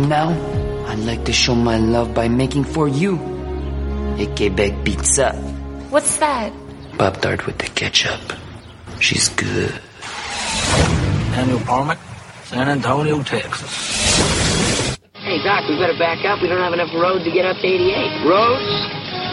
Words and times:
And 0.00 0.08
now, 0.08 0.30
I'd 0.88 1.00
like 1.00 1.26
to 1.26 1.32
show 1.34 1.54
my 1.54 1.76
love 1.76 2.14
by 2.14 2.26
making 2.26 2.64
for 2.64 2.88
you 2.88 3.20
a 4.16 4.24
Quebec 4.34 4.82
pizza. 4.82 5.34
What's 5.90 6.16
that? 6.16 6.54
Pop 6.96 7.20
Tart 7.20 7.44
with 7.44 7.58
the 7.58 7.66
ketchup. 7.66 8.32
She's 8.98 9.28
good. 9.28 9.78
Daniel 11.36 11.58
Parmick, 11.68 11.98
San 12.44 12.70
Antonio, 12.70 13.22
Texas. 13.22 14.96
Hey, 15.16 15.36
Doc, 15.44 15.68
we 15.68 15.76
better 15.76 15.98
back 15.98 16.24
up. 16.24 16.40
We 16.40 16.48
don't 16.48 16.64
have 16.64 16.72
enough 16.72 16.94
road 16.94 17.22
to 17.22 17.30
get 17.30 17.44
up 17.44 17.58
to 17.60 17.66
88. 17.66 18.24
Roads? 18.24 18.72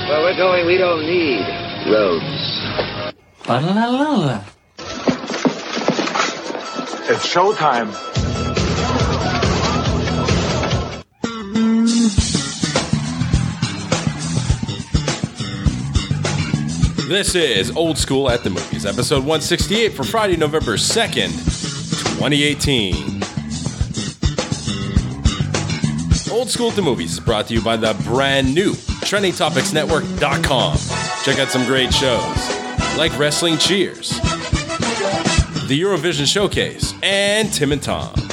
Well, 0.09 0.21
we're 0.23 0.35
going, 0.35 0.65
we 0.67 0.75
don't 0.75 1.05
need 1.05 1.47
roads. 1.87 2.59
Ba-la-la-la-la. 3.47 4.43
It's 7.09 7.25
showtime. 7.33 8.06
This 17.07 17.35
is 17.35 17.73
Old 17.73 17.97
School 17.97 18.29
at 18.29 18.43
the 18.43 18.49
Movies, 18.49 18.85
episode 18.85 19.19
168 19.19 19.93
for 19.93 20.03
Friday, 20.03 20.35
November 20.35 20.73
2nd, 20.73 21.29
2018. 22.19 22.95
Old 26.29 26.49
School 26.49 26.71
at 26.71 26.75
the 26.75 26.81
Movies 26.81 27.13
is 27.13 27.21
brought 27.21 27.47
to 27.47 27.53
you 27.53 27.61
by 27.61 27.77
the 27.77 27.93
brand 28.03 28.53
new 28.53 28.73
TrendingTopicsNetwork.com. 28.73 30.77
Check 31.23 31.39
out 31.39 31.47
some 31.47 31.65
great 31.65 31.93
shows 31.93 32.97
like 32.97 33.17
Wrestling 33.17 33.57
Cheers, 33.57 34.09
the 35.69 35.81
Eurovision 35.81 36.27
Showcase, 36.27 36.93
and 37.01 37.53
Tim 37.53 37.71
and 37.71 37.81
Tom. 37.81 38.26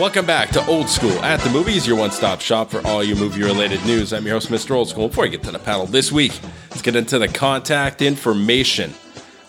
Welcome 0.00 0.24
back 0.24 0.48
to 0.52 0.64
Old 0.64 0.88
School 0.88 1.22
at 1.22 1.40
the 1.40 1.50
Movies, 1.50 1.86
your 1.86 1.94
one 1.94 2.10
stop 2.10 2.40
shop 2.40 2.70
for 2.70 2.80
all 2.86 3.04
your 3.04 3.18
movie 3.18 3.42
related 3.42 3.84
news. 3.84 4.14
I'm 4.14 4.24
your 4.24 4.36
host, 4.36 4.48
Mr. 4.48 4.70
Old 4.70 4.88
School. 4.88 5.08
Before 5.08 5.24
we 5.24 5.28
get 5.28 5.42
to 5.42 5.50
the 5.50 5.58
panel 5.58 5.84
this 5.84 6.10
week, 6.10 6.32
let's 6.70 6.80
get 6.80 6.96
into 6.96 7.18
the 7.18 7.28
contact 7.28 8.00
information. 8.00 8.94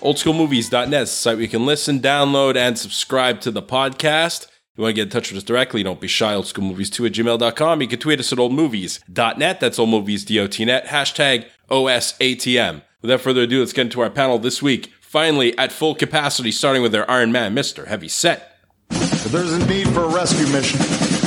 Oldschoolmovies.net 0.01 1.03
is 1.03 1.09
the 1.09 1.15
site 1.15 1.35
where 1.35 1.43
you 1.43 1.47
can 1.47 1.65
listen, 1.65 2.01
download, 2.01 2.57
and 2.57 2.77
subscribe 2.77 3.39
to 3.39 3.51
the 3.51 3.61
podcast. 3.61 4.43
If 4.43 4.51
you 4.75 4.81
want 4.81 4.91
to 4.91 4.95
get 4.95 5.03
in 5.03 5.09
touch 5.09 5.31
with 5.31 5.37
us 5.37 5.45
directly, 5.45 5.83
don't 5.83 6.01
be 6.01 6.09
shy. 6.09 6.33
Oldschoolmovies2 6.33 7.07
at 7.07 7.13
gmail.com. 7.13 7.81
You 7.81 7.87
can 7.87 7.99
tweet 7.99 8.19
us 8.19 8.33
at 8.33 8.37
oldmovies.net. 8.37 9.59
That's 9.61 9.79
oldmovies.dotnet. 9.79 10.87
Hashtag 10.87 11.45
OSATM. 11.69 12.81
Without 13.01 13.21
further 13.21 13.43
ado, 13.43 13.59
let's 13.59 13.71
get 13.71 13.83
into 13.83 14.01
our 14.01 14.09
panel 14.09 14.37
this 14.37 14.61
week. 14.61 14.91
Finally, 14.99 15.57
at 15.57 15.71
full 15.71 15.95
capacity, 15.95 16.51
starting 16.51 16.81
with 16.81 16.93
our 16.93 17.09
Iron 17.09 17.31
Man, 17.31 17.55
Mr. 17.55 17.87
Heavy 17.87 18.09
Set. 18.09 18.50
If 18.91 19.31
there's 19.31 19.53
a 19.53 19.65
need 19.67 19.87
for 19.89 20.03
a 20.03 20.07
rescue 20.07 20.47
mission, 20.51 20.79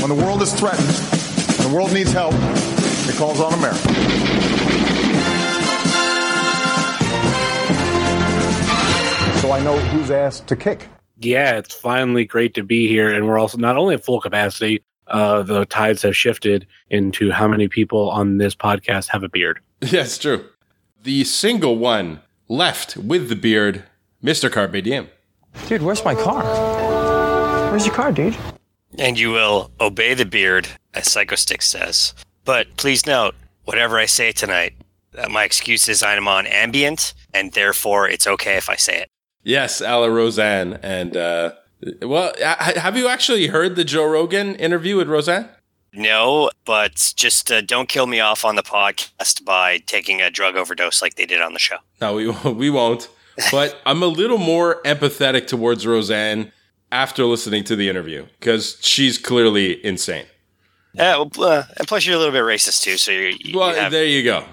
when 0.03 0.09
the 0.17 0.25
world 0.25 0.43
is 0.43 0.53
threatened, 0.53 0.89
and 0.89 1.71
the 1.71 1.73
world 1.75 1.93
needs 1.93 2.13
help, 2.13 2.35
it 2.35 3.17
calls 3.17 3.41
on 3.41 3.53
America. 3.55 4.95
So 9.41 9.53
I 9.53 9.61
know 9.63 9.77
who's 9.79 10.11
asked 10.11 10.47
to 10.49 10.57
kick. 10.57 10.89
yeah, 11.19 11.59
it's 11.59 11.75
finally 11.75 12.25
great 12.25 12.55
to 12.55 12.63
be 12.63 12.89
here. 12.89 13.13
And 13.13 13.27
we're 13.27 13.39
also 13.39 13.59
not 13.59 13.77
only 13.77 13.95
at 13.95 14.03
full 14.05 14.19
capacity, 14.21 14.83
uh, 15.07 15.43
the 15.43 15.67
tides 15.67 16.01
have 16.03 16.17
shifted 16.17 16.67
into 16.89 17.31
how 17.31 17.47
many 17.47 17.69
people 17.69 18.09
on 18.11 18.39
this 18.39 18.55
podcast 18.55 19.09
have 19.09 19.23
a 19.23 19.29
beard. 19.29 19.61
Yes, 19.83 20.17
true. 20.17 20.47
The 21.03 21.25
single 21.25 21.77
one 21.77 22.21
left 22.49 22.97
with 22.97 23.29
the 23.29 23.37
beard, 23.37 23.85
Mr. 24.23 24.51
Carpe 24.51 24.83
Diem. 24.83 25.09
Dude, 25.69 25.83
where's 25.83 26.03
my 26.07 26.15
car? 26.15 26.43
Where's 27.75 27.87
your 27.87 27.95
car, 27.97 28.13
dude? 28.13 28.37
and 29.01 29.19
you 29.19 29.33
will 29.33 29.73
obey 29.81 30.15
the 30.15 30.25
beard, 30.25 30.69
as 30.95 31.07
Psychostick 31.07 31.61
says. 31.61 32.15
But 32.45 32.77
please 32.77 33.05
note, 33.05 33.35
whatever 33.65 33.99
I 33.99 34.07
say 34.07 34.31
tonight, 34.31 34.75
that 35.11 35.33
my 35.33 35.43
excuse 35.43 35.89
is 35.89 36.01
I'm 36.01 36.29
on 36.29 36.45
Ambien, 36.45 37.13
and 37.33 37.51
therefore 37.51 38.09
it's 38.09 38.29
okay 38.29 38.55
if 38.57 38.71
I 38.71 38.77
say 38.77 38.99
it. 38.99 39.09
Yes, 39.43 39.83
Ala 39.83 40.09
Roseanne. 40.09 40.75
And, 40.85 41.17
uh, 41.17 41.55
well, 42.01 42.33
ha- 42.39 42.75
have 42.77 42.97
you 42.97 43.09
actually 43.09 43.49
heard 43.49 43.75
the 43.75 43.83
Joe 43.83 44.07
Rogan 44.07 44.55
interview 44.55 44.97
with 44.97 45.09
Roseanne? 45.09 45.49
No, 45.93 46.51
but 46.65 47.13
just 47.17 47.51
uh, 47.51 47.61
don't 47.61 47.89
kill 47.89 48.07
me 48.07 48.21
off 48.21 48.45
on 48.45 48.55
the 48.55 48.63
podcast 48.63 49.45
by 49.45 49.79
taking 49.79 50.23
a 50.23 50.31
drug 50.31 50.55
overdose 50.55 51.03
like 51.03 51.17
they 51.17 51.27
did 51.27 51.41
on 51.41 51.55
the 51.55 51.59
show. 51.59 51.79
No, 52.01 52.15
we, 52.15 52.29
we 52.53 52.71
won't. 52.71 53.09
But 53.51 53.81
I'm 53.85 54.01
a 54.05 54.07
little 54.07 54.39
more 54.39 54.81
empathetic 54.85 55.49
towards 55.49 55.85
Roseanne 55.85 56.53
after 56.95 57.25
listening 57.25 57.65
to 57.65 57.77
the 57.77 57.89
interview 57.89 58.25
because 58.39 58.79
she's 58.81 59.19
clearly 59.19 59.85
insane. 59.85 60.27
Yeah, 60.95 61.17
well, 61.17 61.31
uh, 61.51 61.65
and 61.77 61.89
plus 61.89 62.07
you're 62.07 62.15
a 62.15 62.19
little 62.19 62.33
bit 62.33 62.43
racist 62.45 62.83
too, 62.83 62.97
so 62.97 63.11
you're, 63.11 63.31
you 63.31 63.59
Well, 63.59 63.75
have, 63.75 63.91
there 63.91 64.05
you 64.05 64.23
go. 64.23 64.45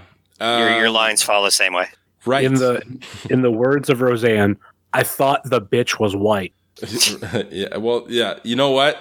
your, 0.41 0.69
your 0.79 0.87
Um, 0.87 0.93
lines 0.93 1.21
follow 1.21 1.45
the 1.45 1.51
same 1.51 1.73
way. 1.73 1.87
right. 2.25 2.43
In 2.43 2.55
the 2.55 2.81
in 3.29 3.43
the 3.43 3.51
words 3.51 3.89
of 3.89 4.01
Roseanne, 4.01 4.57
I 4.93 5.03
thought 5.03 5.43
the 5.45 5.61
bitch 5.61 5.99
was 5.99 6.15
white. 6.15 6.53
yeah, 7.51 7.77
well, 7.77 8.05
yeah. 8.09 8.39
You 8.43 8.55
know 8.55 8.71
what? 8.71 8.97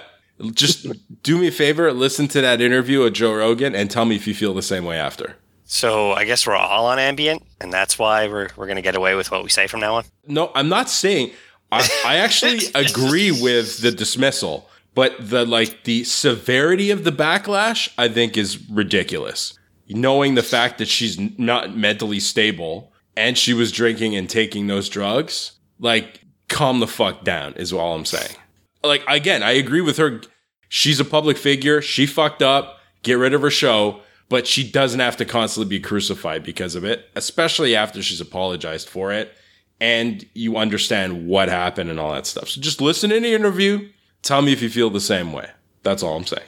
Just 0.53 0.85
do 1.23 1.37
me 1.37 1.47
a 1.47 1.51
favor, 1.51 1.91
listen 1.93 2.27
to 2.29 2.41
that 2.41 2.61
interview 2.61 3.03
with 3.03 3.13
Joe 3.13 3.33
Rogan 3.33 3.75
and 3.75 3.89
tell 3.91 4.05
me 4.05 4.15
if 4.15 4.27
you 4.27 4.33
feel 4.35 4.53
the 4.53 4.61
same 4.63 4.85
way 4.85 4.97
after. 4.97 5.35
So 5.65 6.11
I 6.13 6.25
guess 6.25 6.45
we're 6.45 6.55
all 6.55 6.85
on 6.87 6.97
Ambien, 6.97 7.41
and 7.59 7.71
that's 7.73 7.97
why 7.97 8.27
we're 8.27 8.49
we're 8.55 8.67
gonna 8.67 8.81
get 8.83 8.95
away 8.95 9.15
with 9.15 9.31
what 9.31 9.43
we 9.43 9.49
say 9.49 9.65
from 9.67 9.79
now 9.79 9.95
on. 9.95 10.03
No, 10.27 10.51
I'm 10.53 10.69
not 10.69 10.89
saying 10.89 11.31
I, 11.71 11.87
I 12.05 12.15
actually 12.17 12.59
agree 12.75 13.31
with 13.31 13.79
the 13.81 13.91
dismissal, 13.91 14.69
but 14.93 15.15
the 15.19 15.45
like 15.45 15.83
the 15.85 16.03
severity 16.03 16.91
of 16.91 17.03
the 17.03 17.11
backlash 17.11 17.89
I 17.97 18.09
think 18.09 18.37
is 18.37 18.69
ridiculous. 18.69 19.57
Knowing 19.87 20.35
the 20.35 20.43
fact 20.43 20.77
that 20.77 20.87
she's 20.87 21.19
not 21.37 21.75
mentally 21.75 22.19
stable 22.19 22.93
and 23.17 23.37
she 23.37 23.53
was 23.53 23.71
drinking 23.71 24.15
and 24.15 24.29
taking 24.29 24.67
those 24.67 24.87
drugs, 24.87 25.53
like 25.79 26.21
calm 26.47 26.79
the 26.79 26.87
fuck 26.87 27.23
down 27.23 27.53
is 27.53 27.73
all 27.73 27.95
I'm 27.95 28.05
saying. 28.05 28.35
Like 28.83 29.03
again, 29.07 29.43
I 29.43 29.51
agree 29.51 29.81
with 29.81 29.97
her. 29.97 30.21
She's 30.69 30.99
a 30.99 31.05
public 31.05 31.37
figure. 31.37 31.81
She 31.81 32.05
fucked 32.05 32.41
up. 32.41 32.77
Get 33.03 33.17
rid 33.17 33.33
of 33.33 33.41
her 33.41 33.49
show, 33.49 34.01
but 34.29 34.45
she 34.45 34.69
doesn't 34.69 34.99
have 34.99 35.17
to 35.17 35.25
constantly 35.25 35.67
be 35.67 35.81
crucified 35.81 36.43
because 36.43 36.75
of 36.75 36.85
it, 36.85 37.09
especially 37.15 37.75
after 37.75 38.01
she's 38.03 38.21
apologized 38.21 38.87
for 38.87 39.11
it 39.11 39.33
and 39.81 40.25
you 40.35 40.55
understand 40.55 41.27
what 41.27 41.49
happened 41.49 41.89
and 41.89 41.99
all 41.99 42.13
that 42.13 42.27
stuff. 42.27 42.47
So 42.47 42.61
just 42.61 42.79
listen 42.79 43.09
to 43.09 43.19
the 43.19 43.33
interview. 43.33 43.89
Tell 44.21 44.43
me 44.43 44.53
if 44.53 44.61
you 44.61 44.69
feel 44.69 44.91
the 44.91 45.01
same 45.01 45.33
way. 45.33 45.49
That's 45.81 46.03
all 46.03 46.15
I'm 46.15 46.25
saying. 46.25 46.47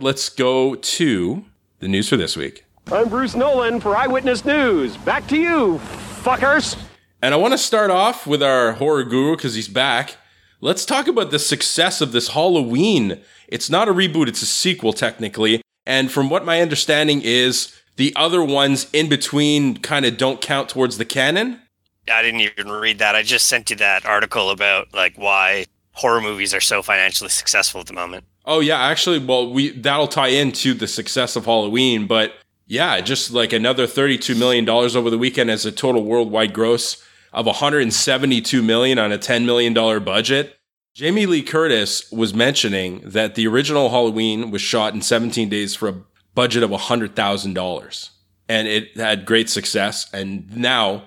Let's 0.00 0.28
go 0.28 0.74
to 0.74 1.44
the 1.78 1.88
news 1.88 2.08
for 2.08 2.16
this 2.16 2.36
week. 2.36 2.64
I'm 2.90 3.08
Bruce 3.08 3.36
Nolan 3.36 3.80
for 3.80 3.96
Eyewitness 3.96 4.44
News. 4.44 4.96
Back 4.96 5.28
to 5.28 5.38
you, 5.38 5.78
fuckers. 6.22 6.76
And 7.22 7.32
I 7.32 7.36
want 7.36 7.52
to 7.52 7.58
start 7.58 7.90
off 7.90 8.26
with 8.26 8.42
our 8.42 8.72
horror 8.72 9.04
guru 9.04 9.36
because 9.36 9.54
he's 9.54 9.68
back. 9.68 10.16
Let's 10.60 10.84
talk 10.84 11.06
about 11.06 11.30
the 11.30 11.38
success 11.38 12.00
of 12.00 12.10
this 12.10 12.28
Halloween. 12.28 13.20
It's 13.46 13.70
not 13.70 13.88
a 13.88 13.94
reboot, 13.94 14.26
it's 14.26 14.42
a 14.42 14.46
sequel, 14.46 14.92
technically. 14.92 15.62
And 15.86 16.10
from 16.10 16.30
what 16.30 16.44
my 16.44 16.60
understanding 16.60 17.22
is, 17.22 17.72
the 17.94 18.12
other 18.16 18.42
ones 18.42 18.88
in 18.92 19.08
between 19.08 19.76
kind 19.78 20.04
of 20.04 20.16
don't 20.16 20.40
count 20.40 20.68
towards 20.68 20.98
the 20.98 21.04
canon. 21.04 21.60
I 22.10 22.22
didn't 22.22 22.40
even 22.40 22.70
read 22.70 22.98
that. 22.98 23.14
I 23.14 23.22
just 23.22 23.48
sent 23.48 23.70
you 23.70 23.76
that 23.76 24.04
article 24.04 24.50
about 24.50 24.94
like 24.94 25.16
why 25.16 25.66
horror 25.92 26.20
movies 26.20 26.52
are 26.54 26.60
so 26.60 26.82
financially 26.82 27.30
successful 27.30 27.80
at 27.80 27.86
the 27.86 27.92
moment. 27.92 28.24
Oh 28.44 28.60
yeah, 28.60 28.80
actually, 28.80 29.18
well, 29.18 29.52
we 29.52 29.70
that'll 29.70 30.06
tie 30.08 30.28
into 30.28 30.74
the 30.74 30.86
success 30.86 31.36
of 31.36 31.46
Halloween, 31.46 32.06
but 32.06 32.34
yeah, 32.66 33.00
just 33.00 33.30
like 33.30 33.52
another 33.52 33.86
thirty-two 33.86 34.34
million 34.34 34.64
dollars 34.64 34.94
over 34.94 35.10
the 35.10 35.18
weekend 35.18 35.50
as 35.50 35.64
a 35.66 35.72
total 35.72 36.04
worldwide 36.04 36.52
gross 36.52 37.02
of 37.32 37.46
one 37.46 37.54
hundred 37.54 37.82
and 37.82 37.94
seventy-two 37.94 38.62
million 38.62 38.98
on 38.98 39.12
a 39.12 39.18
ten 39.18 39.46
million 39.46 39.72
dollar 39.72 40.00
budget. 40.00 40.56
Jamie 40.94 41.26
Lee 41.26 41.42
Curtis 41.42 42.10
was 42.10 42.32
mentioning 42.32 43.00
that 43.04 43.34
the 43.34 43.46
original 43.46 43.90
Halloween 43.90 44.50
was 44.50 44.62
shot 44.62 44.94
in 44.94 45.02
seventeen 45.02 45.48
days 45.48 45.74
for 45.74 45.88
a 45.88 46.02
budget 46.34 46.62
of 46.62 46.70
hundred 46.72 47.16
thousand 47.16 47.54
dollars, 47.54 48.10
and 48.48 48.68
it 48.68 48.96
had 48.96 49.26
great 49.26 49.50
success. 49.50 50.08
And 50.12 50.56
now, 50.56 51.04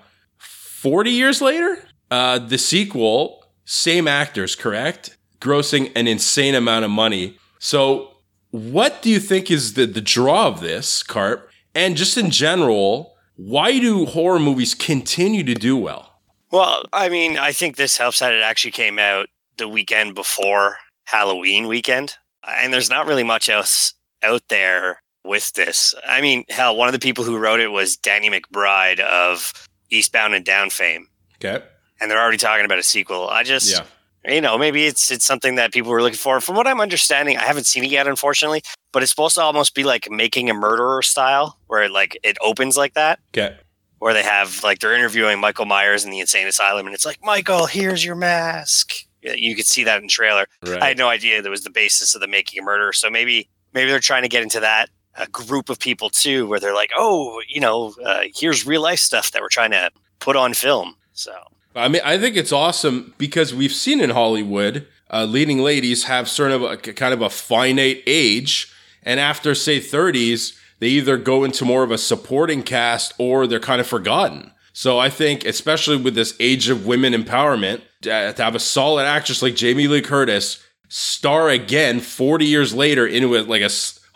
forty 0.81 1.11
years 1.11 1.41
later, 1.41 1.83
uh, 2.11 2.39
the 2.39 2.57
sequel, 2.57 3.45
same 3.65 4.07
actors, 4.07 4.55
correct? 4.55 5.17
grossing 5.39 5.91
an 5.95 6.07
insane 6.07 6.55
amount 6.55 6.85
of 6.85 6.91
money. 6.91 7.37
So, 7.59 8.11
what 8.51 9.01
do 9.01 9.09
you 9.09 9.19
think 9.19 9.51
is 9.51 9.73
the, 9.73 9.85
the 9.85 10.01
draw 10.01 10.47
of 10.47 10.61
this, 10.61 11.03
Carp? 11.03 11.49
And 11.75 11.95
just 11.95 12.17
in 12.17 12.31
general, 12.31 13.15
why 13.35 13.79
do 13.79 14.05
horror 14.05 14.39
movies 14.39 14.73
continue 14.73 15.43
to 15.43 15.53
do 15.53 15.77
well? 15.77 16.19
Well, 16.51 16.83
I 16.91 17.09
mean, 17.09 17.37
I 17.37 17.51
think 17.51 17.75
this 17.75 17.97
helps 17.97 18.19
that 18.19 18.33
it 18.33 18.41
actually 18.41 18.71
came 18.71 18.97
out 18.97 19.27
the 19.57 19.67
weekend 19.67 20.15
before 20.15 20.77
Halloween 21.05 21.67
weekend. 21.67 22.15
And 22.47 22.73
there's 22.73 22.89
not 22.89 23.05
really 23.05 23.23
much 23.23 23.49
else 23.49 23.93
out 24.23 24.41
there 24.49 25.01
with 25.23 25.53
this. 25.53 25.93
I 26.07 26.21
mean, 26.21 26.43
hell, 26.49 26.75
one 26.75 26.87
of 26.87 26.93
the 26.93 26.99
people 26.99 27.23
who 27.23 27.37
wrote 27.37 27.59
it 27.59 27.67
was 27.67 27.97
Danny 27.97 28.31
McBride 28.31 28.99
of 28.99 29.53
Eastbound 29.91 30.33
and 30.35 30.45
Down 30.45 30.69
fame. 30.69 31.07
Okay. 31.43 31.63
And 32.01 32.09
they're 32.09 32.21
already 32.21 32.37
talking 32.37 32.65
about 32.65 32.79
a 32.79 32.83
sequel. 32.83 33.29
I 33.29 33.43
just, 33.43 33.71
Yeah. 33.71 33.85
You 34.27 34.41
know, 34.41 34.57
maybe 34.57 34.85
it's 34.85 35.11
it's 35.11 35.23
something 35.25 35.55
that 35.55 35.71
people 35.71 35.91
were 35.91 36.01
looking 36.01 36.17
for. 36.17 36.41
From 36.41 36.55
what 36.57 36.67
I'm 36.67 36.81
understanding, 36.81 37.37
I 37.37 37.43
haven't 37.43 37.65
seen 37.65 37.85
it 37.85 37.89
yet, 37.89 38.05
unfortunately. 38.05 38.61
But 38.91 39.01
it's 39.01 39.11
supposed 39.11 39.35
to 39.35 39.41
almost 39.41 39.73
be 39.73 39.85
like 39.85 40.11
making 40.11 40.49
a 40.49 40.53
murderer 40.53 41.01
style, 41.01 41.57
where 41.67 41.83
it, 41.83 41.91
like 41.91 42.19
it 42.21 42.37
opens 42.41 42.75
like 42.75 42.95
that, 42.95 43.19
Okay. 43.33 43.55
where 43.99 44.13
they 44.13 44.21
have 44.23 44.61
like 44.61 44.79
they're 44.79 44.93
interviewing 44.93 45.39
Michael 45.39 45.65
Myers 45.65 46.03
in 46.03 46.11
the 46.11 46.19
insane 46.19 46.47
asylum, 46.47 46.85
and 46.85 46.93
it's 46.93 47.05
like, 47.05 47.19
Michael, 47.23 47.65
here's 47.65 48.03
your 48.03 48.15
mask. 48.15 48.91
Yeah, 49.21 49.35
You 49.37 49.55
could 49.55 49.65
see 49.65 49.85
that 49.85 50.01
in 50.01 50.09
trailer. 50.09 50.47
Right. 50.65 50.81
I 50.83 50.87
had 50.89 50.97
no 50.97 51.07
idea 51.07 51.41
that 51.41 51.49
was 51.49 51.63
the 51.63 51.69
basis 51.69 52.13
of 52.13 52.19
the 52.19 52.27
making 52.27 52.59
a 52.59 52.63
murderer. 52.63 52.91
So 52.91 53.09
maybe 53.09 53.49
maybe 53.73 53.89
they're 53.89 53.99
trying 54.01 54.23
to 54.23 54.29
get 54.29 54.43
into 54.43 54.59
that 54.59 54.89
uh, 55.19 55.25
group 55.31 55.69
of 55.69 55.79
people 55.79 56.09
too, 56.09 56.47
where 56.47 56.59
they're 56.59 56.73
like, 56.73 56.91
oh, 56.95 57.41
you 57.47 57.59
know, 57.59 57.93
uh, 58.03 58.23
here's 58.33 58.65
real 58.65 58.81
life 58.81 58.99
stuff 58.99 59.31
that 59.31 59.41
we're 59.41 59.49
trying 59.49 59.71
to 59.71 59.91
put 60.19 60.35
on 60.35 60.53
film. 60.53 60.95
So 61.13 61.33
I 61.75 61.87
mean, 61.87 62.01
I 62.03 62.17
think 62.17 62.35
it's 62.35 62.51
awesome 62.51 63.13
because 63.17 63.53
we've 63.53 63.71
seen 63.71 64.01
in 64.01 64.09
Hollywood, 64.11 64.87
uh, 65.11 65.25
leading 65.25 65.59
ladies 65.59 66.05
have 66.05 66.27
sort 66.27 66.51
of 66.51 66.63
a 66.63 66.77
kind 66.77 67.13
of 67.13 67.21
a 67.21 67.29
finite 67.29 68.03
age, 68.07 68.73
and 69.03 69.19
after 69.19 69.53
say 69.55 69.79
30s, 69.79 70.57
they 70.79 70.87
either 70.87 71.17
go 71.17 71.43
into 71.43 71.65
more 71.65 71.83
of 71.83 71.91
a 71.91 71.97
supporting 71.97 72.63
cast 72.63 73.13
or 73.17 73.45
they're 73.45 73.59
kind 73.59 73.81
of 73.81 73.87
forgotten. 73.87 74.51
So 74.73 74.97
I 74.97 75.09
think, 75.09 75.45
especially 75.45 75.97
with 75.97 76.15
this 76.15 76.35
age 76.39 76.69
of 76.69 76.85
women 76.85 77.13
empowerment, 77.13 77.81
uh, 78.05 78.31
to 78.31 78.43
have 78.43 78.55
a 78.55 78.59
solid 78.59 79.05
actress 79.05 79.41
like 79.41 79.55
Jamie 79.55 79.87
Lee 79.87 80.01
Curtis 80.01 80.63
star 80.87 81.49
again 81.49 81.99
40 81.99 82.45
years 82.45 82.73
later 82.73 83.05
into 83.05 83.35
a, 83.35 83.43
like 83.43 83.61
a 83.61 83.69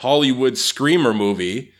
Hollywood 0.03 0.57
screamer 0.57 1.13
movie. 1.13 1.71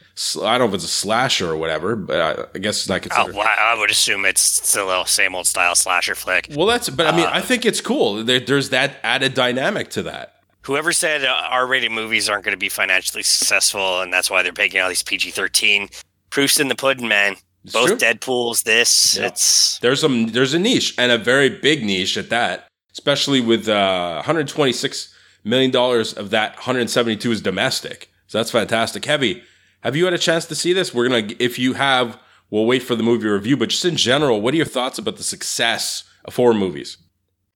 I 0.42 0.58
don't 0.58 0.60
know 0.60 0.66
if 0.70 0.74
it's 0.76 0.84
a 0.86 0.88
slasher 0.88 1.50
or 1.52 1.58
whatever, 1.58 1.96
but 1.98 2.22
I, 2.22 2.46
I 2.56 2.60
guess 2.60 2.78
it's 2.80 2.88
not 2.90 2.98
oh, 3.06 3.10
considered. 3.10 3.36
wow, 3.36 3.56
I 3.60 3.78
would 3.78 3.92
assume 3.92 4.24
it's 4.26 4.42
still 4.42 4.90
a 4.90 5.06
same 5.08 5.36
old 5.36 5.46
style 5.46 5.76
slasher 5.76 6.16
flick. 6.16 6.48
Well, 6.56 6.68
that's, 6.68 6.88
but 6.90 7.08
I 7.08 7.12
mean, 7.16 7.26
Uh, 7.26 7.32
I 7.34 7.42
think 7.42 7.66
it's 7.66 7.82
cool. 7.82 8.24
There, 8.24 8.40
there's 8.40 8.70
that 8.70 8.96
added 9.04 9.34
dynamic 9.34 9.90
to 9.92 10.04
that. 10.04 10.36
Whoever 10.62 10.94
said 10.94 11.26
uh, 11.26 11.36
R-rated 11.50 11.92
movies 11.92 12.30
aren't 12.30 12.46
going 12.46 12.54
to 12.54 12.60
be 12.60 12.70
financially 12.70 13.24
successful, 13.24 14.02
and 14.02 14.14
that's 14.14 14.30
why 14.32 14.42
they're 14.44 14.54
making 14.58 14.80
all 14.80 14.88
these 14.88 15.04
PG-13. 15.04 15.90
Proofs 16.30 16.60
in 16.60 16.70
the 16.70 16.76
pudding, 16.76 17.08
man. 17.10 17.36
It's 17.66 17.74
Both 17.74 17.88
true. 17.88 17.98
Deadpool's, 17.98 18.64
this, 18.64 19.18
Yeah. 19.18 19.28
it's 19.28 19.80
There's 19.80 20.00
some, 20.00 20.28
there's 20.28 20.54
a 20.54 20.60
niche 20.60 20.94
and 20.98 21.12
a 21.12 21.18
very 21.18 21.50
big 21.50 21.84
niche 21.84 22.18
at 22.18 22.30
that, 22.30 22.68
especially 22.94 23.42
with 23.42 23.68
uh, 23.68 24.14
126 24.18 25.14
million 25.44 25.72
dollars 25.72 26.14
of 26.14 26.30
that 26.30 26.56
172 26.56 27.32
is 27.32 27.42
domestic. 27.42 28.10
So 28.34 28.40
that's 28.40 28.50
fantastic. 28.50 29.06
Heavy, 29.06 29.44
have 29.82 29.96
you 29.96 30.06
had 30.06 30.14
a 30.16 30.18
chance 30.18 30.48
to 30.48 30.56
see 30.56 30.74
this? 30.74 30.92
We're 30.92 31.08
gonna, 31.08 31.36
if 31.38 31.60
you 31.60 31.74
have, 31.74 32.18
we'll 32.50 32.66
wait 32.66 32.82
for 32.82 32.96
the 32.96 33.04
movie 33.04 33.28
review. 33.28 33.56
But 33.56 33.70
just 33.70 33.86
in 33.86 33.96
general, 33.96 34.42
what 34.42 34.56
are 34.56 34.58
your 34.58 34.66
thoughts 34.66 34.98
about 34.98 35.18
the 35.18 35.24
success 35.24 36.04
of 36.26 36.36
horror 36.36 36.56
movies? 36.56 36.98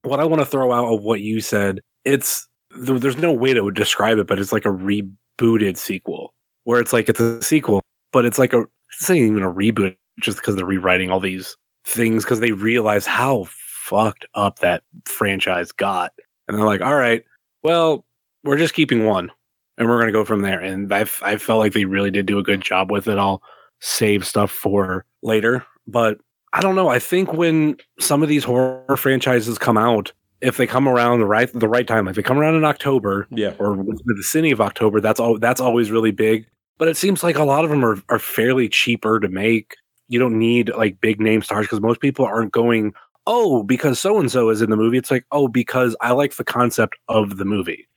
What 0.04 0.20
I 0.20 0.26
want 0.26 0.42
to 0.42 0.46
throw 0.46 0.72
out 0.72 0.94
of 0.94 1.02
what 1.02 1.20
you 1.20 1.42
said, 1.42 1.80
it's 2.06 2.48
there's 2.78 3.18
no 3.18 3.34
way 3.34 3.56
to 3.56 3.72
describe 3.72 4.20
it, 4.20 4.28
but 4.28 4.38
it's 4.38 4.52
like 4.52 4.66
a 4.66 4.70
rebooted 4.70 5.78
sequel 5.78 6.36
where 6.66 6.80
it's 6.80 6.94
like 6.94 7.10
it's 7.10 7.20
a 7.20 7.42
sequel, 7.42 7.82
but 8.12 8.24
it's 8.24 8.38
like 8.38 8.54
a 8.54 8.64
it's 8.92 9.10
not 9.10 9.18
even 9.18 9.42
a 9.42 9.52
reboot 9.52 9.96
just 10.20 10.38
because 10.38 10.56
they're 10.56 10.64
rewriting 10.64 11.10
all 11.10 11.20
these 11.20 11.58
things 11.86 12.24
because 12.24 12.40
they 12.40 12.52
realize 12.52 13.08
how 13.08 13.48
fucked 13.50 14.28
up 14.36 14.60
that 14.60 14.84
franchise 15.06 15.72
got, 15.72 16.14
and 16.48 16.56
they're 16.56 16.68
like, 16.68 16.82
all 16.82 16.94
right, 16.94 17.24
well, 17.64 18.06
we're 18.44 18.58
just 18.58 18.76
keeping 18.76 19.06
one, 19.06 19.32
and 19.78 19.88
we're 19.88 20.00
gonna 20.00 20.12
go 20.12 20.26
from 20.26 20.42
there. 20.42 20.60
And 20.60 20.94
I 20.94 21.06
I 21.22 21.38
felt 21.38 21.60
like 21.60 21.74
they 21.74 21.86
really 21.86 22.12
did 22.12 22.26
do 22.26 22.40
a 22.40 22.44
good 22.44 22.62
job 22.62 22.92
with 22.92 23.08
it. 23.08 23.18
I'll 23.18 23.42
save 23.80 24.26
stuff 24.26 24.52
for 24.52 25.06
later, 25.22 25.66
but 25.88 26.18
I 26.54 26.62
don't 26.62 26.76
know. 26.76 26.88
I 26.90 27.00
think 27.00 27.34
when 27.34 27.78
some 28.00 28.24
of 28.24 28.30
these 28.30 28.44
horror 28.44 28.98
franchises 28.98 29.58
come 29.58 29.78
out, 29.78 30.12
if 30.42 30.58
they 30.58 30.66
come 30.66 30.88
around 30.88 31.20
the 31.20 31.26
right 31.26 31.52
the 31.54 31.68
right 31.68 31.86
time, 31.88 32.06
like 32.06 32.16
they 32.16 32.24
come 32.24 32.40
around 32.40 32.56
in 32.56 32.64
October 32.66 33.28
Yeah. 33.32 33.54
or 33.60 33.76
the 33.76 34.14
vicinity 34.16 34.52
of 34.52 34.62
October, 34.62 35.00
that's 35.02 35.20
all 35.20 35.38
that's 35.38 35.62
always 35.62 35.92
really 35.92 36.12
big. 36.12 36.48
But 36.80 36.88
it 36.88 36.98
seems 36.98 37.24
like 37.24 37.38
a 37.38 37.44
lot 37.44 37.64
of 37.64 37.72
them 37.72 37.84
are, 37.84 37.98
are 38.10 38.20
fairly 38.20 38.70
cheaper 38.70 39.20
to 39.20 39.28
make. 39.28 39.76
You 40.10 40.20
don't 40.20 40.38
need 40.40 40.70
like 40.76 41.02
big 41.02 41.20
name 41.20 41.42
stars 41.42 41.66
because 41.66 41.82
most 41.82 42.00
people 42.02 42.24
aren't 42.24 42.52
going, 42.52 42.94
oh, 43.26 43.64
because 43.64 44.00
so 44.00 44.20
and 44.20 44.32
so 44.32 44.50
is 44.50 44.62
in 44.62 44.70
the 44.70 44.78
movie. 44.78 44.98
It's 44.98 45.12
like, 45.12 45.26
oh, 45.32 45.48
because 45.48 45.96
I 46.02 46.12
like 46.12 46.36
the 46.36 46.44
concept 46.44 46.96
of 47.10 47.38
the 47.38 47.46
movie. 47.46 47.88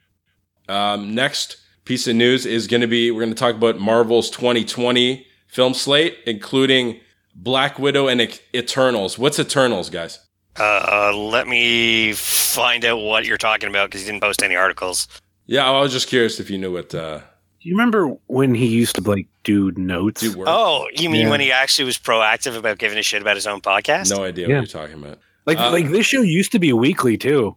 Um, 0.68 1.14
next 1.14 1.58
piece 1.90 2.06
of 2.06 2.14
news 2.14 2.46
is 2.46 2.68
going 2.68 2.80
to 2.82 2.86
be 2.86 3.10
we're 3.10 3.18
going 3.18 3.34
to 3.34 3.34
talk 3.34 3.56
about 3.56 3.80
Marvel's 3.80 4.30
2020 4.30 5.26
film 5.48 5.74
slate, 5.74 6.18
including 6.24 7.00
Black 7.34 7.80
Widow 7.80 8.06
and 8.06 8.20
Eternals. 8.54 9.18
What's 9.18 9.40
Eternals, 9.40 9.90
guys? 9.90 10.20
uh, 10.56 11.12
let 11.12 11.48
me 11.48 12.12
find 12.12 12.84
out 12.84 12.98
what 12.98 13.24
you're 13.24 13.38
talking 13.38 13.68
about 13.68 13.88
because 13.88 14.02
you 14.02 14.06
didn't 14.12 14.22
post 14.22 14.40
any 14.40 14.54
articles. 14.54 15.08
Yeah, 15.46 15.68
I 15.68 15.80
was 15.80 15.90
just 15.90 16.06
curious 16.06 16.38
if 16.38 16.48
you 16.48 16.58
knew 16.58 16.72
what 16.72 16.94
uh, 16.94 17.18
Do 17.18 17.68
you 17.68 17.74
remember 17.74 18.06
when 18.28 18.54
he 18.54 18.66
used 18.68 18.94
to 18.94 19.02
like 19.02 19.26
do 19.42 19.72
notes? 19.72 20.20
do 20.20 20.38
work. 20.38 20.46
Oh, 20.48 20.86
you 20.94 21.10
mean 21.10 21.22
Yeah. 21.22 21.30
when 21.30 21.40
he 21.40 21.50
actually 21.50 21.86
was 21.86 21.98
proactive 21.98 22.56
about 22.56 22.78
giving 22.78 22.98
a 22.98 23.02
shit 23.02 23.20
about 23.20 23.34
his 23.34 23.48
own 23.48 23.60
podcast? 23.60 24.16
no 24.16 24.22
idea 24.22 24.46
Yeah. 24.46 24.60
what 24.60 24.72
you're 24.72 24.80
talking 24.86 25.02
about. 25.02 25.18
like 25.44 25.58
uh, 25.58 25.72
like 25.72 25.90
this 25.90 26.06
show 26.06 26.20
used 26.22 26.52
to 26.52 26.60
be 26.60 26.72
weekly 26.72 27.18
too. 27.18 27.56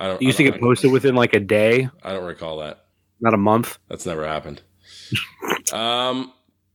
I 0.00 0.06
don't. 0.06 0.22
It 0.22 0.24
used 0.24 0.36
I 0.40 0.44
to 0.44 0.50
don't, 0.52 0.60
get 0.60 0.62
posted 0.66 0.90
within 0.90 1.14
like 1.16 1.34
a 1.34 1.40
day, 1.40 1.90
I 2.02 2.12
don't 2.14 2.24
recall 2.24 2.60
that. 2.60 2.83
Not 3.20 3.34
a 3.34 3.38
month. 3.38 3.78
That's 3.88 4.06
never 4.06 4.26
happened. 4.26 4.62
um. 5.72 6.32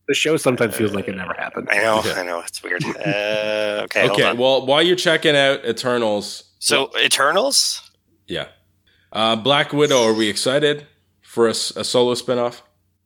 The 0.07 0.15
show 0.15 0.37
sometimes 0.37 0.75
feels 0.75 0.95
like 0.95 1.07
it 1.07 1.15
never 1.15 1.35
happened. 1.35 1.67
I 1.71 1.83
know, 1.83 1.99
Okay. 1.99 2.13
I 2.13 2.23
know, 2.23 2.39
it's 2.39 2.63
weird. 2.63 2.83
Uh, 2.83 3.81
okay, 3.83 4.07
hold 4.07 4.13
Okay. 4.13 4.23
on. 4.23 4.39
Well, 4.39 4.65
while 4.65 4.81
you're 4.81 4.95
checking 4.95 5.35
out 5.35 5.63
Eternals, 5.65 6.45
so 6.57 6.89
Eternals. 6.97 7.91
yeah, 8.27 8.47
uh, 9.13 9.35
Black 9.35 9.71
Widow. 9.71 10.01
Are 10.07 10.13
we 10.13 10.27
excited 10.27 10.87
for 11.21 11.47
a 11.47 11.53
solo 11.53 12.15
spinoff? 12.15 12.61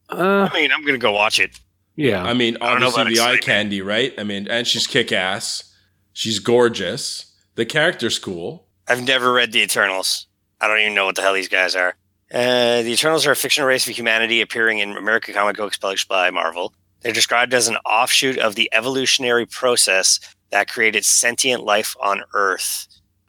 Uh, 0.09 0.47
I 0.49 0.53
mean, 0.53 0.71
I'm 0.71 0.85
gonna 0.85 0.97
go 0.97 1.11
watch 1.11 1.41
it. 1.41 1.59
yeah. 1.97 2.23
I 2.23 2.33
mean, 2.33 2.55
I 2.61 2.69
don't 2.71 2.79
know 2.79 2.87
obviously 2.87 3.15
about 3.17 3.31
the 3.31 3.37
eye 3.37 3.37
candy, 3.41 3.81
right? 3.81 4.13
I 4.17 4.23
mean, 4.23 4.47
and 4.47 4.65
she's 4.65 4.87
kick 4.87 5.11
ass. 5.11 5.75
She's 6.13 6.39
gorgeous. 6.39 7.33
The 7.55 7.65
character's 7.65 8.17
cool. 8.17 8.65
I've 8.87 9.03
never 9.05 9.33
read 9.33 9.51
the 9.51 9.59
Eternals. 9.61 10.27
I 10.61 10.69
don't 10.69 10.79
even 10.79 10.93
know 10.95 11.05
what 11.07 11.15
the 11.17 11.21
hell 11.21 11.33
these 11.33 11.49
guys 11.49 11.75
are. 11.75 11.95
Uh, 12.33 12.81
the 12.81 12.91
Eternals 12.91 13.27
are 13.27 13.31
a 13.31 13.35
fictional 13.35 13.67
race 13.67 13.87
of 13.87 13.95
humanity 13.95 14.41
appearing 14.41 14.79
in 14.79 14.97
American 14.97 15.35
comic 15.35 15.55
books 15.55 15.77
published 15.77 16.07
by 16.07 16.31
Marvel. 16.31 16.73
They're 17.01 17.13
described 17.13 17.53
as 17.53 17.67
an 17.67 17.77
offshoot 17.85 18.39
of 18.39 18.55
the 18.55 18.69
evolutionary 18.73 19.45
process 19.45 20.19
that 20.49 20.67
created 20.67 21.05
sentient 21.05 21.63
life 21.63 21.95
on 22.01 22.23
Earth. 22.33 22.87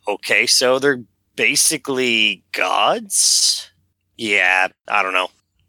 Okay, 0.08 0.46
so 0.46 0.78
they're 0.78 1.02
basically 1.36 2.44
gods? 2.52 3.70
Yeah, 4.16 4.68
I 4.88 5.02
don't 5.02 5.12
know. 5.12 5.28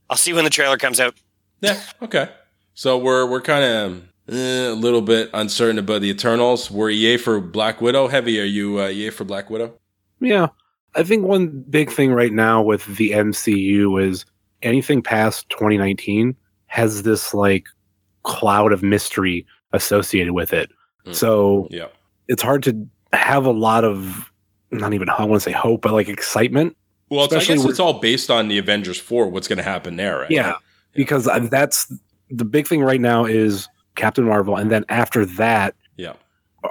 I'll 0.09 0.17
see 0.17 0.33
when 0.33 0.43
the 0.43 0.49
trailer 0.49 0.77
comes 0.77 0.99
out. 0.99 1.15
Yeah. 1.61 1.81
Okay. 2.01 2.29
So 2.73 2.97
we're 2.97 3.25
we're 3.25 3.41
kind 3.41 3.63
of 3.63 4.03
eh, 4.33 4.69
a 4.69 4.75
little 4.75 5.01
bit 5.01 5.29
uncertain 5.33 5.79
about 5.79 6.01
the 6.01 6.09
Eternals. 6.09 6.69
We're 6.69 6.89
yay 6.89 7.17
for 7.17 7.39
Black 7.41 7.81
Widow. 7.81 8.07
Heavy, 8.07 8.39
are 8.39 8.45
you 8.45 8.79
uh, 8.81 8.87
yay 8.87 9.09
for 9.09 9.23
Black 9.23 9.49
Widow? 9.49 9.73
Yeah. 10.19 10.47
I 10.95 11.03
think 11.03 11.25
one 11.25 11.63
big 11.69 11.91
thing 11.91 12.11
right 12.13 12.31
now 12.31 12.61
with 12.61 12.85
the 12.97 13.11
MCU 13.11 14.01
is 14.01 14.25
anything 14.61 15.01
past 15.01 15.49
2019 15.49 16.35
has 16.67 17.03
this 17.03 17.33
like 17.33 17.65
cloud 18.23 18.71
of 18.73 18.81
mystery 18.81 19.45
associated 19.73 20.33
with 20.33 20.53
it. 20.53 20.69
Mm. 21.05 21.13
So 21.15 21.67
Yeah. 21.69 21.87
it's 22.27 22.41
hard 22.41 22.63
to 22.63 22.87
have 23.13 23.45
a 23.45 23.51
lot 23.51 23.83
of 23.83 24.31
not 24.71 24.93
even 24.93 25.09
I 25.09 25.23
want 25.25 25.33
to 25.41 25.49
say 25.49 25.51
hope, 25.51 25.81
but 25.81 25.93
like 25.93 26.09
excitement. 26.09 26.75
Well, 27.09 27.25
it's, 27.25 27.33
I 27.33 27.37
Especially 27.37 27.63
guess 27.63 27.71
it's 27.71 27.79
all 27.79 27.99
based 27.99 28.31
on 28.31 28.47
the 28.47 28.57
Avengers 28.57 28.99
Four. 28.99 29.29
What's 29.29 29.47
going 29.47 29.57
to 29.57 29.63
happen 29.63 29.95
there? 29.95 30.21
Right? 30.21 30.31
Yeah. 30.31 30.55
Because 30.93 31.27
I- 31.27 31.39
that's 31.39 31.93
the 32.31 32.45
big 32.45 32.67
thing 32.67 32.81
right 32.81 32.99
now 32.99 33.25
is 33.25 33.67
Captain 33.95 34.23
Marvel. 34.25 34.55
And 34.55 34.71
then 34.71 34.83
after 34.89 35.25
that, 35.25 35.75
Yeah. 35.97 36.13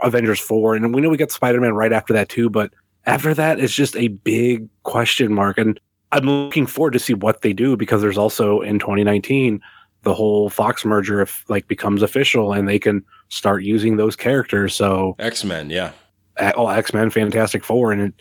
Avengers 0.03 0.41
4. 0.41 0.75
And 0.75 0.93
we 0.93 1.01
know 1.01 1.09
we 1.09 1.17
got 1.17 1.31
Spider 1.31 1.61
Man 1.61 1.73
right 1.75 1.93
after 1.93 2.13
that 2.15 2.29
too. 2.29 2.51
But 2.51 2.73
after 3.07 3.35
that, 3.35 3.61
it's 3.61 3.75
just 3.75 3.97
a 3.97 4.09
big 4.09 4.69
question 4.83 5.33
mark. 5.33 5.59
And 5.59 5.79
I'm 6.13 6.25
looking 6.25 6.67
forward 6.67 6.93
to 6.93 6.99
see 6.99 7.15
what 7.15 7.43
they 7.43 7.53
do 7.53 7.77
because 7.77 8.01
there's 8.01 8.19
also 8.19 8.61
in 8.61 8.79
2019 8.79 9.61
the 10.03 10.15
whole 10.15 10.51
Fox 10.51 10.85
merger 10.85 11.21
if 11.21 11.45
like 11.49 11.67
becomes 11.67 12.03
official 12.03 12.53
and 12.53 12.69
they 12.69 12.79
can 12.79 13.03
start 13.29 13.65
using 13.65 13.97
those 13.97 14.15
characters. 14.15 14.75
So 14.75 15.17
X 15.19 15.45
Men. 15.45 15.71
Yeah. 15.71 15.93
oh, 16.57 16.69
X 16.69 16.93
Men, 16.93 17.11
Fantastic 17.11 17.65
Four, 17.65 17.91
and 17.91 18.03
it, 18.03 18.15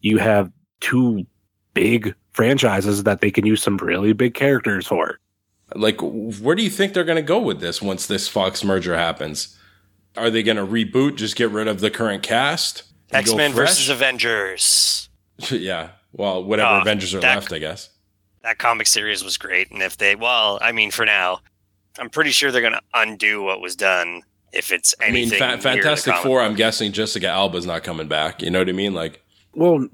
you 0.00 0.18
have 0.18 0.50
two 0.80 1.26
big 1.74 2.14
franchises 2.32 3.04
that 3.04 3.20
they 3.20 3.30
can 3.30 3.46
use 3.46 3.62
some 3.62 3.76
really 3.78 4.12
big 4.12 4.34
characters 4.34 4.86
for. 4.86 5.18
Like, 5.74 5.98
where 6.00 6.54
do 6.54 6.62
you 6.62 6.70
think 6.70 6.92
they're 6.92 7.04
going 7.04 7.16
to 7.16 7.22
go 7.22 7.40
with 7.40 7.60
this 7.60 7.82
once 7.82 8.06
this 8.06 8.28
Fox 8.28 8.62
merger 8.62 8.96
happens? 8.96 9.58
Are 10.16 10.30
they 10.30 10.42
going 10.42 10.56
to 10.56 10.66
reboot? 10.66 11.16
Just 11.16 11.36
get 11.36 11.50
rid 11.50 11.66
of 11.66 11.80
the 11.80 11.90
current 11.90 12.22
cast? 12.22 12.84
And 13.12 13.24
go 13.26 13.32
X 13.32 13.34
Men 13.34 13.52
versus 13.52 13.88
Avengers. 13.88 15.08
yeah. 15.50 15.90
Well, 16.12 16.44
whatever 16.44 16.76
Oh, 16.76 16.80
Avengers 16.80 17.14
are 17.14 17.20
that- 17.20 17.34
left, 17.36 17.52
I 17.52 17.58
guess. 17.58 17.90
That 18.42 18.58
comic 18.58 18.86
series 18.86 19.24
was 19.24 19.38
great. 19.38 19.70
And 19.70 19.80
if 19.82 19.96
they, 19.96 20.14
well, 20.16 20.58
I 20.60 20.70
mean, 20.72 20.90
for 20.90 21.06
now, 21.06 21.40
I'm 21.98 22.10
pretty 22.10 22.30
sure 22.30 22.52
they're 22.52 22.60
going 22.60 22.74
to 22.74 22.82
undo 22.92 23.42
what 23.42 23.60
was 23.62 23.74
done 23.74 24.20
if 24.52 24.70
it's 24.70 24.94
I 25.00 25.10
mean. 25.10 25.30
Fa- 25.30 25.38
near 25.38 25.56
the 25.56 25.62
Fantastic 25.62 26.12
comic 26.12 26.26
Four. 26.26 26.42
I'm 26.42 26.54
guessing 26.54 26.92
Jessica 26.92 27.28
Alba's 27.28 27.64
not 27.64 27.84
coming 27.84 28.06
back. 28.06 28.42
You 28.42 28.50
know 28.50 28.58
what 28.58 28.68
I 28.68 28.72
mean? 28.72 28.92
Like, 28.92 29.22
Well, 29.54 29.88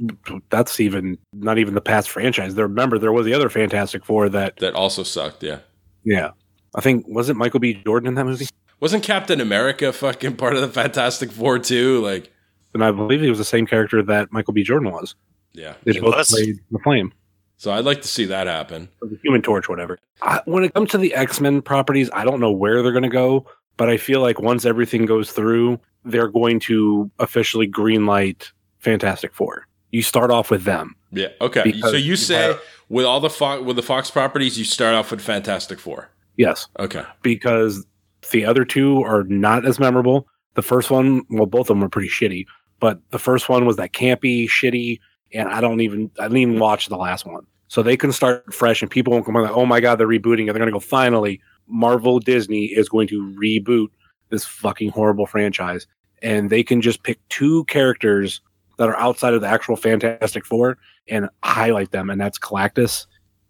that's 0.50 0.80
even 0.80 1.16
not 1.32 1.58
even 1.58 1.74
the 1.74 1.80
past 1.80 2.10
franchise. 2.10 2.56
There, 2.56 2.66
remember, 2.66 2.98
there 2.98 3.12
was 3.12 3.24
the 3.24 3.34
other 3.34 3.48
Fantastic 3.48 4.04
Four 4.04 4.28
that 4.30 4.56
That 4.56 4.74
also 4.74 5.04
sucked. 5.04 5.44
Yeah. 5.44 5.60
yeah. 6.02 6.30
I 6.74 6.80
think 6.80 7.06
wasn't 7.06 7.38
Michael 7.38 7.60
B. 7.60 7.74
Jordan 7.74 8.08
in 8.08 8.14
that 8.14 8.24
movie, 8.24 8.46
Wasn't 8.80 9.04
Captain 9.04 9.40
America 9.40 9.92
fucking 9.92 10.36
part 10.36 10.54
of 10.54 10.60
the 10.62 10.68
Fantastic 10.68 11.30
Four 11.30 11.60
too? 11.60 12.00
Like, 12.00 12.32
and 12.74 12.84
I 12.84 12.90
believe 12.90 13.20
he 13.20 13.28
was 13.28 13.38
the 13.38 13.44
same 13.44 13.66
character 13.66 14.02
that 14.02 14.32
Michael 14.32 14.52
B. 14.54 14.62
Jordan 14.62 14.90
was. 14.92 15.14
yeah. 15.52 15.74
They 15.84 15.98
both 15.98 16.14
was. 16.16 16.30
played 16.30 16.58
the 16.70 16.78
Flame, 16.80 17.12
So 17.56 17.72
I'd 17.72 17.84
like 17.84 18.02
to 18.02 18.08
see 18.08 18.24
that 18.26 18.46
happen. 18.46 18.88
the 19.02 19.18
Human 19.24 19.42
Torch, 19.42 19.68
whatever. 19.68 19.98
I, 20.22 20.40
when 20.44 20.64
it 20.64 20.74
comes 20.74 20.90
to 20.90 20.98
the 20.98 21.14
X 21.14 21.40
Men 21.40 21.62
properties, 21.62 22.10
I 22.12 22.24
don't 22.24 22.40
know 22.40 22.52
where 22.52 22.82
they're 22.82 22.92
going 22.92 23.02
to 23.02 23.08
go, 23.08 23.46
but 23.76 23.88
I 23.90 23.96
feel 23.96 24.20
like 24.20 24.40
once 24.40 24.64
everything 24.64 25.06
goes 25.06 25.32
through, 25.32 25.78
they're 26.04 26.28
going 26.28 26.60
to 26.60 27.10
officially 27.18 27.68
greenlight 27.68 28.50
Fantastic 28.78 29.34
Four. 29.34 29.66
You 29.92 30.02
start 30.02 30.30
off 30.30 30.50
with 30.50 30.62
them. 30.64 30.94
Yeah. 31.12 31.28
Okay. 31.40 31.72
So 31.80 31.90
you 31.92 31.98
you 32.10 32.16
say 32.16 32.42
have- 32.48 32.60
with 32.88 33.04
all 33.04 33.20
the 33.20 33.30
Fox 33.30 33.62
with 33.62 33.76
the 33.76 33.82
Fox 33.82 34.10
properties, 34.10 34.58
you 34.58 34.64
start 34.64 34.94
off 34.94 35.10
with 35.10 35.20
Fantastic 35.20 35.78
Four. 35.80 36.08
Yes. 36.36 36.68
Okay. 36.78 37.02
because 37.22 37.84
the 38.30 38.44
other 38.46 38.64
two 38.64 39.02
are 39.02 39.24
not 39.24 39.66
as 39.66 39.78
memorable. 39.78 40.26
The 40.54 40.62
first 40.62 40.90
one, 40.90 41.22
well, 41.30 41.46
both 41.46 41.62
of 41.62 41.66
them 41.68 41.80
were 41.80 41.88
pretty 41.88 42.08
shitty, 42.08 42.46
but 42.80 43.00
the 43.10 43.18
first 43.18 43.48
one 43.48 43.66
was 43.66 43.76
that 43.76 43.92
campy, 43.92 44.48
shitty, 44.48 44.98
and 45.32 45.48
I 45.48 45.60
don't 45.60 45.80
even 45.80 46.10
I 46.18 46.24
didn't 46.24 46.38
even 46.38 46.58
watch 46.58 46.88
the 46.88 46.96
last 46.96 47.24
one. 47.26 47.46
So 47.68 47.82
they 47.82 47.96
can 47.96 48.10
start 48.10 48.52
fresh, 48.52 48.82
and 48.82 48.90
people 48.90 49.12
won't 49.12 49.24
come 49.24 49.34
like, 49.36 49.52
"Oh 49.52 49.66
my 49.66 49.80
god, 49.80 49.96
they're 49.96 50.08
rebooting 50.08 50.48
it." 50.48 50.52
They're 50.52 50.58
gonna 50.58 50.72
go 50.72 50.80
finally. 50.80 51.40
Marvel 51.68 52.18
Disney 52.18 52.64
is 52.64 52.88
going 52.88 53.06
to 53.08 53.22
reboot 53.40 53.88
this 54.30 54.44
fucking 54.44 54.90
horrible 54.90 55.26
franchise, 55.26 55.86
and 56.22 56.50
they 56.50 56.64
can 56.64 56.80
just 56.80 57.04
pick 57.04 57.20
two 57.28 57.64
characters 57.66 58.40
that 58.78 58.88
are 58.88 58.96
outside 58.96 59.34
of 59.34 59.40
the 59.40 59.46
actual 59.46 59.76
Fantastic 59.76 60.44
Four 60.44 60.78
and 61.06 61.28
highlight 61.44 61.92
them, 61.92 62.10
and 62.10 62.20
that's 62.20 62.38
Galactus 62.38 63.06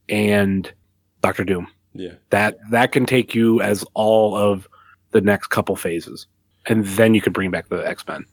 and 0.09 0.71
Doctor 1.23 1.45
Doom 1.45 1.69
Yeah. 1.95 2.15
that 2.31 2.59
that 2.71 2.93
can 2.93 3.07
take 3.07 3.35
you 3.35 3.61
as 3.63 3.85
all 3.95 4.37
of 4.37 4.69
the 5.13 5.21
next 5.21 5.49
couple 5.49 5.77
phases 5.77 6.27
and 6.67 6.85
then 6.85 7.15
you 7.15 7.21
can 7.21 7.33
bring 7.33 7.51
back 7.51 7.69
the 7.69 7.87
x-men 7.87 8.25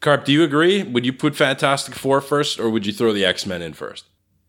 Carp, 0.00 0.24
do 0.24 0.32
you 0.32 0.42
agree? 0.42 0.82
Would 0.82 1.06
you 1.06 1.12
put 1.12 1.34
Fantastic 1.36 1.94
Four 1.94 2.20
first, 2.20 2.58
or 2.60 2.68
would 2.70 2.86
you 2.86 2.92
throw 2.92 3.12
the 3.12 3.24
X 3.24 3.46
Men 3.46 3.62
in 3.62 3.72
first? 3.72 4.04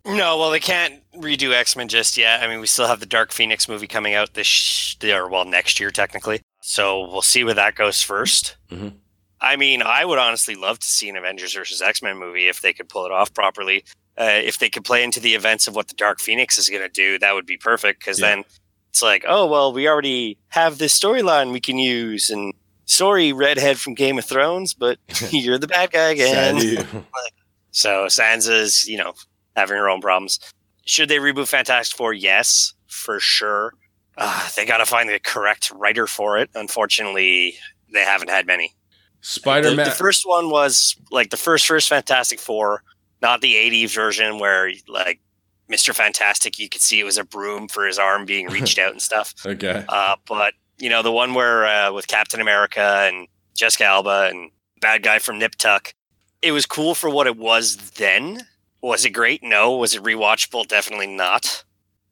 No, 0.06 0.38
well, 0.38 0.52
they 0.52 0.60
can't 0.60 1.02
redo 1.16 1.52
X 1.54 1.76
Men 1.76 1.88
just 1.88 2.18
yet. 2.18 2.44
I 2.44 2.48
mean, 2.48 2.60
we 2.60 2.68
still 2.68 2.88
have 2.88 3.00
the 3.00 3.06
Dark 3.06 3.32
Phoenix 3.32 3.68
movie 3.68 3.88
coming 3.88 4.14
out 4.14 4.34
this 4.34 4.48
sh- 4.48 4.96
or 5.04 5.28
well 5.30 5.46
next 5.46 5.80
year 5.80 5.92
technically. 5.92 6.42
So 6.62 7.02
we'll 7.10 7.22
see 7.22 7.44
where 7.44 7.54
that 7.54 7.76
goes 7.76 8.02
1st 8.04 8.56
Mhm. 8.72 8.94
I 9.40 9.56
mean, 9.56 9.82
I 9.84 10.04
would 10.04 10.18
honestly 10.18 10.56
love 10.56 10.80
to 10.80 10.88
see 10.88 11.08
an 11.10 11.16
Avengers 11.16 11.54
versus 11.54 11.82
X 11.82 12.02
Men 12.02 12.18
movie 12.18 12.48
if 12.48 12.62
they 12.62 12.74
could 12.74 12.90
pull 12.90 13.06
it 13.06 13.12
off 13.12 13.34
properly. 13.34 13.84
Uh, 14.20 14.24
if 14.44 14.58
they 14.58 14.70
could 14.70 14.84
play 14.84 15.04
into 15.04 15.20
the 15.20 15.36
events 15.36 15.68
of 15.68 15.76
what 15.76 15.88
the 15.88 15.94
Dark 15.94 16.20
Phoenix 16.20 16.58
is 16.58 16.70
going 16.70 16.82
to 16.82 16.90
do, 16.90 17.20
that 17.20 17.36
would 17.36 17.46
be 17.46 17.56
perfect. 17.58 18.00
Because 18.00 18.20
Yeah. 18.20 18.30
then 18.30 18.44
it's 18.90 19.02
like, 19.04 19.24
oh 19.28 19.46
well, 19.46 19.72
we 19.72 19.88
already 19.88 20.38
have 20.50 20.78
this 20.80 20.98
storyline 20.98 21.52
we 21.52 21.60
can 21.62 21.78
use, 21.78 22.30
and 22.32 22.54
sorry, 22.88 23.32
redhead 23.34 23.80
from 23.80 23.94
Game 23.94 24.18
of 24.18 24.26
Thrones, 24.26 24.74
but 24.74 24.98
you're 25.30 25.60
the 25.60 25.68
bad 25.68 25.92
guy 25.92 26.10
again. 26.10 26.86
So 27.72 28.06
Sansa's, 28.08 28.88
you 28.88 28.98
know, 28.98 29.14
having 29.56 29.78
her 29.78 29.88
own 29.88 30.02
problems. 30.02 30.40
Should 30.88 31.10
they 31.10 31.18
reboot 31.18 31.48
Fantastic 31.48 31.96
Four? 31.96 32.12
Yes, 32.14 32.74
for 32.88 33.20
sure. 33.20 33.72
Uh, 34.18 34.50
they 34.56 34.66
got 34.66 34.78
to 34.78 34.86
find 34.86 35.08
the 35.08 35.20
correct 35.20 35.70
writer 35.76 36.08
for 36.08 36.40
it. 36.40 36.50
Unfortunately, 36.56 37.54
they 37.94 38.04
haven't 38.04 38.32
had 38.32 38.48
many. 38.48 38.74
Spider 39.22 39.70
The, 39.70 39.76
Man. 39.76 39.86
the 39.86 39.92
first 39.92 40.24
one 40.26 40.50
was 40.50 40.96
like 41.12 41.30
the 41.30 41.38
first 41.38 41.68
first 41.68 41.88
Fantastic 41.88 42.40
Four, 42.40 42.82
not 43.22 43.42
the 43.42 43.54
'80s 43.54 43.94
version 43.94 44.40
where 44.40 44.72
like 44.88 45.20
Mister 45.68 45.94
Fantastic, 45.94 46.58
you 46.58 46.70
could 46.70 46.82
see 46.82 47.00
it 47.00 47.04
was 47.04 47.20
a 47.20 47.24
broom 47.24 47.68
for 47.68 47.86
his 47.86 48.00
arm 48.00 48.26
being 48.26 48.48
reached 48.48 48.80
out 48.80 48.92
and 48.92 49.02
stuff. 49.04 49.36
okay. 49.46 49.86
Uh, 49.88 50.16
but 50.28 50.56
you 50.78 50.90
know, 50.90 51.02
the 51.02 51.12
one 51.12 51.34
where 51.34 51.66
uh, 51.66 51.92
with 51.92 52.08
Captain 52.08 52.42
America 52.42 53.08
and 53.08 53.28
Jessica 53.56 53.86
Alba 53.86 54.30
and 54.32 54.52
bad 54.82 55.04
guy 55.04 55.20
from 55.20 55.40
Nip 55.40 55.56
Tuck, 55.56 55.94
it 56.42 56.52
was 56.52 56.66
cool 56.66 56.96
for 56.96 57.10
what 57.10 57.28
it 57.28 57.38
was 57.38 57.76
then. 57.92 58.48
Was 58.82 59.06
it 59.06 59.10
great? 59.10 59.42
No. 59.44 59.76
Was 59.76 59.96
it 59.96 60.04
rewatchable? 60.04 60.68
Definitely 60.68 61.08
not. 61.08 61.64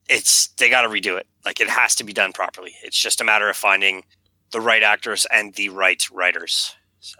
It's 0.10 0.48
they 0.58 0.70
got 0.70 0.82
to 0.82 0.90
redo 0.90 1.18
it. 1.18 1.28
Like 1.46 1.60
it 1.60 1.70
has 1.70 1.96
to 1.96 2.04
be 2.04 2.14
done 2.14 2.34
properly. 2.34 2.76
It's 2.84 2.98
just 2.98 3.22
a 3.22 3.24
matter 3.24 3.50
of 3.50 3.56
finding 3.56 4.04
the 4.52 4.62
right 4.62 4.84
actors 4.84 5.26
and 5.32 5.54
the 5.56 5.70
right 5.70 6.02
writers. 6.12 6.76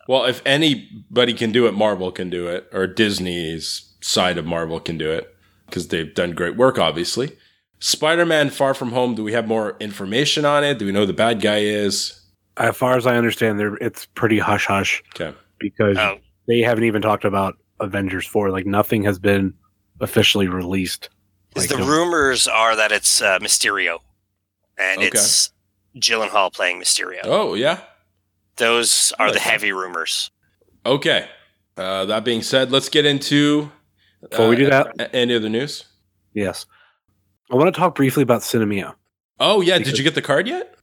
Well, 0.08 0.26
if 0.26 0.42
anybody 0.46 1.34
can 1.34 1.52
do 1.52 1.68
it, 1.68 1.74
Marvel 1.74 2.12
can 2.12 2.30
do 2.30 2.48
it, 2.48 2.68
or 2.72 2.88
Disney's 2.88 3.94
side 4.02 4.40
of 4.40 4.46
Marvel 4.46 4.80
can 4.80 4.98
do 4.98 5.12
it, 5.12 5.36
because 5.68 5.90
they've 5.90 6.12
done 6.12 6.32
great 6.32 6.58
work, 6.58 6.80
obviously. 6.80 7.38
Spider 7.86 8.26
Man 8.26 8.50
Far 8.50 8.74
From 8.74 8.92
Home, 8.94 9.14
do 9.14 9.24
we 9.24 9.34
have 9.34 9.48
more 9.48 9.78
information 9.80 10.44
on 10.44 10.64
it? 10.64 10.80
Do 10.80 10.88
we 10.88 10.92
know 10.92 11.02
who 11.02 11.06
the 11.06 11.14
bad 11.14 11.40
guy 11.40 11.60
is? 11.60 12.20
as 12.58 12.74
far 12.78 12.96
as 12.96 13.06
i 13.06 13.16
understand 13.18 13.60
there 13.60 13.76
it's 13.76 14.06
pretty 14.16 14.40
hush 14.40 14.66
hush 14.66 15.04
Okay. 15.14 15.38
because 15.60 15.98
Oh. 15.98 16.20
they 16.48 16.62
haven't 16.62 16.86
even 16.86 17.02
talked 17.02 17.26
about 17.26 17.56
avengers 17.82 18.26
4 18.26 18.50
like 18.50 18.66
nothing 18.66 19.04
has 19.04 19.20
been 19.20 19.54
officially 20.00 20.48
released. 20.48 21.10
Like, 21.56 21.68
the 21.70 21.78
no- 21.78 21.86
rumors 21.86 22.48
are 22.48 22.76
that 22.78 22.92
it's 22.94 23.22
uh, 23.22 23.40
Mysterio, 23.40 24.00
and 24.80 25.00
Okay. 25.00 25.08
it's 25.08 25.52
Gyllenhaal 25.98 26.52
playing 26.52 26.80
Mysterio. 26.82 27.20
Oh, 27.26 27.54
yeah. 27.56 27.82
Those 28.56 29.12
are 29.20 29.28
the 29.28 29.34
like 29.36 29.44
that. 29.44 29.52
heavy 29.52 29.72
rumors. 29.74 30.32
Okay. 30.86 31.28
Uh, 31.78 32.06
that 32.06 32.24
being 32.26 32.42
said, 32.42 32.72
let's 32.72 32.88
get 32.90 33.06
into. 33.06 33.70
Before 34.30 34.48
we 34.50 34.56
do 34.56 34.70
that- 34.70 35.14
any 35.14 35.36
other 35.36 35.50
news? 35.50 35.84
yes 36.34 36.66
i 37.52 37.56
want 37.56 37.74
to 37.74 37.80
talk 37.80 37.96
briefly 37.96 38.24
about 38.24 38.42
Sinemia 38.42 38.94
Oh, 39.38 39.60
yeah. 39.60 39.78
Did 39.80 39.98
you 39.98 40.04
get 40.04 40.16
the 40.16 40.22
card 40.22 40.48
yet? 40.48 40.76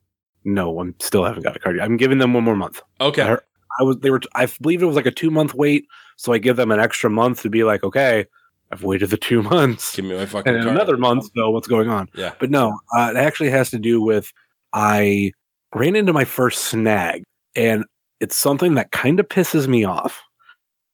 no 0.45 0.81
i'm 0.81 0.95
still 1.01 1.25
haven't 1.25 1.43
got 1.45 1.57
a 1.57 1.59
card 1.61 1.77
yet. 1.77 1.85
i'm 1.85 1.97
giving 1.97 2.19
them 2.19 2.35
one 2.35 2.45
more 2.45 2.57
month 2.57 2.83
Okay. 3.01 3.23
I 3.23 3.37
I 3.81 3.85
was 3.85 3.97
they 3.99 4.11
were 4.11 4.21
I 4.35 4.47
believe 4.61 4.83
it 4.83 4.87
was 4.87 4.97
like 4.97 5.07
a 5.07 5.11
two 5.11 5.31
month 5.31 5.55
wait, 5.55 5.87
so 6.19 6.33
I 6.35 6.39
give 6.39 6.57
them 6.57 6.71
an 6.71 6.79
extra 6.79 7.09
month 7.09 7.41
to 7.41 7.49
be 7.49 7.65
like, 7.65 7.83
okay, 7.83 8.27
I've 8.71 8.83
waited 8.83 9.09
the 9.09 9.17
two 9.17 9.43
months 9.55 9.97
Give 9.97 10.05
me 10.05 10.15
my 10.15 10.27
fucking 10.27 10.55
and 10.55 10.63
card. 10.65 10.77
another 10.77 10.99
month, 10.99 11.31
so 11.35 11.49
what's 11.51 11.67
going 11.69 11.89
on? 11.89 12.11
Yeah. 12.15 12.35
But 12.39 12.51
no, 12.51 12.79
uh, 12.95 13.13
it 13.15 13.17
actually 13.17 13.49
has 13.49 13.71
to 13.71 13.79
do 13.79 14.03
with 14.03 14.31
I 14.75 15.33
ran 15.75 15.97
into 15.97 16.13
my 16.13 16.25
first 16.27 16.65
snag, 16.65 17.23
and 17.57 17.87
it's 18.21 18.37
something 18.37 18.75
that 18.75 18.91
kind 18.93 19.19
of 19.21 19.27
pisses 19.29 19.67
me 19.67 19.85
off. 19.85 20.21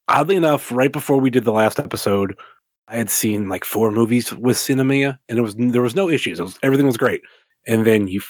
Oddly 0.07 0.37
enough, 0.37 0.71
right 0.71 0.93
before 0.93 1.19
we 1.19 1.31
did 1.31 1.45
the 1.45 1.53
last 1.53 1.81
episode, 1.81 2.39
I 2.89 2.97
had 2.97 3.11
seen 3.11 3.49
like 3.49 3.65
four 3.65 3.91
movies 3.91 4.33
with 4.33 4.57
Sinemia, 4.57 5.19
and 5.29 5.39
it 5.39 5.43
was 5.43 5.55
there 5.57 5.83
was 5.83 5.95
no 5.95 6.09
issues. 6.09 6.41
It 6.41 6.43
was 6.45 6.59
everything 6.63 6.87
was 6.87 6.97
great, 6.97 7.23
and 7.67 7.87
then 7.87 8.09
you 8.09 8.21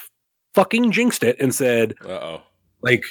fucking 0.54 0.90
jinxed 0.90 1.22
it 1.22 1.36
and 1.40 1.54
said 1.54 1.94
Uh 2.04 2.08
oh. 2.08 2.42
like 2.82 3.04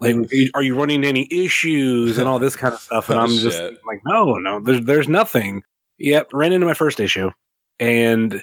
like 0.00 0.16
are 0.54 0.62
you 0.62 0.74
running 0.74 1.04
any 1.04 1.28
issues 1.30 2.16
and 2.16 2.26
all 2.26 2.38
this 2.38 2.56
kind 2.56 2.72
of 2.72 2.80
stuff 2.80 3.10
and 3.10 3.18
Oh, 3.20 3.22
i'm 3.24 3.30
just 3.36 3.58
shit. 3.58 3.78
like 3.86 4.00
no 4.06 4.34
no 4.36 4.60
there's, 4.60 4.84
there's 4.86 5.08
nothing 5.08 5.62
yep 5.98 6.28
ran 6.32 6.52
into 6.52 6.66
my 6.66 6.72
first 6.72 6.98
issue 6.98 7.30
and 7.78 8.42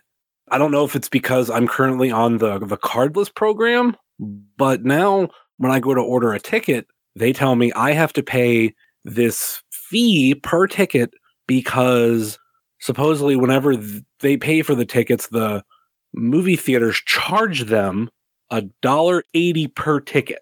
i 0.50 0.58
don't 0.60 0.72
know 0.72 0.86
if 0.86 0.96
it's 0.96 1.10
because 1.10 1.50
i'm 1.50 1.68
currently 1.68 2.12
on 2.12 2.38
the 2.38 2.60
the 2.60 2.78
cardless 2.78 3.34
program 3.34 3.96
but 4.58 4.84
now 4.84 5.30
when 5.58 5.72
i 5.72 5.80
go 5.80 5.96
to 5.96 6.02
order 6.02 6.34
a 6.34 6.40
ticket 6.40 6.86
they 7.16 7.34
tell 7.34 7.56
me 7.56 7.72
i 7.74 7.94
have 7.94 8.14
to 8.14 8.22
pay 8.22 8.76
this 9.04 9.64
fee 9.72 10.36
per 10.36 10.68
ticket 10.68 11.12
because 11.48 12.38
supposedly 12.80 13.36
whenever 13.36 13.76
they 14.20 14.38
pay 14.38 14.62
for 14.62 14.76
the 14.76 14.86
tickets 14.86 15.28
the 15.28 15.64
movie 16.14 16.56
theaters 16.56 17.02
charge 17.06 17.64
them 17.64 18.10
a 18.52 18.62
dollar 18.82 19.24
eighty 19.34 19.68
per 19.68 20.00
ticket 20.00 20.40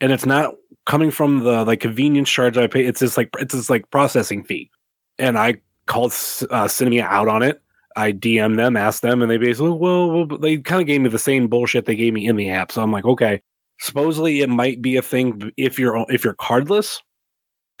and 0.00 0.12
it's 0.12 0.26
not 0.26 0.54
coming 0.84 1.10
from 1.10 1.44
the 1.44 1.64
like 1.64 1.80
convenience 1.80 2.28
charge 2.28 2.58
I 2.58 2.66
pay. 2.66 2.84
It's 2.84 3.00
just 3.00 3.16
like 3.16 3.30
it's 3.38 3.54
just 3.54 3.70
like 3.70 3.90
processing 3.90 4.44
fee. 4.44 4.70
And 5.18 5.38
I 5.38 5.56
called 5.86 6.10
uh, 6.10 6.66
Sinemia 6.66 7.02
out 7.02 7.28
on 7.28 7.42
it. 7.42 7.62
I 7.94 8.12
DM 8.12 8.56
them, 8.56 8.76
asked 8.76 9.02
them, 9.02 9.20
and 9.20 9.30
they 9.30 9.36
basically 9.36 9.70
well, 9.70 10.10
well 10.10 10.38
they 10.38 10.58
kind 10.58 10.80
of 10.80 10.86
gave 10.86 11.00
me 11.00 11.08
the 11.08 11.18
same 11.18 11.48
bullshit 11.48 11.84
they 11.84 11.96
gave 11.96 12.12
me 12.12 12.26
in 12.26 12.36
the 12.36 12.50
app. 12.50 12.72
So 12.72 12.82
I'm 12.82 12.92
like, 12.92 13.04
okay. 13.04 13.42
Supposedly 13.78 14.40
it 14.40 14.48
might 14.48 14.80
be 14.80 14.96
a 14.96 15.02
thing 15.02 15.50
if 15.56 15.78
you're 15.78 16.04
if 16.08 16.24
you're 16.24 16.34
cardless 16.34 17.00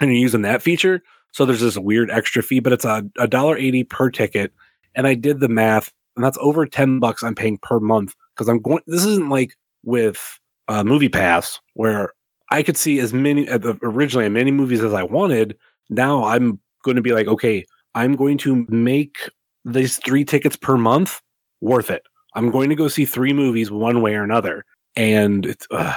and 0.00 0.10
you're 0.10 0.20
using 0.20 0.42
that 0.42 0.62
feature. 0.62 1.02
So 1.32 1.44
there's 1.44 1.60
this 1.60 1.78
weird 1.78 2.10
extra 2.10 2.42
fee, 2.42 2.60
but 2.60 2.72
it's 2.72 2.84
a 2.84 3.04
a 3.18 3.26
dollar 3.26 3.56
eighty 3.56 3.84
per 3.84 4.10
ticket. 4.10 4.52
And 4.94 5.06
I 5.06 5.14
did 5.14 5.40
the 5.40 5.48
math, 5.48 5.92
and 6.16 6.24
that's 6.24 6.38
over 6.40 6.66
ten 6.66 7.00
bucks 7.00 7.22
I'm 7.22 7.34
paying 7.34 7.58
per 7.58 7.80
month 7.80 8.14
because 8.34 8.48
I'm 8.48 8.60
going. 8.60 8.82
This 8.86 9.04
isn't 9.04 9.28
like 9.28 9.56
with 9.82 10.38
uh, 10.68 10.84
Movie 10.84 11.08
Pass 11.08 11.60
where 11.74 12.12
I 12.50 12.62
could 12.62 12.76
see 12.76 13.00
as 13.00 13.12
many 13.12 13.48
uh, 13.48 13.74
originally 13.82 14.26
as 14.26 14.32
many 14.32 14.50
movies 14.50 14.82
as 14.82 14.92
I 14.92 15.02
wanted. 15.02 15.56
Now 15.90 16.24
I'm 16.24 16.60
going 16.84 16.96
to 16.96 17.02
be 17.02 17.12
like, 17.12 17.26
okay, 17.26 17.64
I'm 17.94 18.14
going 18.14 18.38
to 18.38 18.66
make 18.68 19.28
these 19.64 19.98
three 19.98 20.24
tickets 20.24 20.56
per 20.56 20.76
month 20.76 21.20
worth 21.60 21.90
it. 21.90 22.02
I'm 22.34 22.50
going 22.50 22.68
to 22.70 22.74
go 22.74 22.88
see 22.88 23.04
three 23.04 23.32
movies 23.32 23.70
one 23.70 24.02
way 24.02 24.14
or 24.14 24.22
another, 24.22 24.64
and 24.96 25.46
it's 25.46 25.66
uh, 25.70 25.94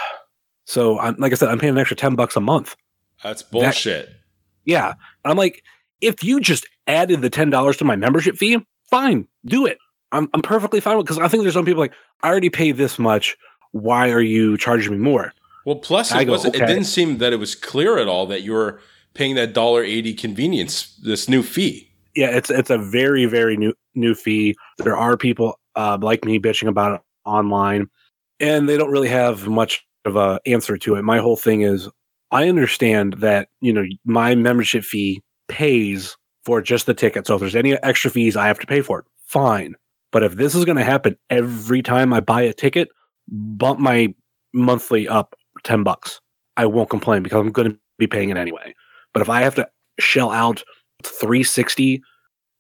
so 0.66 1.00
I'm 1.00 1.16
like 1.18 1.32
I 1.32 1.36
said, 1.36 1.50
I'm 1.50 1.60
paying 1.60 1.74
an 1.74 1.80
extra 1.80 1.98
ten 1.98 2.16
bucks 2.16 2.36
a 2.36 2.42
month. 2.42 2.76
That's 3.24 3.42
bullshit. 3.44 4.10
Yeah, 4.66 4.94
I'm 5.24 5.38
like, 5.38 5.64
if 6.02 6.24
you 6.24 6.40
just 6.40 6.68
added 6.88 7.22
the 7.22 7.30
ten 7.30 7.50
dollars 7.50 7.78
to 7.78 7.86
my 7.86 7.96
membership 7.96 8.36
fee, 8.36 8.58
fine, 8.90 9.28
do 9.46 9.66
it. 9.66 9.78
I'm 10.12 10.30
I'm 10.34 10.42
perfectly 10.42 10.80
fine 10.80 10.98
with 10.98 11.06
because 11.06 11.20
I 11.20 11.28
think 11.28 11.44
there's 11.44 11.54
some 11.54 11.66
people 11.66 11.82
like 11.82 11.94
I 12.24 12.30
already 12.30 12.50
pay 12.50 12.72
this 12.72 13.00
much. 13.00 13.38
Why 13.72 14.12
are 14.12 14.22
you 14.22 14.58
charging 14.58 14.92
me 14.94 14.98
more? 14.98 15.34
Well, 15.66 15.78
plus 15.78 16.14
it 16.14 16.26
go, 16.26 16.32
wasn't. 16.32 16.56
It 16.56 16.60
didn't 16.60 16.86
seem 16.86 17.18
that 17.18 17.34
it 17.34 17.38
was 17.38 17.56
clear 17.56 17.98
at 17.98 18.08
all 18.08 18.28
that 18.28 18.44
you 18.44 18.54
were 18.54 18.80
paying 19.14 19.36
that 19.36 19.54
dollar 19.54 19.84
eighty 19.84 20.14
convenience 20.14 20.96
this 21.04 21.28
new 21.28 21.44
fee. 21.44 21.92
Yeah, 22.16 22.30
it's 22.30 22.50
it's 22.50 22.70
a 22.70 22.78
very 22.78 23.26
very 23.26 23.58
new 23.58 23.74
new 23.96 24.16
fee. 24.16 24.56
There 24.78 24.96
are 24.96 25.18
people 25.18 25.60
uh, 25.76 25.98
like 26.02 26.24
me 26.24 26.40
bitching 26.40 26.68
about 26.68 26.96
it 26.96 27.02
online, 27.26 27.90
and 28.40 28.70
they 28.70 28.78
don't 28.78 28.92
really 28.92 29.10
have 29.10 29.48
much 29.48 29.86
of 30.06 30.16
a 30.16 30.40
answer 30.46 30.78
to 30.78 30.96
it. 30.96 31.02
My 31.02 31.18
whole 31.18 31.36
thing 31.36 31.62
is, 31.62 31.90
I 32.36 32.50
understand 32.50 33.14
that 33.20 33.48
you 33.62 33.72
know 33.72 33.86
my 34.04 34.36
membership 34.36 34.84
fee 34.84 35.24
pays 35.48 36.18
for 36.44 36.62
just 36.62 36.86
the 36.86 36.94
ticket. 36.94 37.26
So 37.26 37.36
if 37.36 37.40
there's 37.40 37.56
any 37.56 37.74
extra 37.82 38.12
fees, 38.12 38.36
I 38.36 38.48
have 38.48 38.60
to 38.60 38.68
pay 38.68 38.82
for 38.82 39.00
it. 39.00 39.06
Fine, 39.26 39.76
but 40.12 40.22
if 40.22 40.36
this 40.36 40.54
is 40.54 40.66
going 40.66 40.78
to 40.78 40.84
happen 40.84 41.16
every 41.30 41.82
time 41.82 42.12
I 42.12 42.20
buy 42.20 42.42
a 42.42 42.52
ticket, 42.52 42.90
bump 43.30 43.80
my 43.80 44.14
monthly 44.54 45.08
up 45.08 45.36
ten 45.64 45.84
bucks. 45.84 46.20
I 46.58 46.66
won't 46.66 46.90
complain 46.90 47.24
because 47.24 47.40
I'm 47.40 47.52
going 47.54 47.72
to 47.72 47.80
be 47.98 48.08
paying 48.08 48.30
it 48.32 48.38
anyway. 48.38 48.76
But 49.14 49.22
if 49.22 49.30
I 49.30 49.42
have 49.42 49.56
to 49.56 49.70
shell 50.00 50.32
out 50.32 50.62
360 51.04 52.02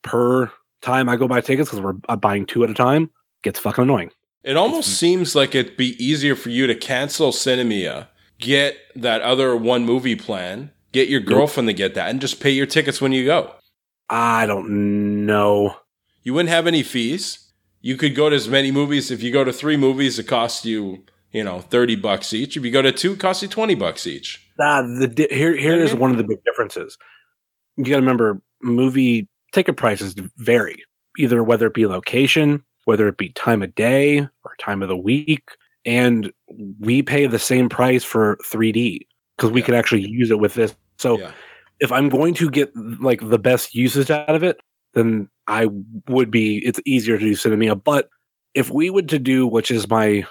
per 0.03 0.51
time 0.81 1.09
I 1.09 1.17
go 1.17 1.27
buy 1.27 1.41
tickets 1.41 1.69
because 1.69 1.81
we're 1.81 2.15
buying 2.17 2.45
two 2.45 2.63
at 2.63 2.69
a 2.69 2.73
time, 2.73 3.09
gets 3.43 3.59
fucking 3.59 3.83
annoying. 3.83 4.11
It 4.43 4.55
almost 4.55 4.97
seems 4.97 5.35
like 5.35 5.53
it'd 5.53 5.75
be 5.75 6.01
easier 6.03 6.35
for 6.35 6.49
you 6.49 6.67
to 6.67 6.75
cancel 6.75 7.31
Sinemia, 7.31 8.07
get 8.39 8.77
that 8.95 9.21
other 9.21 9.55
one 9.55 9.85
movie 9.85 10.15
plan, 10.15 10.71
get 10.91 11.09
your 11.09 11.19
girlfriend 11.21 11.67
to 11.69 11.73
get 11.73 11.95
that, 11.95 12.09
and 12.09 12.21
just 12.21 12.39
pay 12.39 12.51
your 12.51 12.65
tickets 12.65 13.01
when 13.01 13.11
you 13.11 13.25
go. 13.25 13.53
I 14.09 14.45
don't 14.45 15.25
know. 15.25 15.77
You 16.23 16.33
wouldn't 16.33 16.49
have 16.49 16.67
any 16.67 16.83
fees. 16.83 17.51
You 17.81 17.97
could 17.97 18.15
go 18.15 18.29
to 18.29 18.35
as 18.35 18.47
many 18.47 18.71
movies. 18.71 19.11
If 19.11 19.21
you 19.21 19.31
go 19.31 19.43
to 19.43 19.53
three 19.53 19.77
movies, 19.77 20.17
it 20.17 20.27
costs 20.27 20.65
you, 20.65 21.03
you 21.31 21.43
know, 21.43 21.59
30 21.59 21.95
bucks 21.97 22.33
each. 22.33 22.57
If 22.57 22.65
you 22.65 22.71
go 22.71 22.81
to 22.81 22.91
two, 22.91 23.13
it 23.13 23.19
costs 23.19 23.43
you 23.43 23.47
20 23.47 23.75
bucks 23.75 24.07
each. 24.07 24.43
Nah, 24.57 24.81
the 24.81 25.07
di- 25.07 25.27
here 25.29 25.55
here 25.55 25.75
is 25.83 25.93
one 25.93 26.11
of 26.11 26.17
the 26.17 26.23
big 26.23 26.43
differences. 26.43 26.97
You 27.77 27.83
got 27.83 27.91
to 27.91 27.97
remember, 27.97 28.41
movie 28.61 29.27
ticket 29.51 29.77
prices 29.77 30.15
vary, 30.37 30.83
either 31.17 31.43
whether 31.43 31.67
it 31.67 31.73
be 31.73 31.85
location, 31.85 32.63
whether 32.85 33.07
it 33.07 33.17
be 33.17 33.29
time 33.29 33.61
of 33.61 33.75
day 33.75 34.19
or 34.19 34.55
time 34.59 34.81
of 34.81 34.87
the 34.87 34.97
week, 34.97 35.49
and 35.85 36.31
we 36.79 37.01
pay 37.01 37.27
the 37.27 37.39
same 37.39 37.69
price 37.69 38.03
for 38.03 38.37
3D 38.45 38.99
because 39.37 39.51
we 39.51 39.61
could 39.61 39.75
actually 39.75 40.07
use 40.07 40.31
it 40.31 40.39
with 40.39 40.55
this. 40.55 40.75
So 40.97 41.17
if 41.79 41.91
I'm 41.91 42.09
going 42.09 42.33
to 42.35 42.49
get 42.49 42.71
like 42.75 43.27
the 43.27 43.39
best 43.39 43.75
usage 43.75 44.09
out 44.09 44.33
of 44.33 44.43
it, 44.43 44.57
then 44.93 45.29
I 45.47 45.67
would 46.07 46.31
be. 46.31 46.57
It's 46.65 46.79
easier 46.85 47.17
to 47.17 47.23
do 47.23 47.33
Sinemia, 47.33 47.81
but 47.81 48.09
if 48.53 48.71
we 48.71 48.89
would 48.89 49.09
to 49.09 49.19
do, 49.19 49.45
which 49.45 49.69
is 49.69 49.89
my 49.89 50.25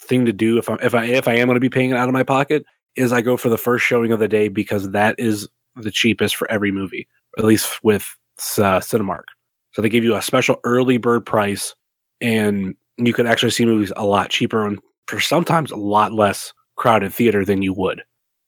thing 0.00 0.26
to 0.26 0.32
do, 0.32 0.58
if 0.58 0.68
I 0.68 0.74
if 0.82 0.94
I 0.94 1.04
if 1.04 1.28
I 1.28 1.34
am 1.34 1.46
going 1.46 1.56
to 1.56 1.60
be 1.60 1.70
paying 1.70 1.90
it 1.90 1.96
out 1.96 2.08
of 2.08 2.12
my 2.12 2.24
pocket, 2.24 2.64
is 2.96 3.12
I 3.12 3.22
go 3.22 3.36
for 3.36 3.48
the 3.48 3.58
first 3.58 3.84
showing 3.84 4.12
of 4.12 4.18
the 4.18 4.28
day 4.28 4.48
because 4.48 4.90
that 4.90 5.14
is 5.18 5.48
the 5.76 5.90
cheapest 5.90 6.36
for 6.36 6.50
every 6.50 6.72
movie, 6.72 7.06
at 7.38 7.44
least 7.44 7.82
with 7.84 8.16
uh, 8.58 8.80
Cinemark. 8.80 9.24
So 9.72 9.82
they 9.82 9.88
give 9.88 10.04
you 10.04 10.16
a 10.16 10.22
special 10.22 10.56
early 10.64 10.98
bird 10.98 11.24
price, 11.24 11.74
and 12.20 12.74
you 12.96 13.12
could 13.12 13.26
actually 13.26 13.52
see 13.52 13.64
movies 13.64 13.92
a 13.96 14.04
lot 14.04 14.30
cheaper 14.30 14.66
and 14.66 14.80
for 15.10 15.20
sometimes 15.20 15.70
a 15.70 15.76
lot 15.76 16.12
less 16.12 16.52
crowded 16.76 17.12
theater 17.12 17.44
than 17.44 17.62
you 17.62 17.72
would 17.74 18.02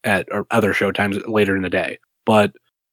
at 0.04 0.26
or 0.33 0.47
other 0.50 0.73
show 0.73 0.90
times 0.90 1.19
later 1.26 1.54
in 1.54 1.62
the 1.62 1.71
day. 1.71 1.99
But 2.25 2.52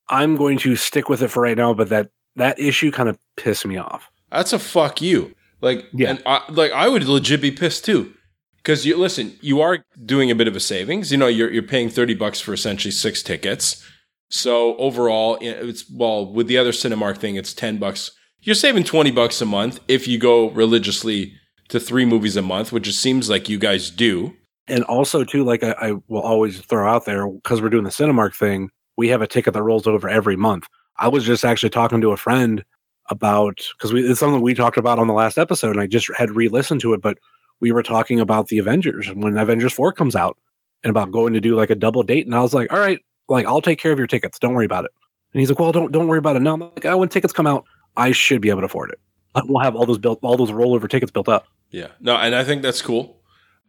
I'm 0.10 0.36
going 0.36 0.58
to 0.60 0.76
stick 0.76 1.08
with 1.08 1.22
it 1.22 1.30
for 1.30 1.44
right 1.44 1.58
now. 1.58 1.74
But 1.74 1.90
that 1.90 2.10
that 2.36 2.60
issue 2.60 2.92
kind 2.92 3.10
of 3.10 3.18
pissed 3.38 3.66
me 3.66 3.78
off. 3.78 4.10
That's 4.32 4.54
a 4.54 4.60
fuck 4.60 5.02
you. 5.02 5.34
Like, 5.62 5.86
yeah. 5.94 6.12
and 6.12 6.24
I, 6.26 6.42
like 6.50 6.72
I 6.72 6.88
would 6.88 7.04
legit 7.06 7.42
be 7.42 7.52
pissed 7.52 7.86
too. 7.86 8.14
Because 8.58 8.86
you 8.86 8.98
listen, 8.98 9.38
you 9.42 9.62
are 9.62 9.86
doing 10.06 10.30
a 10.30 10.36
bit 10.36 10.48
of 10.48 10.56
a 10.56 10.60
savings. 10.60 11.12
You 11.12 11.18
know, 11.18 11.28
you're 11.28 11.52
you're 11.52 11.64
paying 11.64 11.90
thirty 11.90 12.14
bucks 12.14 12.40
for 12.42 12.54
essentially 12.54 12.92
six 12.92 13.24
tickets. 13.24 13.86
So 14.30 14.76
overall, 14.78 15.38
it's 15.42 15.90
well 15.90 16.32
with 16.32 16.48
the 16.48 16.58
other 16.58 16.72
Cinemark 16.72 17.18
thing, 17.18 17.36
it's 17.36 17.54
ten 17.54 17.78
bucks. 17.78 18.12
You're 18.42 18.56
saving 18.56 18.84
twenty 18.84 19.12
bucks 19.12 19.42
a 19.42 19.46
month 19.46 19.80
if 19.88 20.08
you 20.08 20.18
go 20.18 20.50
religiously 20.50 21.34
to 21.70 21.80
three 21.80 22.06
movies 22.06 22.36
a 22.36 22.42
month, 22.42 22.72
which 22.72 22.88
it 22.88 22.94
seems 22.94 23.30
like 23.30 23.50
you 23.50 23.58
guys 23.58 23.90
do. 23.90 24.36
And 24.68 24.84
also, 24.84 25.24
too, 25.24 25.44
like 25.44 25.64
I, 25.64 25.72
I 25.80 25.92
will 26.08 26.22
always 26.22 26.60
throw 26.60 26.88
out 26.88 27.06
there 27.06 27.28
because 27.28 27.62
we're 27.62 27.70
doing 27.70 27.86
the 27.86 27.90
Cinemark 27.90 28.36
thing, 28.36 28.70
we 28.98 29.08
have 29.08 29.22
a 29.22 29.28
ticket 29.28 29.54
that 29.54 29.64
rolls 29.64 29.88
over 29.88 30.10
every 30.10 30.36
month. 30.36 30.68
I 30.98 31.08
was 31.08 31.24
just 31.24 31.46
actually 31.46 31.70
talking 31.70 32.02
to 32.02 32.12
a 32.12 32.18
friend 32.18 32.64
about 33.10 33.62
because 33.78 33.92
it's 33.94 34.20
something 34.20 34.42
we 34.42 34.54
talked 34.54 34.78
about 34.78 35.00
on 35.00 35.08
the 35.08 35.14
last 35.14 35.38
episode, 35.38 35.72
and 35.72 35.82
I 35.82 35.88
just 35.88 36.10
had 36.16 36.32
re-listened 36.32 36.82
to 36.82 36.94
it, 36.94 37.02
but 37.02 37.18
we 37.62 37.72
were 37.72 37.84
talking 37.84 38.20
about 38.20 38.48
the 38.48 38.58
Avengers 38.58 39.08
and 39.08 39.24
when 39.24 39.38
Avengers 39.38 39.74
4 39.74 39.94
comes 39.94 40.16
out 40.16 40.38
and 40.84 40.92
about 40.92 41.12
going 41.12 41.34
to 41.34 41.42
do 41.42 41.56
like 41.56 41.70
a 41.70 41.76
double 41.76 42.04
date. 42.04 42.26
And 42.26 42.36
I 42.36 42.42
was 42.42 42.54
like, 42.54 42.72
all 42.72 42.80
right, 42.80 43.00
like 43.28 43.46
I'll 43.46 43.62
take 43.62 43.80
care 43.80 43.92
of 43.92 43.98
your 43.98 44.08
tickets. 44.08 44.40
Don't 44.40 44.54
worry 44.54 44.66
about 44.66 44.86
it. 44.86 44.92
And 45.34 45.40
he's 45.40 45.50
like, 45.50 45.60
well, 45.60 45.72
don't 45.72 45.92
don't 45.92 46.08
worry 46.08 46.20
about 46.20 46.36
it. 46.36 46.42
now. 46.42 46.54
I'm 46.54 46.60
like, 46.60 46.86
oh, 46.86 46.98
when 46.98 47.10
tickets 47.10 47.34
come 47.34 47.48
out, 47.48 47.66
I 47.98 48.12
should 48.12 48.42
be 48.42 48.50
able 48.50 48.62
to 48.62 48.66
afford 48.66 48.92
it. 48.92 49.00
We'll 49.46 49.64
have 49.64 49.76
all 49.76 49.86
those 49.86 49.98
built, 49.98 50.20
all 50.22 50.38
those 50.38 50.52
rollover 50.52 50.90
tickets 50.90 51.12
built 51.12 51.30
up. 51.30 51.48
Yeah, 51.72 51.88
no, 52.00 52.16
and 52.16 52.34
I 52.36 52.44
think 52.44 52.62
that's 52.62 52.82
cool. 52.82 53.22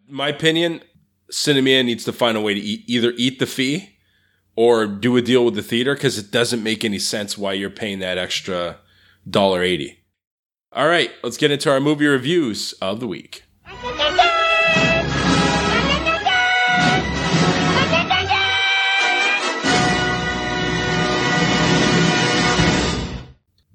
My 0.09 0.29
opinion, 0.29 0.81
Sinemia 1.31 1.85
needs 1.85 2.05
to 2.05 2.13
find 2.13 2.37
a 2.37 2.41
way 2.41 2.55
to 2.55 2.61
eat, 2.61 2.85
either 2.87 3.13
eat 3.17 3.39
the 3.39 3.47
fee 3.47 3.99
or 4.57 4.87
do 4.87 5.17
a 5.17 5.23
deal 5.23 5.45
with 5.45 5.55
the 5.55 5.63
theater 5.63 5.95
because 5.95 6.19
it 6.19 6.31
doesn't 6.31 6.63
make 6.63 6.85
any 6.85 6.99
sense 6.99 7.39
why 7.39 7.53
you're 7.53 7.71
paying 7.71 7.99
that 8.01 8.19
extra 8.19 8.79
dollar 9.29 9.63
eighty. 9.63 9.99
All 10.73 10.89
right, 10.89 11.11
let's 11.23 11.37
get 11.37 11.51
into 11.51 11.71
our 11.71 11.81
movie 11.81 12.07
reviews 12.07 12.73
of 12.75 13.01
the 13.01 13.07
week. 13.07 13.45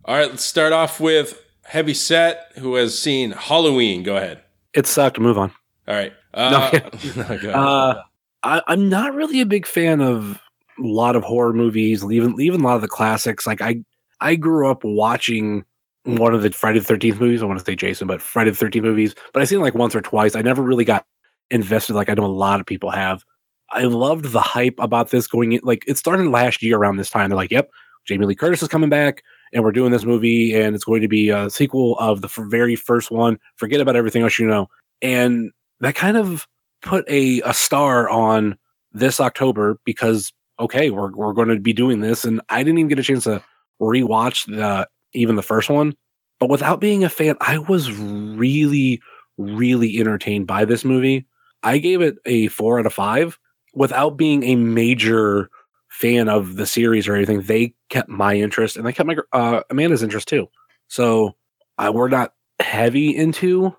All 0.08 0.15
right, 0.15 0.30
let's 0.30 0.45
start 0.45 0.71
off 0.71 1.00
with 1.00 1.41
Heavy 1.76 1.94
Set, 1.94 2.54
who 2.60 2.76
has 2.76 2.98
seen 2.98 3.32
Halloween. 3.32 4.02
Go 4.02 4.16
ahead. 4.16 4.42
It 4.74 4.88
sucked. 4.88 5.20
Move 5.20 5.38
on. 5.38 5.52
All 5.88 5.96
right. 5.96 6.14
Uh, 6.36 6.82
no, 7.16 7.24
uh, 7.52 8.02
I, 8.44 8.62
I'm 8.68 8.90
not 8.90 9.16
really 9.16 9.40
a 9.40 9.46
big 9.46 9.66
fan 9.66 10.02
of 10.02 10.38
a 10.78 10.82
lot 10.82 11.16
of 11.16 11.24
horror 11.24 11.54
movies, 11.54 12.04
even 12.04 12.36
even 12.42 12.60
a 12.60 12.64
lot 12.66 12.76
of 12.76 12.82
the 12.82 12.90
classics. 12.90 13.48
Like 13.48 13.62
I, 13.62 13.86
I 14.20 14.36
grew 14.36 14.70
up 14.70 14.84
watching 14.84 15.64
one 16.04 16.34
of 16.34 16.42
the 16.42 16.52
Friday 16.52 16.80
the 16.80 16.86
Thirteenth 16.86 17.22
movies. 17.22 17.42
I 17.42 17.46
want 17.46 17.60
to 17.60 17.66
say 17.66 17.74
Jason, 17.74 18.06
but 18.06 18.22
Friday 18.22 18.50
the 18.50 18.58
Thirteenth 18.58 18.84
movies. 18.84 19.16
But 19.32 19.42
I 19.42 19.46
seen 19.46 19.62
like 19.62 19.76
once 19.76 19.96
or 19.96 20.02
twice. 20.02 20.36
I 20.36 20.42
never 20.42 20.62
really 20.62 20.84
got 20.84 21.06
invested 21.52 21.94
like 21.94 22.10
I 22.10 22.16
know 22.16 22.26
a 22.26 22.28
lot 22.28 22.60
of 22.60 22.66
people 22.66 22.92
have. 22.92 23.24
I 23.70 23.84
loved 23.84 24.26
the 24.26 24.42
hype 24.42 24.76
about 24.80 25.12
this 25.12 25.28
going 25.28 25.54
in. 25.54 25.62
Like 25.64 25.86
it 25.88 25.98
started 25.98 26.28
last 26.28 26.62
year 26.62 26.78
around 26.78 26.98
this 26.98 27.10
time. 27.10 27.30
They're 27.30 27.38
like, 27.38 27.52
"Yep, 27.52 27.70
Jamie 28.04 28.26
Lee 28.26 28.36
Curtis 28.36 28.62
is 28.62 28.68
coming 28.68 28.90
back." 28.90 29.24
And 29.54 29.64
we're 29.64 29.72
doing 29.72 29.92
this 29.92 30.06
movie 30.06 30.54
and 30.54 30.76
it's 30.76 30.84
going 30.84 31.02
to 31.02 31.08
be 31.08 31.30
a 31.30 31.50
sequel 31.50 31.98
of 32.00 32.22
the 32.22 32.30
very 32.50 32.76
first 32.76 33.12
one 33.12 33.38
forget 33.56 33.82
about 33.82 33.96
everything 33.96 34.24
else 34.24 34.40
you 34.40 34.48
know. 34.48 34.68
And 35.02 35.52
that 35.80 35.96
kind 35.96 36.18
of 36.18 36.48
put 36.82 37.08
a, 37.10 37.42
a 37.42 37.54
star 37.54 38.10
on 38.10 38.58
this 38.92 39.20
october 39.20 39.78
because 39.86 40.32
okay 40.60 40.90
we're, 40.90 41.12
we're 41.12 41.34
going 41.34 41.50
to 41.50 41.60
be 41.60 41.74
doing 41.74 42.00
this 42.00 42.24
and 42.24 42.40
i 42.50 42.64
didn't 42.64 42.78
even 42.78 42.88
get 42.88 43.00
a 43.00 43.04
chance 43.04 43.26
to 43.26 43.44
rewatch 43.82 44.46
the 44.46 44.88
even 45.14 45.36
the 45.36 45.44
first 45.44 45.70
one. 45.70 45.96
But 46.40 46.50
without 46.50 46.80
being 46.80 47.04
a 47.04 47.10
fan 47.10 47.36
i 47.42 47.58
was 47.58 47.92
really 47.92 49.02
really 49.38 50.00
entertained 50.00 50.48
by 50.48 50.66
this 50.66 50.86
movie. 50.86 51.26
I 51.64 51.78
gave 51.78 52.02
it 52.02 52.16
a 52.26 52.48
four 52.48 52.80
out 52.80 52.86
of 52.86 52.94
five 52.94 53.38
without 53.74 54.18
being 54.18 54.44
a 54.44 54.56
major 54.56 55.50
fan 55.96 56.28
of 56.28 56.58
the 56.58 56.66
series 56.66 57.08
or 57.08 57.16
anything, 57.16 57.42
they 57.44 57.74
kept 57.90 58.10
my 58.10 58.36
interest 58.36 58.76
and 58.76 58.86
they 58.86 58.92
kept 58.92 59.08
my 59.08 59.16
uh, 59.32 59.62
Amanda's 59.70 60.04
interest 60.04 60.28
too. 60.28 60.48
So 60.90 61.36
uh, 61.78 61.92
we're 61.94 62.10
not 62.10 62.34
heavy 62.60 63.16
into 63.16 63.76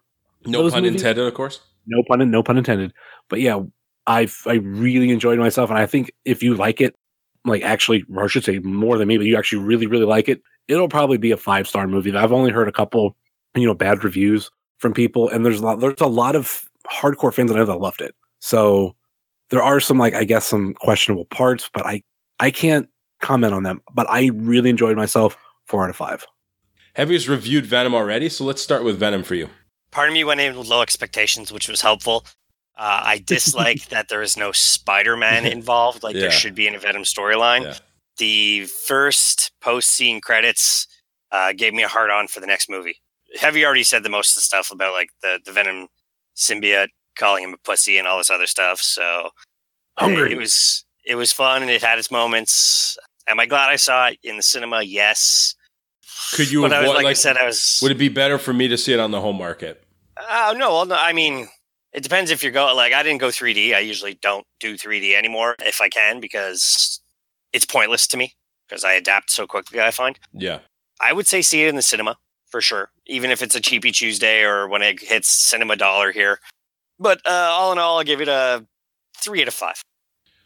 no 0.46 0.70
pun 0.70 0.82
movies. 0.82 1.02
intended, 1.02 1.26
of 1.26 1.34
course. 1.34 1.60
No 1.86 2.02
pun, 2.08 2.30
no 2.30 2.42
pun 2.42 2.56
intended. 2.56 2.94
But 3.28 3.40
yeah, 3.40 3.60
I 4.06 4.28
I 4.46 4.54
really 4.54 5.10
enjoyed 5.10 5.38
myself, 5.38 5.68
and 5.68 5.78
I 5.78 5.84
think 5.84 6.10
if 6.24 6.42
you 6.42 6.54
like 6.54 6.80
it, 6.80 6.94
like 7.44 7.62
actually, 7.62 8.04
or 8.14 8.24
I 8.24 8.26
should 8.28 8.44
say 8.44 8.60
more 8.60 8.96
than 8.96 9.08
me, 9.08 9.18
but 9.18 9.26
you 9.26 9.36
actually 9.36 9.62
really 9.62 9.86
really 9.86 10.06
like 10.06 10.28
it, 10.28 10.40
it'll 10.68 10.88
probably 10.88 11.18
be 11.18 11.32
a 11.32 11.36
five 11.36 11.68
star 11.68 11.86
movie. 11.86 12.16
I've 12.16 12.32
only 12.32 12.50
heard 12.50 12.68
a 12.68 12.72
couple, 12.72 13.14
you 13.54 13.66
know, 13.66 13.74
bad 13.74 14.04
reviews 14.04 14.50
from 14.78 14.94
people, 14.94 15.28
and 15.28 15.44
there's 15.44 15.60
a 15.60 15.64
lot 15.64 15.80
there's 15.80 16.00
a 16.00 16.06
lot 16.06 16.34
of 16.34 16.64
hardcore 16.90 17.32
fans 17.32 17.50
that 17.50 17.56
I 17.56 17.60
know 17.60 17.66
that 17.66 17.80
loved 17.80 18.00
it. 18.00 18.14
So 18.40 18.96
there 19.50 19.62
are 19.62 19.80
some 19.80 19.98
like 19.98 20.14
I 20.14 20.24
guess 20.24 20.46
some 20.46 20.74
questionable 20.74 21.24
parts, 21.26 21.70
but 21.72 21.86
I 21.86 22.02
I 22.40 22.50
can't 22.50 22.88
comment 23.20 23.54
on 23.54 23.62
them. 23.62 23.80
But 23.94 24.06
I 24.10 24.30
really 24.34 24.70
enjoyed 24.70 24.96
myself. 24.96 25.36
Four 25.66 25.84
out 25.84 25.90
of 25.90 25.96
five. 25.96 26.24
Heavy's 26.94 27.28
reviewed 27.28 27.66
Venom 27.66 27.94
already, 27.94 28.28
so 28.28 28.44
let's 28.44 28.62
start 28.62 28.84
with 28.84 28.98
Venom 28.98 29.22
for 29.22 29.34
you. 29.34 29.48
Part 29.90 30.08
of 30.08 30.14
me 30.14 30.24
went 30.24 30.40
in 30.40 30.56
with 30.56 30.68
low 30.68 30.80
expectations, 30.82 31.52
which 31.52 31.68
was 31.68 31.80
helpful. 31.80 32.24
Uh, 32.78 33.00
I 33.04 33.18
dislike 33.24 33.88
that 33.88 34.08
there 34.08 34.22
is 34.22 34.36
no 34.36 34.52
Spider-Man 34.52 35.44
involved, 35.46 36.02
like 36.02 36.14
Yeah. 36.14 36.22
there 36.22 36.30
should 36.30 36.54
be 36.54 36.66
in 36.66 36.74
a 36.74 36.78
Venom 36.78 37.02
storyline. 37.02 37.62
Yeah. 37.64 37.74
the 38.18 38.64
first 38.86 39.52
post 39.60 39.88
scene 39.88 40.20
credits 40.22 40.86
uh, 41.32 41.52
gave 41.52 41.74
me 41.74 41.82
a 41.82 41.88
hard 41.88 42.10
on 42.10 42.28
for 42.28 42.40
the 42.40 42.46
next 42.46 42.70
movie. 42.70 42.96
Heavy 43.38 43.64
already 43.64 43.82
said 43.82 44.02
the 44.02 44.08
most 44.08 44.30
of 44.30 44.34
the 44.36 44.40
stuff 44.42 44.70
about 44.70 44.92
like 44.92 45.10
the 45.22 45.38
the 45.44 45.52
Venom 45.52 45.88
symbiote 46.36 46.88
calling 47.16 47.44
him 47.44 47.54
a 47.54 47.58
pussy 47.58 47.98
and 47.98 48.06
all 48.06 48.18
this 48.18 48.30
other 48.30 48.46
stuff. 48.46 48.80
So 48.80 49.30
Hungry. 49.98 50.32
it 50.32 50.38
was 50.38 50.84
it 51.04 51.14
was 51.16 51.32
fun 51.32 51.62
and 51.62 51.70
it 51.70 51.82
had 51.82 51.98
its 51.98 52.10
moments. 52.10 52.96
Am 53.28 53.40
I 53.40 53.46
glad 53.46 53.70
I 53.70 53.76
saw 53.76 54.08
it 54.08 54.18
in 54.22 54.36
the 54.36 54.42
cinema? 54.42 54.82
Yes. 54.82 55.54
Could 56.34 56.50
you 56.50 56.62
But 56.62 56.72
I 56.72 56.80
was, 56.80 56.90
avoid? 56.90 57.04
like, 57.04 57.10
I 57.10 57.12
said, 57.14 57.36
I 57.36 57.44
was. 57.46 57.78
would 57.82 57.92
it 57.92 57.98
be 57.98 58.08
better 58.08 58.38
for 58.38 58.52
me 58.52 58.68
to 58.68 58.78
see 58.78 58.92
it 58.92 59.00
on 59.00 59.10
the 59.10 59.20
home 59.20 59.36
market? 59.36 59.82
Oh 60.18 60.54
no, 60.56 60.70
well, 60.74 60.86
no, 60.86 60.96
I 60.98 61.12
mean, 61.12 61.48
it 61.92 62.02
depends 62.02 62.30
if 62.30 62.42
you're 62.42 62.52
going. 62.52 62.74
Like, 62.76 62.92
I 62.92 63.02
didn't 63.02 63.20
go 63.20 63.28
3D. 63.28 63.74
I 63.74 63.80
usually 63.80 64.14
don't 64.14 64.46
do 64.60 64.74
3D 64.76 65.14
anymore 65.16 65.56
if 65.60 65.80
I 65.80 65.88
can 65.88 66.20
because 66.20 67.00
it's 67.52 67.64
pointless 67.66 68.06
to 68.08 68.16
me 68.16 68.34
because 68.68 68.82
I 68.84 68.92
adapt 68.92 69.30
so 69.30 69.46
quickly. 69.46 69.80
I 69.80 69.90
find 69.90 70.18
Yeah. 70.32 70.60
I 71.00 71.12
would 71.12 71.26
say 71.26 71.42
see 71.42 71.64
it 71.64 71.68
in 71.68 71.76
the 71.76 71.82
cinema 71.82 72.16
for 72.48 72.60
sure, 72.62 72.90
even 73.06 73.30
if 73.30 73.42
it's 73.42 73.54
a 73.54 73.60
cheapy 73.60 73.92
Tuesday 73.92 74.42
or 74.42 74.66
when 74.68 74.82
it 74.82 75.00
hits 75.00 75.28
cinema 75.28 75.76
dollar 75.76 76.12
here. 76.12 76.38
But 76.98 77.20
uh, 77.26 77.30
all 77.30 77.72
in 77.72 77.78
all, 77.78 77.98
I'll 77.98 78.04
give 78.04 78.20
it 78.20 78.28
a 78.28 78.66
three 79.16 79.42
out 79.42 79.48
of 79.48 79.54
five. 79.54 79.82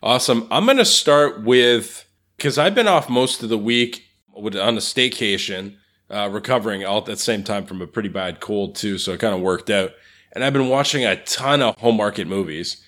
Awesome. 0.03 0.47
I'm 0.51 0.65
going 0.65 0.79
to 0.79 0.85
start 0.85 1.43
with 1.43 2.07
because 2.37 2.57
I've 2.57 2.75
been 2.75 2.89
off 2.89 3.11
most 3.11 3.43
of 3.43 3.51
the 3.51 3.59
week 3.59 4.05
with, 4.35 4.57
on 4.57 4.77
a 4.77 4.81
staycation, 4.81 5.77
uh, 6.09 6.29
recovering 6.33 6.85
all 6.85 6.99
at 6.99 7.05
the 7.05 7.17
same 7.17 7.45
time 7.45 7.67
from 7.67 7.83
a 7.83 7.87
pretty 7.87 8.09
bad 8.09 8.41
cold 8.41 8.75
too. 8.77 8.97
So 8.97 9.13
it 9.13 9.21
kind 9.21 9.35
of 9.35 9.41
worked 9.41 9.69
out. 9.69 9.93
And 10.33 10.43
I've 10.43 10.53
been 10.53 10.69
watching 10.69 11.05
a 11.05 11.23
ton 11.25 11.61
of 11.61 11.77
home 11.79 11.97
market 11.97 12.27
movies. 12.27 12.83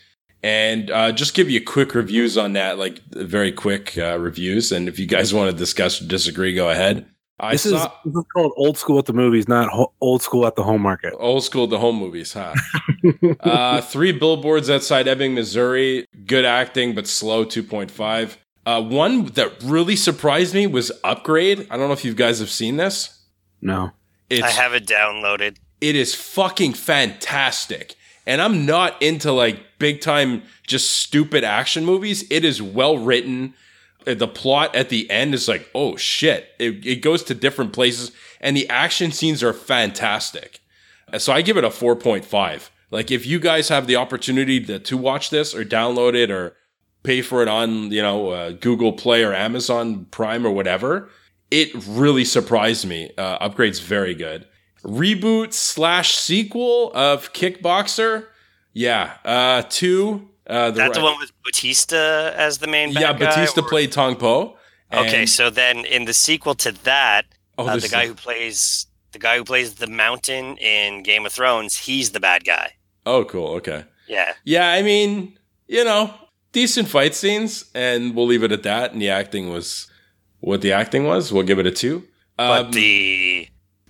And 0.44 0.90
uh, 0.90 1.12
just 1.12 1.34
give 1.34 1.50
you 1.50 1.62
quick 1.62 1.94
reviews 1.94 2.36
on 2.36 2.54
that, 2.54 2.76
like 2.76 3.00
very 3.10 3.52
quick 3.52 3.96
uh, 3.96 4.18
reviews. 4.18 4.72
And 4.72 4.88
if 4.88 4.98
you 4.98 5.06
guys 5.06 5.32
want 5.32 5.50
to 5.50 5.56
discuss 5.56 6.02
or 6.02 6.06
disagree, 6.06 6.54
go 6.54 6.68
ahead. 6.68 7.06
I 7.42 7.52
This 7.52 7.66
is, 7.66 7.72
this 7.72 8.14
is 8.14 8.24
called 8.32 8.52
old 8.56 8.78
school 8.78 8.98
at 9.00 9.06
the 9.06 9.12
movies, 9.12 9.48
not 9.48 9.68
ho- 9.68 9.92
old 10.00 10.22
school 10.22 10.46
at 10.46 10.54
the 10.54 10.62
home 10.62 10.80
market. 10.80 11.12
old 11.18 11.42
school 11.42 11.64
at 11.64 11.70
the 11.70 11.78
home 11.78 11.96
movies, 11.96 12.32
huh? 12.32 12.54
uh, 13.40 13.80
three 13.80 14.12
billboards 14.12 14.70
outside 14.70 15.08
Ebbing, 15.08 15.34
Missouri. 15.34 16.06
Good 16.24 16.44
acting, 16.44 16.94
but 16.94 17.06
slow. 17.08 17.44
Two 17.44 17.64
point 17.64 17.90
five. 17.90 18.38
Uh, 18.64 18.80
one 18.80 19.24
that 19.34 19.60
really 19.64 19.96
surprised 19.96 20.54
me 20.54 20.68
was 20.68 20.92
Upgrade. 21.02 21.66
I 21.68 21.76
don't 21.76 21.88
know 21.88 21.92
if 21.94 22.04
you 22.04 22.14
guys 22.14 22.38
have 22.38 22.50
seen 22.50 22.76
this. 22.76 23.20
No. 23.60 23.90
It's 24.30 24.42
I 24.44 24.50
have 24.50 24.72
it 24.72 24.86
downloaded. 24.86 25.56
it 25.80 25.96
is 25.96 26.14
fucking 26.14 26.74
fantastic. 26.74 27.96
And 28.24 28.40
I'm 28.40 28.64
not 28.66 29.02
into 29.02 29.32
like 29.32 29.58
big 29.80 30.00
time, 30.00 30.42
just 30.64 30.90
stupid 30.90 31.42
action 31.42 31.84
movies. 31.84 32.24
It 32.30 32.44
is 32.44 32.62
well 32.62 32.98
written. 32.98 33.54
Uh, 34.06 34.14
The 34.14 34.28
plot 34.28 34.74
at 34.74 34.88
the 34.88 35.10
end 35.10 35.34
is 35.34 35.48
like, 35.48 35.68
oh 35.74 35.96
shit. 35.96 36.48
It, 36.58 36.84
it 36.86 36.96
goes 37.02 37.22
to 37.24 37.34
different 37.34 37.72
places 37.72 38.12
and 38.40 38.56
the 38.56 38.68
action 38.68 39.12
scenes 39.12 39.42
are 39.42 39.52
fantastic. 39.52 40.60
Uh, 41.12 41.18
So 41.18 41.32
I 41.32 41.42
give 41.42 41.56
it 41.56 41.64
a 41.64 41.68
4.5. 41.70 42.70
Like 42.90 43.10
if 43.10 43.26
you 43.26 43.38
guys 43.40 43.68
have 43.68 43.86
the 43.86 43.96
opportunity 43.96 44.60
to, 44.64 44.78
to 44.78 44.96
watch 44.96 45.30
this 45.30 45.54
or 45.54 45.64
download 45.64 46.14
it 46.14 46.30
or 46.30 46.56
pay 47.02 47.22
for 47.22 47.42
it 47.42 47.48
on, 47.48 47.90
you 47.90 48.02
know, 48.02 48.28
uh, 48.30 48.50
Google 48.52 48.92
Play 48.92 49.24
or 49.24 49.32
Amazon 49.32 50.04
Prime 50.10 50.46
or 50.46 50.50
whatever, 50.52 51.08
it 51.50 51.70
really 51.86 52.24
surprised 52.24 52.86
me. 52.86 53.10
Uh, 53.18 53.38
Upgrade's 53.40 53.80
very 53.80 54.14
good. 54.14 54.46
Reboot 54.84 55.52
slash 55.52 56.14
sequel 56.16 56.90
of 56.94 57.32
Kickboxer. 57.32 58.26
Yeah. 58.72 59.14
Uh, 59.24 59.62
two. 59.68 60.28
Uh, 60.46 60.70
That's 60.72 60.98
the 60.98 61.04
one 61.04 61.18
with 61.18 61.30
Batista 61.44 62.32
as 62.36 62.58
the 62.58 62.66
main. 62.66 62.92
Bad 62.94 63.00
yeah, 63.00 63.12
guy, 63.12 63.18
Batista 63.26 63.60
or- 63.60 63.68
played 63.68 63.92
Tong 63.92 64.16
Po. 64.16 64.56
Okay, 64.92 65.24
so 65.26 65.48
then 65.50 65.84
in 65.86 66.04
the 66.04 66.12
sequel 66.12 66.54
to 66.56 66.72
that, 66.84 67.24
Oh, 67.56 67.66
uh, 67.66 67.76
the 67.76 67.88
guy 67.88 68.02
the- 68.02 68.08
who 68.08 68.14
plays 68.14 68.86
the 69.12 69.18
guy 69.18 69.36
who 69.36 69.44
plays 69.44 69.74
the 69.74 69.86
Mountain 69.86 70.56
in 70.58 71.02
Game 71.02 71.24
of 71.26 71.32
Thrones, 71.32 71.76
he's 71.78 72.10
the 72.12 72.20
bad 72.20 72.44
guy. 72.44 72.72
oh, 73.06 73.24
cool. 73.24 73.48
Okay. 73.56 73.84
Yeah, 74.08 74.32
Yeah, 74.44 74.68
I 74.70 74.82
mean, 74.82 75.38
you 75.68 75.84
know, 75.84 76.12
decent 76.52 76.88
fight 76.88 77.14
scenes, 77.14 77.64
and 77.74 78.14
we'll 78.14 78.26
leave 78.26 78.42
it 78.42 78.52
at 78.52 78.62
that. 78.64 78.92
And 78.92 79.00
the 79.02 79.10
acting 79.10 79.50
was 79.50 79.86
what 80.40 80.60
the 80.60 80.72
acting 80.72 81.04
was. 81.04 81.32
We'll 81.32 81.44
give 81.44 81.58
it 81.58 81.66
a 81.66 81.70
two. 81.70 82.06
but 82.36 82.66
Um, 82.66 82.70
the 82.72 83.31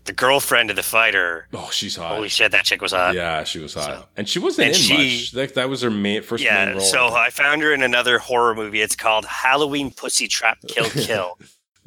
the 0.05 0.13
girlfriend 0.13 0.71
of 0.71 0.77
the 0.77 0.83
fighter, 0.83 1.47
oh, 1.53 1.71
she's 1.73 1.97
hot. 1.97 2.15
holy 2.17 2.29
shit, 2.29 2.51
that 2.53 2.65
chick 2.65 2.83
was 2.83 2.93
hot. 2.93 3.15
yeah, 3.15 3.45
she 3.45 3.59
was 3.61 3.75
hot, 3.75 3.85
so- 3.85 4.05
and 4.17 4.29
she 4.29 4.39
wasn't 4.39 4.69
and 4.69 4.77
in 4.77 4.83
she- 4.83 4.95
much. 5.21 5.31
That, 5.33 5.55
that 5.55 5.69
was 5.69 5.83
her 5.83 5.91
main 5.91 6.23
first 6.23 6.43
main 6.45 6.53
Yeah, 6.53 6.71
role. 6.73 6.81
so 6.81 7.09
I 7.09 7.31
found 7.31 7.63
her 7.63 7.73
in 7.73 7.83
another 7.83 8.19
horror 8.19 8.55
movie. 8.55 8.81
It's 8.81 8.97
called 8.97 9.25
Halloween 9.27 9.91
Pussy 9.93 10.27
Trap 10.29 10.59
Kill 10.69 10.91
Kill. 10.91 11.39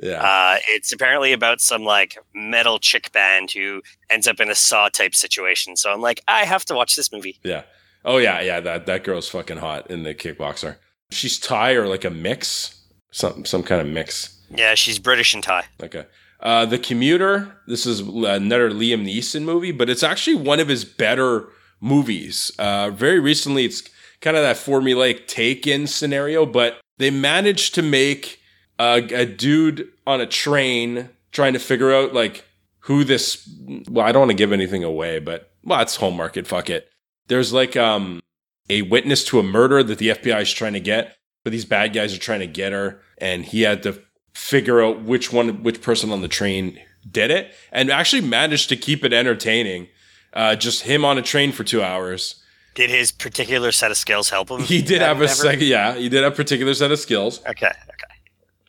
yeah, 0.01 0.21
uh, 0.23 0.57
it's 0.69 0.91
apparently 0.93 1.33
about 1.33 1.61
some 1.61 1.83
like 1.83 2.17
metal 2.33 2.79
chick 2.79 3.11
band 3.11 3.51
who 3.51 3.81
ends 4.09 4.27
up 4.27 4.39
in 4.39 4.49
a 4.49 4.55
saw 4.55 4.89
type 4.89 5.13
situation. 5.15 5.75
So 5.75 5.91
I'm 5.91 6.01
like, 6.01 6.21
I 6.27 6.45
have 6.45 6.65
to 6.65 6.73
watch 6.73 6.95
this 6.95 7.11
movie. 7.11 7.39
yeah. 7.43 7.63
Oh 8.07 8.17
yeah, 8.17 8.39
yeah. 8.41 8.59
That 8.59 8.85
that 8.85 9.03
girl's 9.03 9.27
fucking 9.29 9.57
hot 9.57 9.89
in 9.89 10.03
the 10.03 10.13
kickboxer. 10.13 10.77
She's 11.11 11.39
Thai 11.39 11.71
or 11.73 11.87
like 11.87 12.05
a 12.05 12.09
mix, 12.11 12.81
some 13.11 13.45
some 13.45 13.63
kind 13.63 13.81
of 13.81 13.87
mix. 13.87 14.39
Yeah, 14.51 14.75
she's 14.75 14.99
British 14.99 15.33
and 15.33 15.43
Thai. 15.43 15.65
Okay. 15.81 16.05
Uh, 16.39 16.65
the 16.65 16.77
Commuter. 16.77 17.57
This 17.67 17.85
is 17.85 18.01
another 18.01 18.69
Liam 18.69 19.05
Neeson 19.05 19.43
movie, 19.43 19.71
but 19.71 19.89
it's 19.89 20.03
actually 20.03 20.35
one 20.35 20.59
of 20.59 20.67
his 20.67 20.85
better 20.85 21.49
movies. 21.79 22.51
Uh, 22.59 22.89
very 22.89 23.19
recently, 23.19 23.65
it's 23.65 23.83
kind 24.21 24.37
of 24.37 24.43
that 24.43 24.57
formulaic 24.57 25.27
Taken 25.27 25.87
scenario, 25.87 26.45
but 26.45 26.79
they 26.97 27.09
managed 27.09 27.75
to 27.75 27.81
make 27.81 28.39
a, 28.79 28.97
a 29.13 29.25
dude 29.25 29.91
on 30.05 30.21
a 30.21 30.27
train 30.27 31.09
trying 31.31 31.53
to 31.53 31.59
figure 31.59 31.93
out 31.93 32.13
like 32.13 32.45
who 32.79 33.03
this. 33.03 33.47
Well, 33.89 34.05
I 34.05 34.11
don't 34.11 34.21
want 34.21 34.31
to 34.31 34.37
give 34.37 34.51
anything 34.51 34.83
away, 34.83 35.19
but 35.19 35.51
well, 35.63 35.81
it's 35.81 35.95
home 35.95 36.17
market. 36.17 36.47
Fuck 36.47 36.69
it. 36.69 36.89
There's 37.27 37.53
like 37.53 37.75
um 37.75 38.21
a 38.69 38.81
witness 38.83 39.23
to 39.25 39.39
a 39.39 39.43
murder 39.43 39.83
that 39.83 39.97
the 39.97 40.09
FBI 40.09 40.41
is 40.41 40.51
trying 40.51 40.73
to 40.73 40.79
get, 40.79 41.15
but 41.43 41.51
these 41.51 41.65
bad 41.65 41.93
guys 41.93 42.13
are 42.13 42.19
trying 42.19 42.39
to 42.39 42.47
get 42.47 42.71
her, 42.71 43.01
and 43.17 43.45
he 43.45 43.61
had 43.61 43.83
to 43.83 44.01
figure 44.35 44.83
out 44.83 45.01
which 45.01 45.31
one, 45.33 45.63
which 45.63 45.81
person 45.81 46.11
on 46.11 46.21
the 46.21 46.27
train 46.27 46.79
did 47.09 47.31
it, 47.31 47.53
and 47.71 47.89
actually 47.89 48.21
managed 48.21 48.69
to 48.69 48.75
keep 48.75 49.03
it 49.03 49.13
entertaining. 49.13 49.87
Uh, 50.33 50.55
just 50.55 50.83
him 50.83 51.05
on 51.05 51.17
a 51.17 51.21
train 51.21 51.51
for 51.51 51.63
two 51.63 51.81
hours. 51.81 52.43
Did 52.75 52.89
his 52.89 53.11
particular 53.11 53.71
set 53.71 53.89
of 53.89 53.97
skills 53.97 54.29
help 54.29 54.51
him? 54.51 54.59
He 54.59 54.81
did 54.81 55.01
have 55.01 55.21
a 55.21 55.29
second, 55.29 55.65
yeah, 55.65 55.95
he 55.95 56.09
did 56.09 56.23
have 56.23 56.33
a 56.33 56.35
particular 56.35 56.73
set 56.73 56.91
of 56.91 56.99
skills. 56.99 57.39
Okay, 57.47 57.67
okay. 57.67 58.13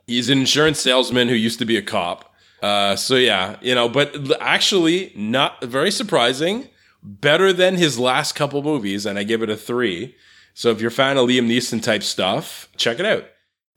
He's 0.07 0.31
an 0.31 0.39
insurance 0.39 0.81
salesman 0.81 1.29
who 1.29 1.35
used 1.35 1.59
to 1.59 1.65
be 1.65 1.77
a 1.77 1.83
cop. 1.83 2.33
Uh, 2.63 2.95
so 2.95 3.17
yeah, 3.17 3.57
you 3.61 3.75
know, 3.75 3.89
but 3.89 4.15
actually 4.41 5.13
not 5.17 5.63
very 5.63 5.91
surprising. 5.91 6.69
Better 7.03 7.53
than 7.53 7.77
his 7.77 7.99
last 7.99 8.35
couple 8.35 8.63
movies, 8.63 9.07
and 9.07 9.19
I 9.19 9.25
give 9.25 9.43
it 9.43 9.51
a 9.51 9.57
three. 9.57 10.15
So 10.55 10.71
if 10.71 10.81
you're 10.81 10.89
a 10.89 10.93
fan 10.93 11.19
of 11.19 11.29
Liam 11.29 11.49
Neeson 11.49 11.83
type 11.83 12.03
stuff, 12.03 12.69
check 12.77 12.99
it 12.99 13.07
out. 13.07 13.25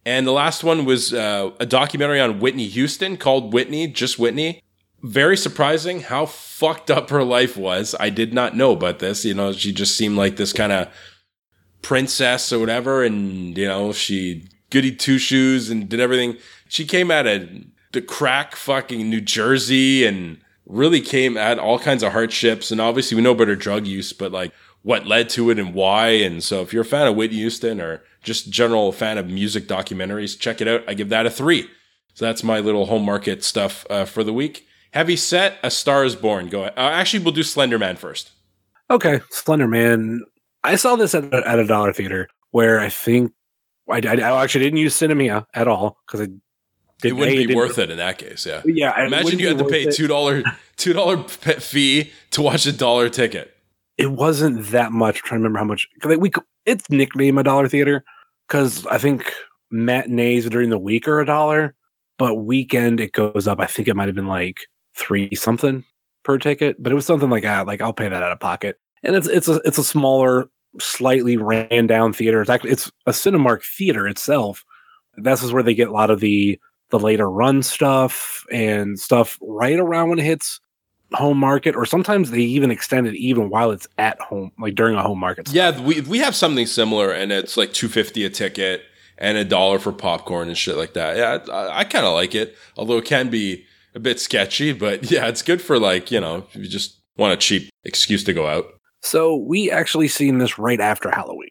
And 0.06 0.26
the 0.26 0.32
last 0.32 0.64
one 0.64 0.86
was 0.86 1.14
uh, 1.14 1.52
a 1.60 1.66
documentary 1.66 2.20
on 2.20 2.40
Whitney 2.40 2.68
Houston 2.68 3.18
called 3.18 3.54
Whitney, 3.54 3.88
just 3.88 4.18
Whitney. 4.18 4.64
Very 5.02 5.38
surprising 5.38 6.02
how 6.02 6.26
fucked 6.26 6.92
up 6.92 7.10
her 7.10 7.24
life 7.24 7.56
was. 7.56 7.96
I 8.00 8.10
did 8.10 8.34
not 8.34 8.56
know 8.56 8.72
about 8.72 9.00
this. 9.00 9.24
You 9.24 9.34
know, 9.34 9.54
she 9.54 9.72
just 9.72 9.96
seemed 9.96 10.18
like 10.18 10.36
this 10.36 10.52
kind 10.52 10.72
of 10.72 10.90
princess 11.82 12.52
or 12.52 12.60
whatever, 12.60 13.04
and 13.04 13.58
you 13.58 13.68
know, 13.68 13.94
she 13.94 14.48
goody 14.70 14.94
two 14.94 15.18
shoes 15.18 15.70
and 15.70 15.88
did 15.88 16.00
everything. 16.00 16.38
She 16.68 16.86
came 16.86 17.12
out 17.12 17.28
of 17.28 17.50
the 17.92 18.02
crack 18.02 18.56
fucking 18.56 19.10
New 19.10 19.22
Jersey 19.22 20.06
and 20.06 20.40
really 20.66 21.02
came 21.02 21.38
at 21.38 21.60
all 21.60 21.80
kinds 21.80 22.04
of 22.04 22.12
hardships. 22.12 22.72
And 22.72 22.80
obviously, 22.80 23.16
we 23.16 23.22
know 23.24 23.32
about 23.32 23.48
her 23.48 23.56
drug 23.56 23.88
use, 23.88 24.14
but 24.14 24.32
like 24.32 24.52
what 24.82 25.08
led 25.08 25.30
to 25.30 25.50
it 25.50 25.60
and 25.60 25.74
why. 25.74 26.10
And 26.10 26.44
so, 26.44 26.62
if 26.62 26.74
you're 26.74 26.84
a 26.84 26.86
fan 26.86 27.08
of 27.08 27.16
Whitney 27.16 27.38
Houston 27.38 27.82
or 27.82 28.04
just 28.22 28.50
general 28.50 28.92
fan 28.92 29.18
of 29.18 29.28
music 29.30 29.68
documentaries, 29.68 30.38
check 30.40 30.62
it 30.62 30.68
out. 30.68 30.84
I 30.88 30.94
give 30.94 31.10
that 31.10 31.26
a 31.26 31.30
three. 31.30 31.70
So 32.14 32.26
that's 32.26 32.44
my 32.44 32.60
little 32.60 32.86
home 32.88 33.04
market 33.06 33.44
stuff 33.44 33.86
uh, 33.90 34.06
for 34.06 34.24
the 34.24 34.34
week. 34.34 34.66
Heavy 34.92 35.16
set, 35.16 35.58
A 35.64 35.70
Star 35.72 36.04
Is 36.04 36.16
Born. 36.16 36.50
Go 36.50 36.62
ahead. 36.62 36.74
Uh, 36.76 36.82
actually, 36.82 37.24
we'll 37.24 37.34
do 37.34 37.44
Slender 37.44 37.78
Man 37.80 37.96
first. 37.96 38.32
Okay, 38.90 39.22
Slender 39.30 39.68
Man. 39.68 40.22
I 40.64 40.76
saw 40.76 40.96
this 40.96 41.14
at, 41.16 41.26
a- 41.34 41.48
at 41.48 41.60
a 41.60 41.66
dollar 41.68 41.94
theater 41.94 42.28
where 42.52 42.80
I 42.80 42.90
think 42.90 43.32
I, 43.90 44.00
I, 44.06 44.14
I 44.16 44.44
actually 44.44 44.66
didn't 44.66 44.80
use 44.80 44.96
Sinemia 45.00 45.46
at 45.54 45.68
all 45.68 45.98
because 46.06 46.22
I 46.22 46.28
It 47.08 47.14
wouldn't 47.14 47.38
A, 47.38 47.46
be 47.46 47.56
worth 47.56 47.78
it 47.78 47.90
in 47.92 47.98
that 47.98 48.18
case. 48.18 48.46
Yeah. 48.46 48.62
Yeah, 48.66 49.06
Imagine 49.06 49.40
you 49.40 49.48
had 49.48 49.60
to 49.60 49.66
pay 49.66 49.86
two 49.86 50.08
dollar 50.08 50.44
two 50.76 50.92
dollar 50.94 51.24
fee 51.28 52.12
to 52.32 52.42
watch 52.42 52.66
a 52.66 52.74
dollar 52.74 53.10
ticket. 53.10 53.56
It 53.98 54.12
wasn't 54.12 54.68
that 54.72 54.92
much. 54.92 55.18
I'm 55.18 55.22
trying 55.28 55.40
to 55.42 55.44
remember 55.44 55.60
how 55.60 55.66
much. 55.66 55.88
Like 56.04 56.20
we, 56.20 56.32
it's 56.70 56.90
nicknamed 56.90 57.40
a 57.40 57.44
dollar 57.44 57.68
theater 57.68 58.04
because 58.48 58.86
I 58.88 59.00
think 59.00 59.34
matinees 59.72 60.48
during 60.50 60.70
the 60.70 60.78
week 60.78 61.08
are 61.08 61.20
a 61.20 61.26
dollar, 61.26 61.76
but 62.18 62.36
weekend 62.36 63.00
it 63.00 63.12
goes 63.12 63.48
up. 63.48 63.60
I 63.60 63.66
think 63.66 63.88
it 63.88 63.96
might 63.96 64.08
have 64.08 64.16
been 64.16 64.28
like 64.28 64.68
three 64.96 65.34
something 65.34 65.84
per 66.24 66.38
ticket, 66.38 66.82
but 66.82 66.92
it 66.92 66.96
was 66.96 67.06
something 67.06 67.30
like 67.30 67.44
that. 67.44 67.66
Like 67.66 67.82
I'll 67.82 67.94
pay 67.94 68.08
that 68.08 68.24
out 68.24 68.32
of 68.32 68.40
pocket, 68.40 68.80
and 69.04 69.16
it's 69.16 69.28
it's 69.28 69.48
a 69.48 69.60
it's 69.66 69.80
a 69.80 69.84
smaller, 69.84 70.50
slightly 70.80 71.38
ran 71.38 71.88
down 71.88 72.14
theater. 72.14 72.42
It's 72.42 72.50
actually 72.50 72.72
it's 72.72 72.92
a 73.08 73.12
Cinemark 73.12 73.64
theater 73.64 74.08
itself. 74.08 74.64
This 75.18 75.42
is 75.42 75.52
where 75.52 75.64
they 75.64 75.74
get 75.74 75.90
a 75.90 75.94
lot 75.94 76.12
of 76.12 76.20
the 76.20 76.60
the 76.92 77.00
later 77.00 77.30
run 77.30 77.64
stuff 77.64 78.46
and 78.52 79.00
stuff 79.00 79.38
right 79.42 79.80
around 79.80 80.10
when 80.10 80.20
it 80.20 80.26
hits 80.26 80.60
home 81.14 81.38
market, 81.38 81.76
or 81.76 81.86
sometimes 81.86 82.32
they 82.32 82.42
even 82.42 82.72
extend 82.72 83.08
it 83.08 83.16
even 83.16 83.50
while 83.50 83.72
it's 83.72 83.88
at 83.98 84.20
home, 84.20 84.52
like 84.60 84.76
during 84.76 84.96
a 84.96 85.02
home 85.02 85.20
market. 85.20 85.50
Yeah, 85.52 85.80
we 85.82 86.02
we 86.02 86.20
have 86.20 86.36
something 86.36 86.66
similar, 86.66 87.12
and 87.12 87.32
it's 87.32 87.58
like 87.58 87.74
two 87.74 87.88
fifty 87.88 88.26
a 88.26 88.30
ticket 88.30 88.84
and 89.18 89.38
a 89.38 89.46
dollar 89.46 89.80
for 89.80 89.92
popcorn 89.92 90.48
and 90.48 90.58
shit 90.58 90.78
like 90.78 90.94
that. 90.94 91.18
Yeah, 91.18 91.54
I, 91.54 91.80
I 91.80 91.84
kind 91.84 92.06
of 92.06 92.14
like 92.14 92.36
it, 92.36 92.56
although 92.78 92.98
it 92.98 93.06
can 93.06 93.30
be 93.30 93.66
a 93.96 94.00
bit 94.00 94.20
sketchy. 94.20 94.74
But 94.74 95.12
yeah, 95.12 95.28
it's 95.28 95.42
good 95.42 95.62
for 95.62 95.80
like 95.80 96.12
you 96.12 96.20
know, 96.20 96.48
if 96.54 96.56
you 96.56 96.68
just 96.68 97.00
want 97.18 97.34
a 97.34 97.38
cheap 97.38 97.70
excuse 97.84 98.24
to 98.24 98.34
go 98.34 98.48
out. 98.48 98.66
So 99.02 99.36
we 99.36 99.72
actually 99.72 100.08
seen 100.08 100.40
this 100.40 100.58
right 100.58 100.80
after 100.80 101.10
Halloween 101.10 101.50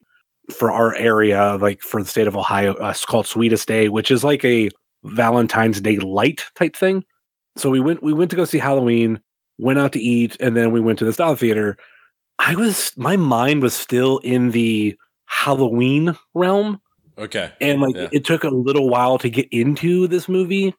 for 0.51 0.71
our 0.71 0.94
area, 0.94 1.57
like 1.61 1.81
for 1.81 2.03
the 2.03 2.09
state 2.09 2.27
of 2.27 2.37
Ohio. 2.37 2.75
Uh, 2.75 2.90
it's 2.90 3.05
called 3.05 3.27
Sweetest 3.27 3.66
Day, 3.66 3.88
which 3.88 4.11
is 4.11 4.25
like 4.25 4.44
a 4.44 4.71
Valentine's 5.05 5.81
Day 5.81 5.99
light 5.99 6.44
type 6.55 6.77
thing. 6.77 7.05
So 7.57 7.71
we 7.71 7.81
went 7.81 8.03
we 8.03 8.12
went 8.12 8.31
to 8.31 8.37
go 8.37 8.44
see 8.44 8.59
Halloween, 8.59 9.21
went 9.59 9.79
out 9.79 9.92
to 9.92 10.01
eat, 10.01 10.37
and 10.40 10.57
then 10.57 10.73
we 10.73 10.81
went 10.81 10.99
to 11.01 11.05
the 11.05 11.12
Style 11.12 11.35
Theater. 11.37 11.77
I 12.38 12.55
was 12.55 12.92
my 12.97 13.16
mind 13.16 13.62
was 13.62 13.75
still 13.75 14.18
in 14.18 14.51
the 14.53 14.97
Halloween 15.27 16.16
realm. 16.35 16.81
Okay. 17.18 17.51
And 17.61 17.81
like 17.81 17.97
Yeah. 17.97 18.09
it 18.12 18.25
took 18.25 18.44
a 18.44 18.49
little 18.49 18.88
while 18.88 19.18
to 19.18 19.29
get 19.29 19.49
into 19.51 20.07
this 20.07 20.29
movie. 20.29 20.75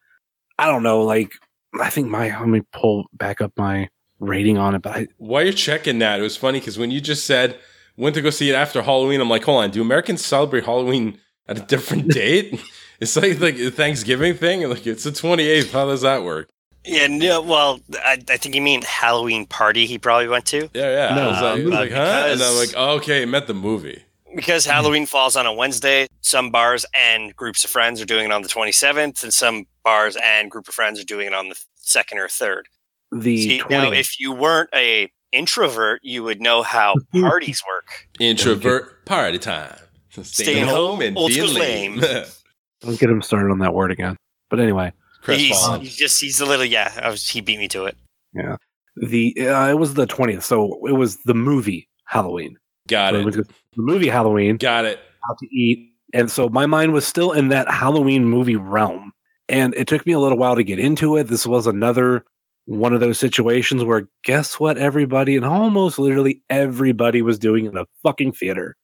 I 0.58 0.68
don't 0.68 0.84
know, 0.84 1.02
like 1.04 1.32
I 1.80 1.90
think 1.90 2.08
my 2.08 2.30
let 2.40 2.48
me 2.48 2.62
pull 2.74 3.06
back 3.14 3.42
up 3.42 3.52
my 3.58 3.90
rating 4.20 4.58
on 4.58 4.76
it, 4.76 4.82
but 4.82 4.96
I 4.96 5.08
While 5.18 5.44
you're 5.44 5.54
checking 5.54 6.00
that, 6.00 6.20
it 6.20 6.24
was 6.24 6.38
funny 6.38 6.60
because 6.60 6.78
when 6.78 6.92
you 6.92 7.02
just 7.02 7.26
said 7.26 7.60
went 7.98 8.16
to 8.16 8.22
go 8.22 8.30
see 8.30 8.50
it 8.50 8.56
after 8.56 8.82
Halloween, 8.82 9.20
I'm 9.20 9.30
like, 9.30 9.44
hold 9.44 9.64
on, 9.64 9.72
do 9.72 9.82
Americans 9.82 10.26
celebrate 10.26 10.64
Halloween 10.64 11.20
at 11.48 11.58
a 11.58 11.62
different 11.62 12.08
date? 12.12 12.60
It's 13.02 13.16
like 13.18 13.40
like 13.40 13.56
a 13.60 13.70
Thanksgiving 13.72 14.34
thing. 14.36 14.68
Like 14.70 14.88
it's 14.88 15.04
the 15.04 15.12
28th. 15.12 15.72
How 15.72 15.86
does 15.88 16.02
that 16.02 16.24
work? 16.24 16.50
Yeah, 16.90 17.08
no, 17.08 17.42
well, 17.42 17.80
I, 17.94 18.22
I 18.30 18.38
think 18.38 18.56
you 18.56 18.62
mean 18.62 18.82
Halloween 18.82 19.46
party 19.46 19.86
he 19.86 19.98
probably 19.98 20.28
went 20.28 20.46
to. 20.48 20.70
Yeah, 20.74 21.10
yeah. 21.10 21.16
No, 21.16 21.22
I 21.22 21.28
was 21.28 21.42
like, 21.42 21.44
I 21.44 21.64
was 21.64 21.74
uh, 21.74 21.80
like, 21.80 21.92
huh? 21.92 22.28
And 22.28 22.42
I'm 22.42 22.56
like, 22.56 22.74
oh, 22.76 22.96
okay, 22.98 23.24
it 23.24 23.28
meant 23.28 23.48
the 23.48 23.54
movie. 23.54 24.04
Because 24.36 24.66
Halloween 24.66 25.06
falls 25.06 25.36
on 25.36 25.46
a 25.46 25.54
Wednesday, 25.54 26.08
some 26.22 26.52
bars 26.52 26.86
and 26.94 27.36
groups 27.36 27.64
of 27.64 27.72
friends 27.72 28.00
are 28.00 28.06
doing 28.06 28.26
it 28.26 28.32
on 28.32 28.44
the 28.44 28.48
27th, 28.48 29.24
and 29.24 29.34
some 29.34 29.66
bars 29.84 30.18
and 30.24 30.52
group 30.52 30.68
of 30.68 30.74
friends 30.74 31.00
are 31.00 31.06
doing 31.06 31.28
it 31.28 31.34
on 31.34 31.50
the 31.50 31.60
second 31.76 32.20
or 32.20 32.28
third. 32.28 32.68
the 33.12 33.38
See, 33.42 33.60
20, 33.60 33.76
now, 33.76 33.92
if 33.92 34.20
you 34.20 34.32
weren't 34.32 34.70
a 34.76 35.12
introvert, 35.32 36.02
you 36.04 36.24
would 36.24 36.42
know 36.42 36.62
how 36.62 36.96
parties 37.14 37.64
work. 37.68 38.08
Introvert 38.20 39.06
party 39.06 39.40
time. 39.40 39.78
Staying, 40.12 40.26
Staying 40.26 40.68
home 40.68 40.76
home, 40.76 41.02
and 41.02 41.18
old 41.18 41.30
being 41.30 41.48
school 41.48 41.60
lame. 41.60 42.02
Don't 42.82 43.00
get 43.00 43.10
him 43.10 43.22
started 43.22 43.52
on 43.52 43.60
that 43.60 43.74
word 43.74 43.92
again. 43.92 44.16
But 44.50 44.60
anyway, 44.60 44.92
He's, 45.26 45.52
Crestfallen. 45.52 45.82
he's 45.82 45.96
just 45.96 46.22
he's 46.22 46.40
a 46.40 46.46
little 46.46 46.66
yeah. 46.66 46.92
I 47.04 47.10
was, 47.10 47.28
he 47.28 47.42
beat 47.42 47.60
me 47.60 47.68
to 47.70 47.86
it. 47.86 47.98
yeah. 48.34 48.56
The 48.96 49.34
uh, 49.50 49.70
it 49.70 49.78
was 49.80 49.94
the 49.94 50.06
twentieth, 50.06 50.44
so 50.44 50.86
it 50.88 50.94
was 50.94 51.18
the 51.24 51.34
movie 51.34 51.88
Halloween. 52.06 52.58
Got 52.88 53.14
So 53.14 53.20
we 53.20 53.22
it. 53.22 53.36
went 53.36 53.48
the 53.48 53.54
movie 53.82 54.10
Halloween 54.10 54.58
Got 54.58 54.86
it. 54.86 55.00
out 55.30 55.38
to 55.40 55.48
eat, 55.56 55.94
and 56.14 56.30
so 56.30 56.50
my 56.50 56.66
mind 56.66 56.92
was 56.94 57.06
still 57.08 57.32
in 57.32 57.48
that 57.50 57.70
Halloween 57.72 58.26
movie 58.26 58.56
realm, 58.58 59.14
and 59.48 59.74
it 59.76 59.88
took 59.88 60.06
me 60.06 60.12
a 60.14 60.20
little 60.20 60.38
while 60.38 60.56
to 60.56 60.64
get 60.64 60.80
into 60.80 61.16
it. 61.16 61.26
This 61.28 61.46
was 61.46 61.66
another 61.68 62.26
one 62.66 62.94
of 62.94 63.00
those 63.00 63.18
situations 63.20 63.84
where 63.86 64.10
guess 64.24 64.60
what? 64.60 64.78
Everybody 64.78 65.36
and 65.38 65.46
almost 65.46 65.98
literally 65.98 66.42
everybody 66.50 67.22
was 67.22 67.40
doing 67.40 67.66
in 67.66 67.78
a 67.78 67.86
fucking 68.04 68.34
theater, 68.34 68.76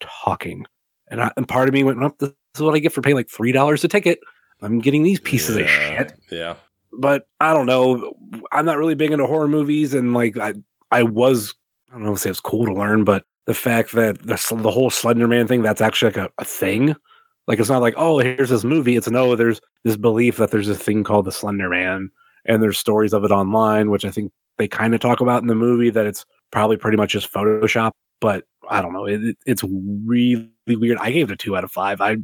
talking, 0.00 0.64
and, 1.10 1.20
I, 1.22 1.32
and 1.36 1.46
part 1.46 1.68
of 1.68 1.74
me 1.74 1.84
went, 1.84 1.98
"Nope, 1.98 2.16
"This 2.20 2.30
is 2.56 2.62
what 2.62 2.74
I 2.74 2.78
get 2.78 2.92
for 2.92 3.02
paying 3.02 3.16
like 3.16 3.28
three 3.28 3.52
dollars 3.52 3.84
a 3.84 3.88
ticket." 3.88 4.18
I'm 4.62 4.78
getting 4.80 5.02
these 5.02 5.20
pieces 5.20 5.56
of 5.56 5.68
shit. 5.68 6.12
Yeah. 6.30 6.54
but 6.92 7.26
I 7.40 7.52
don't 7.52 7.66
know. 7.66 8.14
I'm 8.52 8.64
not 8.64 8.78
really 8.78 8.94
big 8.94 9.12
into 9.12 9.26
horror 9.26 9.48
movies, 9.48 9.94
and 9.94 10.14
like 10.14 10.36
I, 10.36 10.54
I 10.90 11.02
was, 11.04 11.54
I 11.90 11.94
don't 11.94 12.04
know 12.04 12.14
if 12.14 12.26
it's 12.26 12.40
cool 12.40 12.66
to 12.66 12.72
learn, 12.74 13.04
but 13.04 13.24
the 13.46 13.54
fact 13.54 13.92
that 13.92 14.18
the 14.22 14.54
the 14.62 14.70
whole 14.70 14.90
Slender 14.90 15.28
Man 15.28 15.46
thing 15.46 15.62
that's 15.62 15.80
actually 15.80 16.12
like 16.12 16.28
a, 16.28 16.30
a 16.38 16.44
thing. 16.44 16.94
Like 17.46 17.58
it's 17.60 17.70
not 17.70 17.80
like 17.80 17.94
oh 17.96 18.18
here's 18.18 18.50
this 18.50 18.64
movie. 18.64 18.96
It's 18.96 19.08
no 19.08 19.34
there's 19.34 19.60
this 19.84 19.96
belief 19.96 20.36
that 20.36 20.50
there's 20.50 20.68
a 20.68 20.74
thing 20.74 21.02
called 21.04 21.24
the 21.24 21.32
Slender 21.32 21.70
Man, 21.70 22.10
and 22.44 22.62
there's 22.62 22.76
stories 22.78 23.14
of 23.14 23.24
it 23.24 23.30
online, 23.30 23.90
which 23.90 24.04
I 24.04 24.10
think 24.10 24.32
they 24.58 24.68
kind 24.68 24.94
of 24.94 25.00
talk 25.00 25.20
about 25.22 25.40
in 25.40 25.48
the 25.48 25.54
movie 25.54 25.88
that 25.90 26.04
it's 26.04 26.26
probably 26.50 26.76
pretty 26.76 26.96
much 26.98 27.12
just 27.12 27.32
Photoshop. 27.32 27.92
But 28.20 28.44
I 28.68 28.82
don't 28.82 28.92
know. 28.92 29.06
It, 29.06 29.24
it- 29.24 29.38
it's 29.46 29.62
really 29.64 30.50
weird. 30.66 30.98
I 31.00 31.10
gave 31.10 31.30
it 31.30 31.32
a 31.32 31.36
two 31.36 31.56
out 31.56 31.64
of 31.64 31.70
five. 31.72 32.00
I 32.02 32.16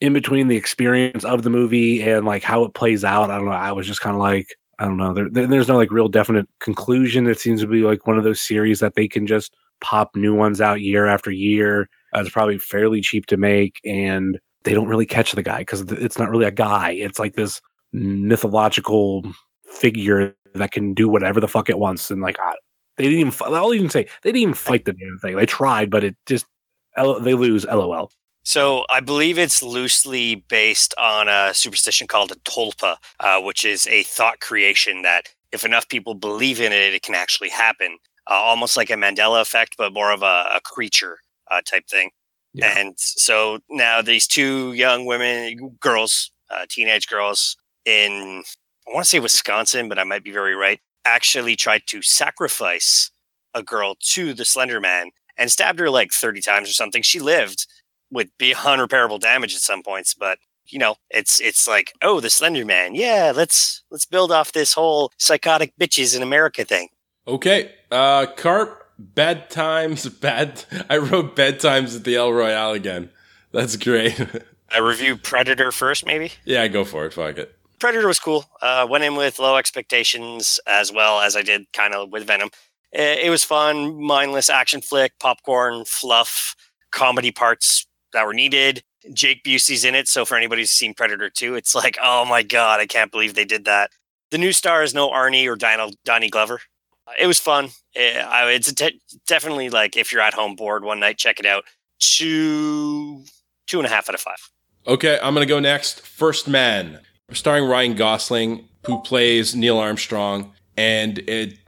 in 0.00 0.12
between 0.12 0.48
the 0.48 0.56
experience 0.56 1.24
of 1.24 1.42
the 1.42 1.50
movie 1.50 2.02
and 2.02 2.26
like 2.26 2.42
how 2.42 2.64
it 2.64 2.74
plays 2.74 3.04
out, 3.04 3.30
I 3.30 3.36
don't 3.36 3.46
know. 3.46 3.52
I 3.52 3.72
was 3.72 3.86
just 3.86 4.00
kind 4.00 4.14
of 4.14 4.20
like, 4.20 4.54
I 4.78 4.84
don't 4.84 4.96
know. 4.98 5.14
There, 5.14 5.28
there- 5.30 5.46
there's 5.46 5.68
no 5.68 5.76
like 5.76 5.90
real 5.90 6.08
definite 6.08 6.48
conclusion. 6.60 7.26
It 7.26 7.40
seems 7.40 7.60
to 7.62 7.66
be 7.66 7.82
like 7.82 8.06
one 8.06 8.18
of 8.18 8.24
those 8.24 8.40
series 8.40 8.80
that 8.80 8.94
they 8.94 9.08
can 9.08 9.26
just 9.26 9.54
pop 9.80 10.10
new 10.14 10.34
ones 10.34 10.60
out 10.60 10.80
year 10.82 11.06
after 11.06 11.30
year. 11.30 11.88
Uh, 12.14 12.20
it's 12.20 12.30
probably 12.30 12.58
fairly 12.58 13.00
cheap 13.00 13.26
to 13.26 13.36
make, 13.36 13.80
and 13.84 14.38
they 14.64 14.74
don't 14.74 14.88
really 14.88 15.06
catch 15.06 15.32
the 15.32 15.42
guy 15.42 15.58
because 15.58 15.80
it's 15.92 16.18
not 16.18 16.30
really 16.30 16.44
a 16.46 16.50
guy. 16.50 16.90
It's 16.92 17.18
like 17.18 17.34
this 17.34 17.60
mythological 17.92 19.22
figure 19.66 20.34
that 20.54 20.72
can 20.72 20.94
do 20.94 21.08
whatever 21.08 21.40
the 21.40 21.48
fuck 21.48 21.68
it 21.68 21.78
wants. 21.78 22.10
And 22.10 22.20
like, 22.22 22.36
they 22.96 23.04
didn't 23.04 23.18
even. 23.20 23.32
I'll 23.54 23.74
even 23.74 23.90
say 23.90 24.04
they 24.22 24.30
didn't 24.30 24.42
even 24.42 24.54
fight 24.54 24.84
the 24.84 24.92
damn 24.92 25.18
thing. 25.20 25.36
They 25.36 25.46
tried, 25.46 25.90
but 25.90 26.04
it 26.04 26.16
just 26.26 26.46
they 26.96 27.34
lose. 27.34 27.64
LOL. 27.66 28.10
So 28.46 28.84
I 28.88 29.00
believe 29.00 29.38
it's 29.38 29.60
loosely 29.60 30.36
based 30.36 30.94
on 30.96 31.26
a 31.26 31.52
superstition 31.52 32.06
called 32.06 32.30
a 32.30 32.36
tulpa, 32.48 32.94
uh, 33.18 33.40
which 33.40 33.64
is 33.64 33.88
a 33.88 34.04
thought 34.04 34.38
creation 34.38 35.02
that 35.02 35.22
if 35.50 35.64
enough 35.64 35.88
people 35.88 36.14
believe 36.14 36.60
in 36.60 36.70
it, 36.72 36.94
it 36.94 37.02
can 37.02 37.16
actually 37.16 37.48
happen. 37.48 37.98
Uh, 38.30 38.34
almost 38.34 38.76
like 38.76 38.88
a 38.88 38.92
Mandela 38.92 39.40
effect, 39.40 39.74
but 39.76 39.92
more 39.92 40.12
of 40.12 40.22
a, 40.22 40.48
a 40.54 40.60
creature 40.62 41.18
uh, 41.50 41.60
type 41.68 41.88
thing. 41.88 42.10
Yeah. 42.54 42.72
And 42.78 42.94
so 42.96 43.58
now 43.68 44.00
these 44.00 44.28
two 44.28 44.74
young 44.74 45.06
women, 45.06 45.76
girls, 45.80 46.30
uh, 46.48 46.66
teenage 46.68 47.08
girls 47.08 47.56
in, 47.84 48.44
I 48.86 48.94
want 48.94 49.06
to 49.06 49.10
say 49.10 49.18
Wisconsin, 49.18 49.88
but 49.88 49.98
I 49.98 50.04
might 50.04 50.22
be 50.22 50.30
very 50.30 50.54
right, 50.54 50.78
actually 51.04 51.56
tried 51.56 51.82
to 51.88 52.00
sacrifice 52.00 53.10
a 53.54 53.64
girl 53.64 53.96
to 54.12 54.34
the 54.34 54.44
Slender 54.44 54.80
Man 54.80 55.10
and 55.36 55.50
stabbed 55.50 55.80
her 55.80 55.90
like 55.90 56.12
30 56.12 56.42
times 56.42 56.70
or 56.70 56.74
something. 56.74 57.02
She 57.02 57.18
lived 57.18 57.66
with 58.10 58.28
beyond 58.38 58.80
repairable 58.80 59.20
damage 59.20 59.54
at 59.54 59.60
some 59.60 59.82
points, 59.82 60.14
but 60.14 60.38
you 60.68 60.78
know, 60.78 60.96
it's 61.10 61.40
it's 61.40 61.68
like, 61.68 61.92
oh, 62.02 62.20
the 62.20 62.30
Slender 62.30 62.64
Man. 62.64 62.94
Yeah, 62.94 63.32
let's 63.34 63.82
let's 63.90 64.06
build 64.06 64.32
off 64.32 64.52
this 64.52 64.74
whole 64.74 65.12
psychotic 65.18 65.72
bitches 65.80 66.16
in 66.16 66.22
America 66.22 66.64
thing. 66.64 66.88
Okay. 67.26 67.72
Uh 67.90 68.26
Carp, 68.36 68.90
bad 68.98 69.50
times, 69.50 70.08
bad 70.20 70.64
I 70.88 70.98
wrote 70.98 71.36
bedtimes 71.36 71.96
at 71.96 72.04
the 72.04 72.16
El 72.16 72.32
Royale 72.32 72.72
again. 72.72 73.10
That's 73.52 73.76
great. 73.76 74.20
I 74.70 74.78
review 74.78 75.16
Predator 75.16 75.70
first, 75.70 76.04
maybe. 76.04 76.32
yeah, 76.44 76.62
I 76.62 76.68
go 76.68 76.84
for 76.84 77.06
it. 77.06 77.12
Fuck 77.12 77.38
it. 77.38 77.54
Predator 77.78 78.08
was 78.08 78.18
cool. 78.18 78.46
Uh, 78.60 78.86
went 78.88 79.04
in 79.04 79.14
with 79.16 79.38
low 79.38 79.56
expectations 79.56 80.58
as 80.66 80.90
well 80.90 81.20
as 81.20 81.36
I 81.36 81.42
did 81.42 81.72
kind 81.72 81.94
of 81.94 82.10
with 82.10 82.26
Venom. 82.26 82.48
It, 82.92 83.26
it 83.26 83.30
was 83.30 83.44
fun, 83.44 84.02
mindless 84.02 84.50
action 84.50 84.80
flick, 84.80 85.18
popcorn, 85.20 85.84
fluff, 85.84 86.56
comedy 86.90 87.30
parts 87.30 87.86
that 88.16 88.26
were 88.26 88.34
needed. 88.34 88.82
Jake 89.12 89.44
Busey's 89.44 89.84
in 89.84 89.94
it, 89.94 90.08
so 90.08 90.24
for 90.24 90.36
anybody 90.36 90.62
who's 90.62 90.70
seen 90.72 90.94
Predator 90.94 91.30
2, 91.30 91.54
it's 91.54 91.74
like, 91.74 91.96
oh 92.02 92.24
my 92.24 92.42
god, 92.42 92.80
I 92.80 92.86
can't 92.86 93.12
believe 93.12 93.34
they 93.34 93.44
did 93.44 93.64
that. 93.66 93.90
The 94.32 94.38
new 94.38 94.52
star 94.52 94.82
is 94.82 94.94
no 94.94 95.10
Arnie 95.10 95.46
or 95.46 95.54
Dino, 95.54 95.90
Donnie 96.04 96.28
Glover. 96.30 96.60
Uh, 97.06 97.12
It 97.20 97.26
was 97.28 97.38
fun. 97.38 97.68
Eh, 97.94 98.18
I- 98.20 98.50
it's 98.50 98.72
te- 98.72 99.00
definitely 99.28 99.70
like 99.70 99.96
if 99.96 100.10
you're 100.12 100.22
at 100.22 100.34
home 100.34 100.56
bored 100.56 100.82
one 100.82 100.98
night, 100.98 101.18
check 101.18 101.38
it 101.38 101.46
out. 101.46 101.64
Two, 102.00 103.22
two 103.66 103.78
and 103.78 103.86
a 103.86 103.90
half 103.90 104.08
out 104.08 104.14
of 104.14 104.20
five. 104.20 104.38
Okay, 104.86 105.18
I'm 105.22 105.34
gonna 105.34 105.46
go 105.46 105.60
next. 105.60 106.00
First 106.06 106.48
Man, 106.48 107.00
starring 107.32 107.64
Ryan 107.66 107.94
Gosling, 107.94 108.68
who 108.86 109.00
plays 109.02 109.54
Neil 109.54 109.78
Armstrong, 109.78 110.52
and 110.76 111.18
it 111.28 111.58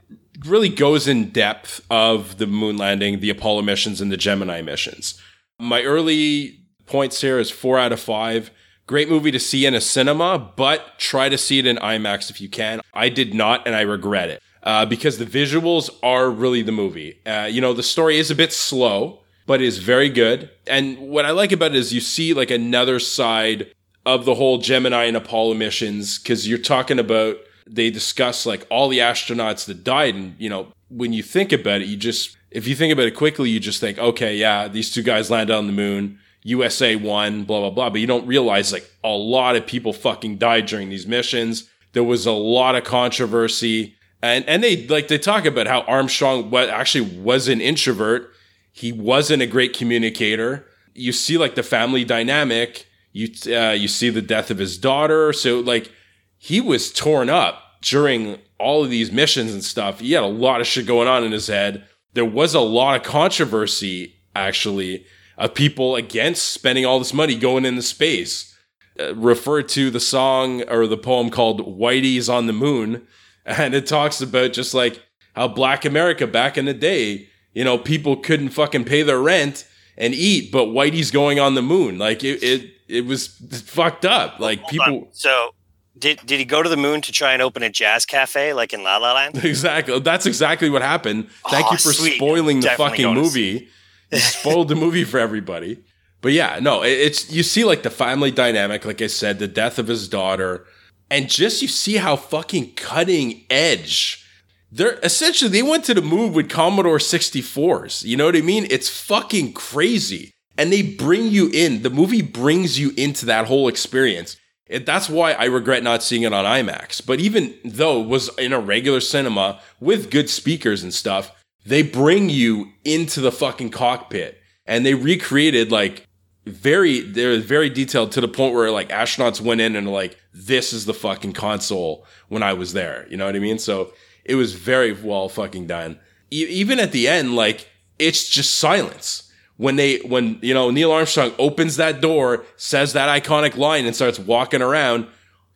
really 0.45 0.69
goes 0.69 1.07
in 1.07 1.29
depth 1.29 1.81
of 1.89 2.37
the 2.37 2.47
moon 2.47 2.77
landing, 2.77 3.19
the 3.19 3.29
Apollo 3.29 3.61
missions, 3.63 4.01
and 4.01 4.11
the 4.11 4.17
Gemini 4.17 4.61
missions. 4.61 5.21
My 5.59 5.83
early 5.83 6.61
points 6.85 7.21
here 7.21 7.37
is 7.37 7.51
four 7.51 7.77
out 7.77 7.91
of 7.91 7.99
five. 7.99 8.49
Great 8.87 9.09
movie 9.09 9.29
to 9.31 9.39
see 9.39 9.65
in 9.65 9.75
a 9.75 9.81
cinema, 9.81 10.53
but 10.55 10.97
try 10.97 11.29
to 11.29 11.37
see 11.37 11.59
it 11.59 11.67
in 11.67 11.75
IMAX 11.77 12.31
if 12.31 12.41
you 12.41 12.49
can. 12.49 12.81
I 12.93 13.09
did 13.09 13.33
not, 13.33 13.67
and 13.67 13.75
I 13.75 13.81
regret 13.81 14.29
it 14.29 14.41
uh, 14.63 14.85
because 14.85 15.17
the 15.17 15.25
visuals 15.25 15.89
are 16.01 16.29
really 16.29 16.61
the 16.61 16.71
movie. 16.71 17.19
Uh, 17.25 17.47
you 17.51 17.61
know, 17.61 17.73
the 17.73 17.83
story 17.83 18.17
is 18.17 18.31
a 18.31 18.35
bit 18.35 18.53
slow, 18.53 19.19
but 19.45 19.61
is 19.61 19.77
very 19.79 20.09
good. 20.09 20.49
And 20.65 20.97
what 20.97 21.25
I 21.25 21.31
like 21.31 21.51
about 21.51 21.71
it 21.71 21.77
is 21.77 21.93
you 21.93 22.01
see 22.01 22.33
like 22.33 22.51
another 22.51 22.99
side 22.99 23.71
of 24.05 24.25
the 24.25 24.35
whole 24.35 24.57
Gemini 24.59 25.03
and 25.03 25.17
Apollo 25.17 25.55
missions 25.55 26.17
because 26.17 26.47
you're 26.47 26.57
talking 26.57 26.99
about 26.99 27.37
they 27.67 27.91
discuss 27.91 28.45
like 28.45 28.65
all 28.71 28.89
the 28.89 28.99
astronauts 28.99 29.65
that 29.65 29.83
died, 29.83 30.15
and 30.15 30.35
you 30.39 30.49
know 30.49 30.69
when 30.89 31.13
you 31.13 31.21
think 31.21 31.51
about 31.51 31.81
it, 31.81 31.87
you 31.87 31.97
just 31.97 32.35
if 32.51 32.67
you 32.67 32.75
think 32.75 32.91
about 32.91 33.05
it 33.05 33.15
quickly, 33.15 33.49
you 33.49 33.59
just 33.59 33.79
think, 33.79 33.97
okay, 33.97 34.35
yeah, 34.35 34.67
these 34.67 34.91
two 34.91 35.03
guys 35.03 35.29
landed 35.29 35.55
on 35.55 35.67
the 35.67 35.73
moon. 35.73 36.19
USA 36.43 36.95
won, 36.95 37.43
blah, 37.43 37.59
blah, 37.59 37.69
blah. 37.69 37.89
But 37.89 38.01
you 38.01 38.07
don't 38.07 38.25
realize 38.25 38.71
like 38.71 38.89
a 39.03 39.09
lot 39.09 39.55
of 39.55 39.67
people 39.67 39.93
fucking 39.93 40.37
died 40.37 40.65
during 40.65 40.89
these 40.89 41.05
missions. 41.05 41.69
There 41.93 42.03
was 42.03 42.25
a 42.25 42.31
lot 42.31 42.75
of 42.75 42.83
controversy. 42.83 43.95
And, 44.21 44.45
and 44.47 44.63
they 44.63 44.87
like, 44.87 45.07
they 45.09 45.17
talk 45.17 45.45
about 45.45 45.67
how 45.67 45.81
Armstrong 45.81 46.53
actually 46.55 47.19
was 47.19 47.47
an 47.47 47.61
introvert. 47.61 48.31
He 48.71 48.91
wasn't 48.91 49.41
a 49.41 49.47
great 49.47 49.75
communicator. 49.75 50.65
You 50.93 51.11
see 51.11 51.37
like 51.37 51.55
the 51.55 51.63
family 51.63 52.03
dynamic. 52.03 52.87
You, 53.11 53.29
uh, 53.55 53.71
you 53.71 53.87
see 53.87 54.09
the 54.09 54.21
death 54.21 54.49
of 54.49 54.57
his 54.57 54.77
daughter. 54.77 55.33
So 55.33 55.59
like 55.59 55.91
he 56.37 56.61
was 56.61 56.91
torn 56.91 57.29
up 57.29 57.81
during 57.81 58.39
all 58.59 58.83
of 58.83 58.89
these 58.89 59.11
missions 59.11 59.53
and 59.53 59.63
stuff. 59.63 59.99
He 59.99 60.13
had 60.13 60.23
a 60.23 60.27
lot 60.27 60.61
of 60.61 60.67
shit 60.67 60.85
going 60.85 61.07
on 61.07 61.23
in 61.23 61.31
his 61.31 61.47
head. 61.47 61.85
There 62.13 62.25
was 62.25 62.53
a 62.53 62.59
lot 62.59 62.95
of 62.95 63.03
controversy 63.03 64.15
actually 64.35 65.05
of 65.37 65.53
people 65.53 65.95
against 65.95 66.51
spending 66.51 66.85
all 66.85 66.99
this 66.99 67.13
money 67.13 67.35
going 67.35 67.65
into 67.65 67.81
space. 67.81 68.57
Uh, 68.99 69.15
refer 69.15 69.61
to 69.61 69.89
the 69.89 69.99
song 69.99 70.61
or 70.63 70.85
the 70.85 70.97
poem 70.97 71.29
called 71.29 71.77
Whitey's 71.79 72.27
on 72.29 72.47
the 72.47 72.53
Moon. 72.53 73.07
And 73.45 73.73
it 73.73 73.87
talks 73.87 74.21
about 74.21 74.53
just 74.53 74.75
like 74.75 75.01
how 75.35 75.47
Black 75.47 75.83
America 75.83 76.27
back 76.27 76.55
in 76.55 76.65
the 76.65 76.73
day, 76.73 77.29
you 77.53 77.63
know, 77.63 77.79
people 77.79 78.15
couldn't 78.17 78.49
fucking 78.49 78.83
pay 78.83 79.01
their 79.01 79.19
rent 79.19 79.67
and 79.97 80.13
eat, 80.13 80.51
but 80.51 80.67
Whitey's 80.67 81.09
going 81.09 81.39
on 81.39 81.55
the 81.55 81.61
moon. 81.63 81.97
Like 81.97 82.23
it, 82.23 82.43
it, 82.43 82.71
it 82.87 83.05
was 83.05 83.27
fucked 83.65 84.05
up. 84.05 84.39
Like 84.39 84.59
Hold 84.59 84.69
people. 84.69 84.97
on. 84.99 85.07
So 85.13 85.55
did 85.99 86.19
did 86.25 86.39
he 86.39 86.45
go 86.45 86.63
to 86.63 86.69
the 86.69 86.77
moon 86.77 87.01
to 87.01 87.11
try 87.11 87.33
and 87.33 87.41
open 87.41 87.61
a 87.63 87.69
jazz 87.69 88.05
cafe 88.05 88.53
like 88.53 88.73
in 88.73 88.83
La 88.83 88.97
La 88.97 89.13
Land? 89.13 89.43
Exactly. 89.43 89.99
That's 89.99 90.25
exactly 90.25 90.69
what 90.69 90.81
happened. 90.81 91.27
Thank 91.49 91.67
Oh, 91.67 91.71
you 91.71 91.77
for 91.77 91.93
sweet. 91.93 92.15
spoiling 92.15 92.59
the 92.61 92.67
Definitely 92.67 93.03
fucking 93.03 93.13
movie. 93.15 93.67
You 94.11 94.17
spoiled 94.19 94.67
the 94.69 94.75
movie 94.75 95.03
for 95.03 95.19
everybody. 95.19 95.79
But 96.21 96.33
yeah, 96.33 96.59
no, 96.61 96.81
it- 96.83 96.89
it's 96.99 97.31
you 97.31 97.43
see 97.43 97.63
like 97.63 97.83
the 97.83 97.89
family 97.89 98.31
dynamic, 98.31 98.85
like 98.85 99.01
I 99.01 99.07
said, 99.07 99.39
the 99.39 99.47
death 99.47 99.79
of 99.79 99.87
his 99.87 100.07
daughter, 100.09 100.65
and 101.11 101.29
just 101.29 101.61
you 101.61 101.67
see 101.67 101.95
how 101.97 102.15
fucking 102.15 102.73
cutting 102.75 103.45
edge. 103.49 104.25
They're 104.71 104.99
essentially 105.01 105.49
they 105.49 105.63
went 105.63 105.85
to 105.85 105.93
the 105.93 106.01
moon 106.01 106.33
with 106.33 106.49
Commodore 106.49 106.97
64s. 106.99 108.03
You 108.03 108.17
know 108.17 108.25
what 108.25 108.35
I 108.35 108.41
mean? 108.41 108.67
It's 108.69 108.89
fucking 108.89 109.53
crazy. 109.53 110.31
And 110.57 110.73
they 110.73 110.81
bring 110.81 111.27
you 111.27 111.49
in. 111.53 111.83
The 111.83 111.89
movie 111.89 112.21
brings 112.21 112.77
you 112.77 112.91
into 112.97 113.25
that 113.27 113.45
whole 113.47 113.67
experience. 113.69 114.35
It, 114.69 114.85
that's 114.85 115.09
why 115.09 115.33
I 115.33 115.45
regret 115.45 115.83
not 115.83 116.03
seeing 116.03 116.21
it 116.21 116.31
on 116.31 116.45
IMAX. 116.45 117.05
But 117.05 117.19
even 117.19 117.55
though 117.65 118.01
it 118.01 118.07
was 118.07 118.29
in 118.37 118.53
a 118.53 118.59
regular 118.59 119.01
cinema 119.01 119.59
with 119.79 120.11
good 120.11 120.29
speakers 120.29 120.83
and 120.83 120.93
stuff, 120.93 121.31
they 121.65 121.81
bring 121.81 122.29
you 122.29 122.71
into 122.85 123.19
the 123.19 123.31
fucking 123.31 123.71
cockpit 123.71 124.39
and 124.65 124.85
they 124.85 124.93
recreated 124.93 125.71
like 125.71 126.05
very 126.45 127.01
they're 127.01 127.39
very 127.39 127.69
detailed 127.69 128.11
to 128.13 128.21
the 128.21 128.27
point 128.27 128.55
where 128.55 128.71
like 128.71 128.89
astronauts 128.89 129.41
went 129.41 129.61
in 129.61 129.75
and 129.75 129.91
like 129.91 130.17
this 130.33 130.71
is 130.71 130.85
the 130.85 130.93
fucking 130.93 131.33
console 131.33 132.05
when 132.27 132.43
I 132.43 132.53
was 132.53 132.73
there. 132.73 133.07
You 133.09 133.17
know 133.17 133.25
what 133.25 133.35
I 133.35 133.39
mean? 133.39 133.59
So 133.59 133.91
it 134.23 134.35
was 134.35 134.53
very 134.53 134.93
well 134.93 135.29
fucking 135.29 135.67
done. 135.67 135.99
E- 136.31 136.47
even 136.47 136.79
at 136.79 136.91
the 136.91 137.07
end, 137.07 137.35
like 137.35 137.67
it's 137.97 138.29
just 138.29 138.55
silence 138.55 139.28
when 139.59 139.75
they 139.75 139.97
when 139.97 140.39
you 140.41 140.53
know 140.53 140.71
Neil 140.71 140.89
Armstrong 140.89 141.33
opens 141.37 141.75
that 141.75 141.99
door, 141.99 142.45
says 142.55 142.93
that 142.93 143.09
iconic 143.09 143.57
line, 143.57 143.85
and 143.85 143.93
starts 143.93 144.17
walking 144.17 144.61
around. 144.61 145.05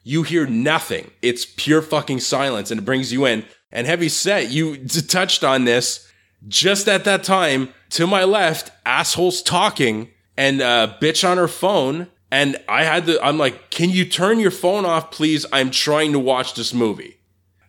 You 0.04 0.24
hear 0.24 0.46
nothing. 0.46 1.10
It's 1.22 1.46
pure 1.46 1.82
fucking 1.82 2.20
silence, 2.20 2.70
and 2.70 2.82
it 2.82 2.84
brings 2.84 3.14
you 3.14 3.26
in. 3.26 3.46
And 3.72 3.88
heavy 3.88 4.10
set, 4.10 4.52
you 4.52 4.86
touched 4.88 5.46
on 5.46 5.64
this 5.64 6.12
just 6.50 6.90
at 6.90 7.06
that 7.06 7.24
time. 7.24 7.70
To 7.92 8.06
my 8.06 8.26
left, 8.26 8.72
assholes 8.86 9.42
talking 9.42 10.10
and 10.36 10.62
uh, 10.62 10.96
bitch 11.02 11.28
on 11.28 11.38
her 11.38 11.48
phone. 11.48 12.08
And 12.30 12.58
I 12.68 12.84
had 12.84 13.06
to, 13.06 13.24
I'm 13.24 13.38
like, 13.38 13.70
can 13.70 13.90
you 13.90 14.04
turn 14.04 14.40
your 14.40 14.52
phone 14.52 14.86
off, 14.86 15.12
please? 15.12 15.46
I'm 15.54 15.72
trying 15.72 16.12
to 16.12 16.20
watch 16.20 16.56
this 16.56 16.74
movie. 16.74 17.20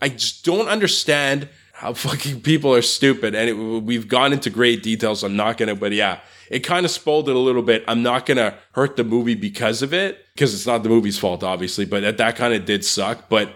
I 0.02 0.08
just 0.08 0.44
don't 0.44 0.66
understand 0.66 1.48
how 1.74 1.92
fucking 1.92 2.40
people 2.40 2.74
are 2.74 2.82
stupid. 2.82 3.34
And 3.34 3.50
it, 3.50 3.52
we've 3.52 4.08
gone 4.08 4.32
into 4.32 4.48
great 4.48 4.82
details. 4.82 5.22
I'm 5.22 5.36
not 5.36 5.58
going 5.58 5.68
to, 5.68 5.74
but 5.74 5.92
yeah, 5.92 6.20
it 6.50 6.60
kind 6.60 6.86
of 6.86 6.90
spoiled 6.90 7.28
it 7.28 7.36
a 7.36 7.38
little 7.38 7.62
bit. 7.62 7.84
I'm 7.86 8.02
not 8.02 8.26
going 8.26 8.38
to 8.38 8.56
hurt 8.72 8.96
the 8.96 9.04
movie 9.04 9.34
because 9.34 9.82
of 9.82 9.92
it, 9.92 10.24
because 10.34 10.54
it's 10.54 10.66
not 10.66 10.82
the 10.82 10.88
movie's 10.88 11.18
fault, 11.18 11.42
obviously, 11.42 11.84
but 11.84 12.00
that, 12.00 12.16
that 12.18 12.36
kind 12.36 12.54
of 12.54 12.64
did 12.64 12.84
suck. 12.84 13.28
But 13.28 13.54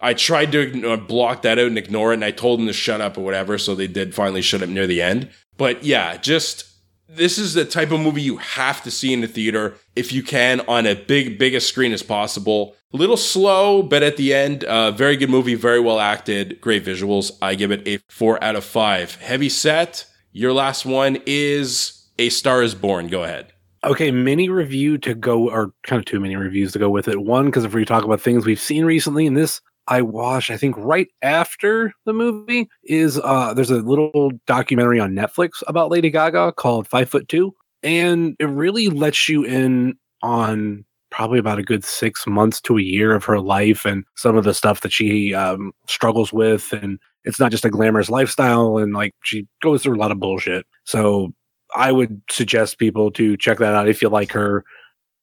I 0.00 0.12
tried 0.14 0.52
to 0.52 0.60
ignore, 0.60 0.92
uh, 0.92 0.96
block 0.96 1.42
that 1.42 1.58
out 1.58 1.66
and 1.66 1.78
ignore 1.78 2.12
it, 2.12 2.16
and 2.16 2.24
I 2.24 2.30
told 2.30 2.60
them 2.60 2.66
to 2.66 2.72
shut 2.72 3.00
up 3.00 3.16
or 3.16 3.22
whatever. 3.22 3.58
So 3.58 3.74
they 3.74 3.86
did 3.86 4.14
finally 4.14 4.42
shut 4.42 4.62
up 4.62 4.68
near 4.68 4.86
the 4.86 5.02
end. 5.02 5.30
But 5.56 5.82
yeah, 5.82 6.18
just 6.18 6.66
this 7.08 7.38
is 7.38 7.54
the 7.54 7.64
type 7.64 7.90
of 7.90 8.00
movie 8.00 8.22
you 8.22 8.36
have 8.36 8.82
to 8.82 8.90
see 8.90 9.12
in 9.12 9.22
the 9.22 9.28
theater 9.28 9.76
if 9.94 10.12
you 10.12 10.22
can 10.22 10.60
on 10.68 10.86
a 10.86 10.94
big, 10.94 11.38
biggest 11.38 11.68
screen 11.68 11.92
as 11.92 12.02
possible. 12.02 12.75
Little 12.96 13.18
slow, 13.18 13.82
but 13.82 14.02
at 14.02 14.16
the 14.16 14.32
end, 14.32 14.64
uh, 14.64 14.90
very 14.90 15.18
good 15.18 15.28
movie, 15.28 15.54
very 15.54 15.78
well 15.78 16.00
acted, 16.00 16.58
great 16.62 16.82
visuals. 16.82 17.30
I 17.42 17.54
give 17.54 17.70
it 17.70 17.86
a 17.86 17.98
four 18.08 18.42
out 18.42 18.56
of 18.56 18.64
five. 18.64 19.16
Heavy 19.16 19.50
set. 19.50 20.06
Your 20.32 20.54
last 20.54 20.86
one 20.86 21.18
is 21.26 22.08
A 22.18 22.30
Star 22.30 22.62
Is 22.62 22.74
Born. 22.74 23.08
Go 23.08 23.22
ahead. 23.24 23.52
Okay, 23.84 24.10
mini 24.10 24.48
review 24.48 24.96
to 24.96 25.14
go, 25.14 25.50
or 25.50 25.74
kind 25.82 26.00
of 26.00 26.06
two 26.06 26.20
mini 26.20 26.36
reviews 26.36 26.72
to 26.72 26.78
go 26.78 26.88
with 26.88 27.06
it. 27.06 27.20
One, 27.20 27.44
because 27.44 27.64
if 27.64 27.74
we 27.74 27.84
talk 27.84 28.02
about 28.02 28.22
things 28.22 28.46
we've 28.46 28.58
seen 28.58 28.86
recently, 28.86 29.26
and 29.26 29.36
this 29.36 29.60
I 29.88 30.00
watched, 30.00 30.50
I 30.50 30.56
think 30.56 30.74
right 30.78 31.08
after 31.20 31.92
the 32.06 32.14
movie 32.14 32.66
is 32.84 33.20
uh 33.22 33.52
there's 33.52 33.70
a 33.70 33.82
little 33.82 34.30
documentary 34.46 35.00
on 35.00 35.12
Netflix 35.12 35.62
about 35.66 35.90
Lady 35.90 36.08
Gaga 36.08 36.52
called 36.52 36.88
Five 36.88 37.10
Foot 37.10 37.28
Two, 37.28 37.54
and 37.82 38.36
it 38.40 38.46
really 38.46 38.88
lets 38.88 39.28
you 39.28 39.44
in 39.44 39.98
on 40.22 40.85
probably 41.16 41.38
about 41.38 41.58
a 41.58 41.62
good 41.62 41.82
six 41.82 42.26
months 42.26 42.60
to 42.60 42.76
a 42.76 42.82
year 42.82 43.14
of 43.14 43.24
her 43.24 43.40
life 43.40 43.86
and 43.86 44.04
some 44.16 44.36
of 44.36 44.44
the 44.44 44.52
stuff 44.52 44.82
that 44.82 44.92
she 44.92 45.32
um, 45.32 45.72
struggles 45.88 46.30
with, 46.30 46.74
and 46.74 46.98
it's 47.24 47.40
not 47.40 47.50
just 47.50 47.64
a 47.64 47.70
glamorous 47.70 48.10
lifestyle, 48.10 48.76
and 48.76 48.92
like 48.92 49.14
she 49.24 49.46
goes 49.62 49.82
through 49.82 49.96
a 49.96 49.98
lot 49.98 50.12
of 50.12 50.20
bullshit. 50.20 50.66
So 50.84 51.32
I 51.74 51.90
would 51.90 52.20
suggest 52.30 52.78
people 52.78 53.10
to 53.12 53.34
check 53.38 53.56
that 53.58 53.72
out 53.74 53.88
if 53.88 54.02
you 54.02 54.10
like 54.10 54.30
her. 54.32 54.62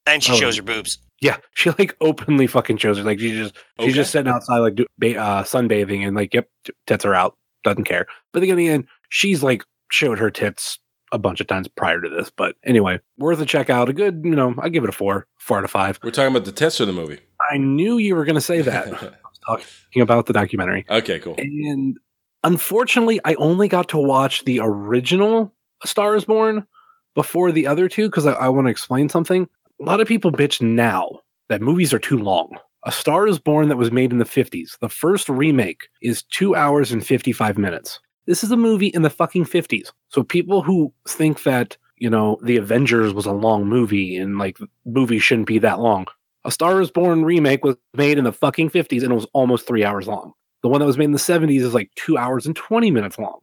And 0.07 0.23
she 0.23 0.31
Oh. 0.33 0.35
shows 0.35 0.57
her 0.57 0.63
boobs. 0.63 0.97
Yeah, 1.21 1.37
she 1.53 1.69
like 1.69 1.95
openly 2.01 2.47
fucking 2.47 2.77
shows 2.77 2.97
her. 2.97 3.03
Like 3.03 3.19
she 3.19 3.31
just 3.31 3.55
Okay. 3.79 3.87
she's 3.87 3.95
just 3.95 4.11
sitting 4.11 4.33
outside 4.33 4.57
like 4.59 4.73
do, 4.75 4.85
uh, 5.15 5.43
sunbathing 5.43 6.05
and 6.07 6.15
like 6.15 6.33
yep, 6.33 6.49
tits 6.87 7.05
are 7.05 7.13
out. 7.13 7.37
Doesn't 7.63 7.83
care. 7.85 8.07
But 8.33 8.39
then 8.39 8.49
in 8.49 8.57
the 8.57 8.67
end, 8.67 8.87
she's 9.09 9.43
like 9.43 9.63
showed 9.91 10.17
her 10.17 10.31
tits 10.31 10.79
a 11.13 11.19
bunch 11.19 11.39
of 11.39 11.47
times 11.47 11.67
prior 11.69 12.01
to 12.01 12.09
this. 12.09 12.29
But 12.29 12.55
anyway, 12.65 12.99
worth 13.17 13.39
a 13.39 13.45
check 13.45 13.69
out. 13.69 13.87
A 13.87 13.93
good, 13.93 14.21
you 14.25 14.35
know, 14.35 14.55
I 14.57 14.67
give 14.67 14.83
it 14.83 14.89
a 14.89 14.93
four, 14.93 15.27
four 15.37 15.59
out 15.59 15.63
of 15.63 15.71
five. 15.71 15.99
We're 16.03 16.11
talking 16.11 16.35
about 16.35 16.45
the 16.45 16.51
test 16.51 16.79
of 16.79 16.87
the 16.87 16.93
movie. 16.93 17.19
I 17.49 17.57
knew 17.57 17.97
you 17.97 18.15
were 18.15 18.25
going 18.25 18.35
to 18.35 18.41
say 18.41 18.61
that. 18.61 18.87
I 18.87 18.89
was 18.89 19.39
talking 19.45 20.01
about 20.01 20.25
the 20.25 20.33
documentary. 20.33 20.85
Okay, 20.89 21.19
cool. 21.19 21.35
And 21.37 21.97
unfortunately, 22.43 23.21
I 23.23 23.35
only 23.35 23.67
got 23.67 23.87
to 23.89 23.97
watch 23.97 24.43
the 24.43 24.59
original 24.61 25.53
A 25.83 25.87
Star 25.87 26.15
is 26.15 26.25
Born 26.25 26.65
before 27.13 27.51
the 27.51 27.67
other 27.67 27.87
two 27.87 28.09
because 28.09 28.25
I, 28.25 28.33
I 28.33 28.49
want 28.49 28.65
to 28.65 28.71
explain 28.71 29.07
something. 29.07 29.47
A 29.79 29.83
lot 29.83 30.01
of 30.01 30.07
people 30.07 30.31
bitch 30.31 30.61
now 30.61 31.21
that 31.49 31.61
movies 31.61 31.93
are 31.93 31.99
too 31.99 32.17
long. 32.17 32.57
A 32.85 32.91
Star 32.91 33.27
is 33.27 33.37
Born 33.39 33.69
that 33.69 33.77
was 33.77 33.91
made 33.91 34.11
in 34.11 34.17
the 34.17 34.25
50s. 34.25 34.79
The 34.79 34.89
first 34.89 35.29
remake 35.29 35.87
is 36.01 36.23
two 36.23 36.55
hours 36.55 36.91
and 36.91 37.05
55 37.05 37.57
minutes. 37.57 37.99
This 38.25 38.43
is 38.43 38.51
a 38.51 38.57
movie 38.57 38.87
in 38.87 39.01
the 39.01 39.09
fucking 39.09 39.45
50s. 39.45 39.91
So 40.09 40.23
people 40.23 40.61
who 40.61 40.93
think 41.07 41.43
that, 41.43 41.77
you 41.97 42.09
know, 42.09 42.39
The 42.43 42.57
Avengers 42.57 43.13
was 43.13 43.25
a 43.25 43.31
long 43.31 43.65
movie 43.65 44.15
and 44.15 44.37
like 44.37 44.57
movies 44.85 45.23
shouldn't 45.23 45.47
be 45.47 45.59
that 45.59 45.79
long. 45.79 46.07
A 46.45 46.51
Star 46.51 46.81
is 46.81 46.91
Born 46.91 47.23
remake 47.23 47.63
was 47.63 47.75
made 47.93 48.17
in 48.17 48.23
the 48.23 48.33
fucking 48.33 48.69
50s 48.69 49.03
and 49.03 49.11
it 49.11 49.15
was 49.15 49.27
almost 49.33 49.67
three 49.67 49.83
hours 49.83 50.07
long. 50.07 50.33
The 50.61 50.69
one 50.69 50.79
that 50.79 50.85
was 50.85 50.97
made 50.97 51.05
in 51.05 51.11
the 51.11 51.17
70s 51.17 51.61
is 51.61 51.73
like 51.73 51.91
two 51.95 52.17
hours 52.17 52.45
and 52.45 52.55
20 52.55 52.91
minutes 52.91 53.19
long. 53.19 53.39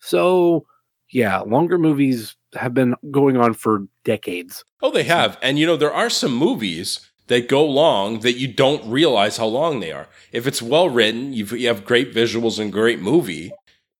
So, 0.00 0.66
yeah, 1.10 1.40
longer 1.40 1.78
movies 1.78 2.36
have 2.54 2.74
been 2.74 2.94
going 3.10 3.36
on 3.36 3.54
for 3.54 3.86
decades. 4.04 4.64
Oh, 4.82 4.90
they 4.90 5.04
have. 5.04 5.38
And 5.42 5.58
you 5.58 5.66
know, 5.66 5.76
there 5.76 5.92
are 5.92 6.10
some 6.10 6.34
movies 6.34 7.10
that 7.28 7.48
go 7.48 7.64
long 7.64 8.20
that 8.20 8.34
you 8.34 8.48
don't 8.48 8.84
realize 8.90 9.36
how 9.36 9.46
long 9.46 9.80
they 9.80 9.92
are. 9.92 10.08
If 10.32 10.46
it's 10.46 10.60
well 10.60 10.88
written, 10.88 11.32
you 11.32 11.46
have 11.66 11.84
great 11.84 12.12
visuals 12.12 12.58
and 12.58 12.72
great 12.72 13.00
movie, 13.00 13.52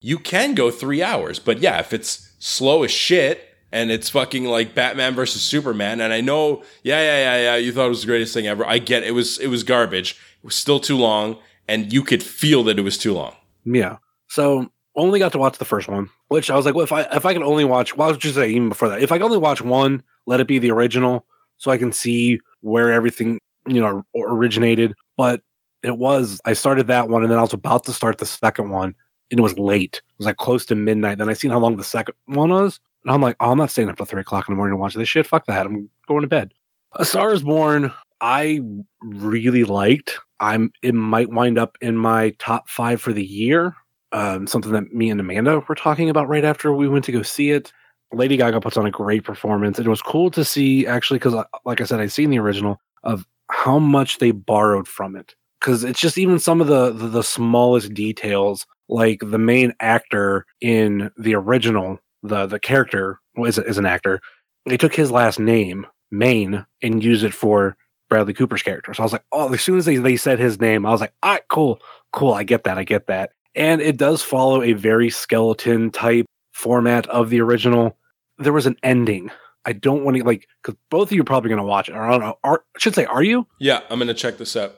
you 0.02 0.18
can 0.18 0.54
go 0.54 0.70
three 0.70 1.02
hours. 1.02 1.38
But 1.38 1.60
yeah, 1.60 1.78
if 1.78 1.92
it's 1.92 2.30
slow 2.38 2.82
as 2.82 2.90
shit 2.90 3.48
and 3.70 3.90
it's 3.90 4.10
fucking 4.10 4.44
like 4.44 4.74
Batman 4.74 5.14
versus 5.14 5.40
Superman, 5.40 6.00
and 6.00 6.12
I 6.12 6.20
know, 6.20 6.62
yeah, 6.82 7.00
yeah, 7.00 7.18
yeah, 7.18 7.42
yeah, 7.42 7.56
you 7.56 7.72
thought 7.72 7.86
it 7.86 7.90
was 7.90 8.02
the 8.02 8.08
greatest 8.08 8.34
thing 8.34 8.46
ever. 8.46 8.66
I 8.66 8.78
get 8.78 9.04
it 9.04 9.12
was 9.12 9.38
it 9.38 9.46
was 9.46 9.62
garbage. 9.62 10.12
It 10.42 10.44
was 10.44 10.54
still 10.54 10.80
too 10.80 10.98
long, 10.98 11.38
and 11.66 11.90
you 11.92 12.02
could 12.02 12.22
feel 12.22 12.64
that 12.64 12.78
it 12.78 12.82
was 12.82 12.98
too 12.98 13.14
long. 13.14 13.34
Yeah. 13.64 13.96
So 14.28 14.70
only 14.96 15.18
got 15.18 15.32
to 15.32 15.38
watch 15.38 15.58
the 15.58 15.64
first 15.64 15.88
one, 15.88 16.10
which 16.28 16.50
I 16.50 16.56
was 16.56 16.66
like, 16.66 16.74
well, 16.74 16.84
if 16.84 16.92
I 16.92 17.02
if 17.02 17.24
I 17.24 17.32
could 17.32 17.42
only 17.42 17.64
watch, 17.64 17.96
well, 17.96 18.08
I 18.08 18.10
was 18.10 18.18
just 18.18 18.34
say 18.34 18.50
even 18.50 18.68
before 18.68 18.88
that, 18.88 19.02
if 19.02 19.12
I 19.12 19.18
could 19.18 19.24
only 19.24 19.38
watch 19.38 19.62
one, 19.62 20.02
let 20.26 20.40
it 20.40 20.46
be 20.46 20.58
the 20.58 20.70
original, 20.70 21.24
so 21.58 21.70
I 21.70 21.78
can 21.78 21.92
see 21.92 22.40
where 22.60 22.92
everything 22.92 23.38
you 23.66 23.80
know 23.80 24.04
originated. 24.16 24.94
But 25.16 25.42
it 25.82 25.96
was 25.96 26.40
I 26.44 26.52
started 26.52 26.88
that 26.88 27.08
one, 27.08 27.22
and 27.22 27.30
then 27.30 27.38
I 27.38 27.42
was 27.42 27.52
about 27.52 27.84
to 27.84 27.92
start 27.92 28.18
the 28.18 28.26
second 28.26 28.70
one, 28.70 28.94
and 29.32 29.40
it 29.40 29.42
was 29.42 29.58
late. 29.58 29.96
It 29.96 30.18
was 30.18 30.26
like 30.26 30.36
close 30.36 30.64
to 30.66 30.76
midnight. 30.76 31.18
Then 31.18 31.28
I 31.28 31.32
seen 31.32 31.50
how 31.50 31.58
long 31.58 31.76
the 31.76 31.82
second 31.82 32.14
one 32.26 32.50
was. 32.50 32.78
And 33.02 33.12
I'm 33.12 33.20
like, 33.20 33.34
oh, 33.40 33.50
I'm 33.50 33.58
not 33.58 33.70
staying 33.70 33.88
up 33.88 33.96
till 33.96 34.06
three 34.06 34.20
o'clock 34.20 34.48
in 34.48 34.52
the 34.52 34.56
morning 34.56 34.76
to 34.76 34.80
watch 34.80 34.94
this 34.94 35.08
shit. 35.08 35.26
Fuck 35.26 35.46
that. 35.46 35.66
I'm 35.66 35.90
going 36.06 36.20
to 36.20 36.28
bed. 36.28 36.52
A 36.92 37.04
Star 37.04 37.32
is 37.32 37.42
Born, 37.42 37.90
I 38.20 38.60
really 39.00 39.64
liked. 39.64 40.20
I'm 40.38 40.72
it 40.82 40.94
might 40.94 41.30
wind 41.30 41.58
up 41.58 41.76
in 41.80 41.96
my 41.96 42.30
top 42.38 42.68
five 42.68 43.00
for 43.00 43.12
the 43.12 43.24
year. 43.24 43.74
Um, 44.12 44.46
something 44.46 44.72
that 44.72 44.92
me 44.92 45.10
and 45.10 45.18
Amanda 45.18 45.60
were 45.66 45.74
talking 45.74 46.10
about 46.10 46.28
right 46.28 46.44
after 46.44 46.72
we 46.72 46.86
went 46.88 47.04
to 47.06 47.12
go 47.12 47.22
see 47.22 47.50
it. 47.50 47.72
Lady 48.12 48.36
Gaga 48.36 48.60
puts 48.60 48.76
on 48.76 48.84
a 48.84 48.90
great 48.90 49.24
performance. 49.24 49.78
It 49.78 49.88
was 49.88 50.02
cool 50.02 50.30
to 50.32 50.44
see 50.44 50.86
actually 50.86 51.18
because, 51.18 51.34
like 51.64 51.80
I 51.80 51.84
said, 51.84 51.98
I'd 51.98 52.12
seen 52.12 52.28
the 52.28 52.38
original 52.38 52.78
of 53.04 53.26
how 53.50 53.78
much 53.78 54.18
they 54.18 54.30
borrowed 54.30 54.86
from 54.86 55.16
it. 55.16 55.34
Because 55.62 55.84
it's 55.84 56.00
just 56.00 56.18
even 56.18 56.40
some 56.40 56.60
of 56.60 56.66
the, 56.66 56.90
the 56.90 57.06
the 57.06 57.22
smallest 57.22 57.94
details, 57.94 58.66
like 58.88 59.20
the 59.20 59.38
main 59.38 59.74
actor 59.78 60.44
in 60.60 61.10
the 61.16 61.36
original, 61.36 61.98
the 62.24 62.46
the 62.46 62.58
character 62.58 63.20
is 63.36 63.58
is 63.58 63.78
an 63.78 63.86
actor. 63.86 64.20
They 64.66 64.76
took 64.76 64.94
his 64.94 65.10
last 65.10 65.38
name, 65.38 65.86
Maine, 66.10 66.66
and 66.82 67.02
used 67.02 67.24
it 67.24 67.34
for 67.34 67.76
Bradley 68.08 68.34
Cooper's 68.34 68.62
character. 68.62 68.92
So 68.92 69.02
I 69.02 69.06
was 69.06 69.12
like, 69.12 69.24
oh, 69.32 69.52
as 69.54 69.62
soon 69.62 69.78
as 69.78 69.86
they, 69.86 69.96
they 69.96 70.16
said 70.16 70.38
his 70.38 70.60
name, 70.60 70.84
I 70.84 70.90
was 70.90 71.00
like, 71.00 71.14
all 71.22 71.32
right, 71.32 71.42
cool, 71.48 71.80
cool. 72.12 72.34
I 72.34 72.42
get 72.42 72.64
that. 72.64 72.76
I 72.76 72.84
get 72.84 73.06
that. 73.06 73.30
And 73.54 73.80
it 73.80 73.96
does 73.96 74.22
follow 74.22 74.62
a 74.62 74.74
very 74.74 75.10
skeleton 75.10 75.90
type 75.90 76.26
format 76.52 77.06
of 77.08 77.30
the 77.30 77.40
original. 77.40 77.96
There 78.38 78.52
was 78.52 78.66
an 78.66 78.76
ending. 78.82 79.30
I 79.64 79.72
don't 79.72 80.04
want 80.04 80.16
to 80.16 80.24
like 80.24 80.46
because 80.62 80.78
both 80.90 81.08
of 81.08 81.12
you 81.12 81.22
are 81.22 81.24
probably 81.24 81.48
going 81.48 81.60
to 81.60 81.64
watch 81.64 81.88
it. 81.88 81.94
I 81.94 82.10
don't 82.10 82.20
know. 82.20 82.38
Are, 82.44 82.64
I 82.74 82.78
should 82.78 82.94
say, 82.94 83.04
are 83.04 83.22
you? 83.22 83.46
Yeah, 83.58 83.80
I'm 83.88 83.98
gonna 83.98 84.12
check 84.12 84.36
this 84.36 84.56
out. 84.56 84.76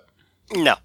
No, 0.52 0.76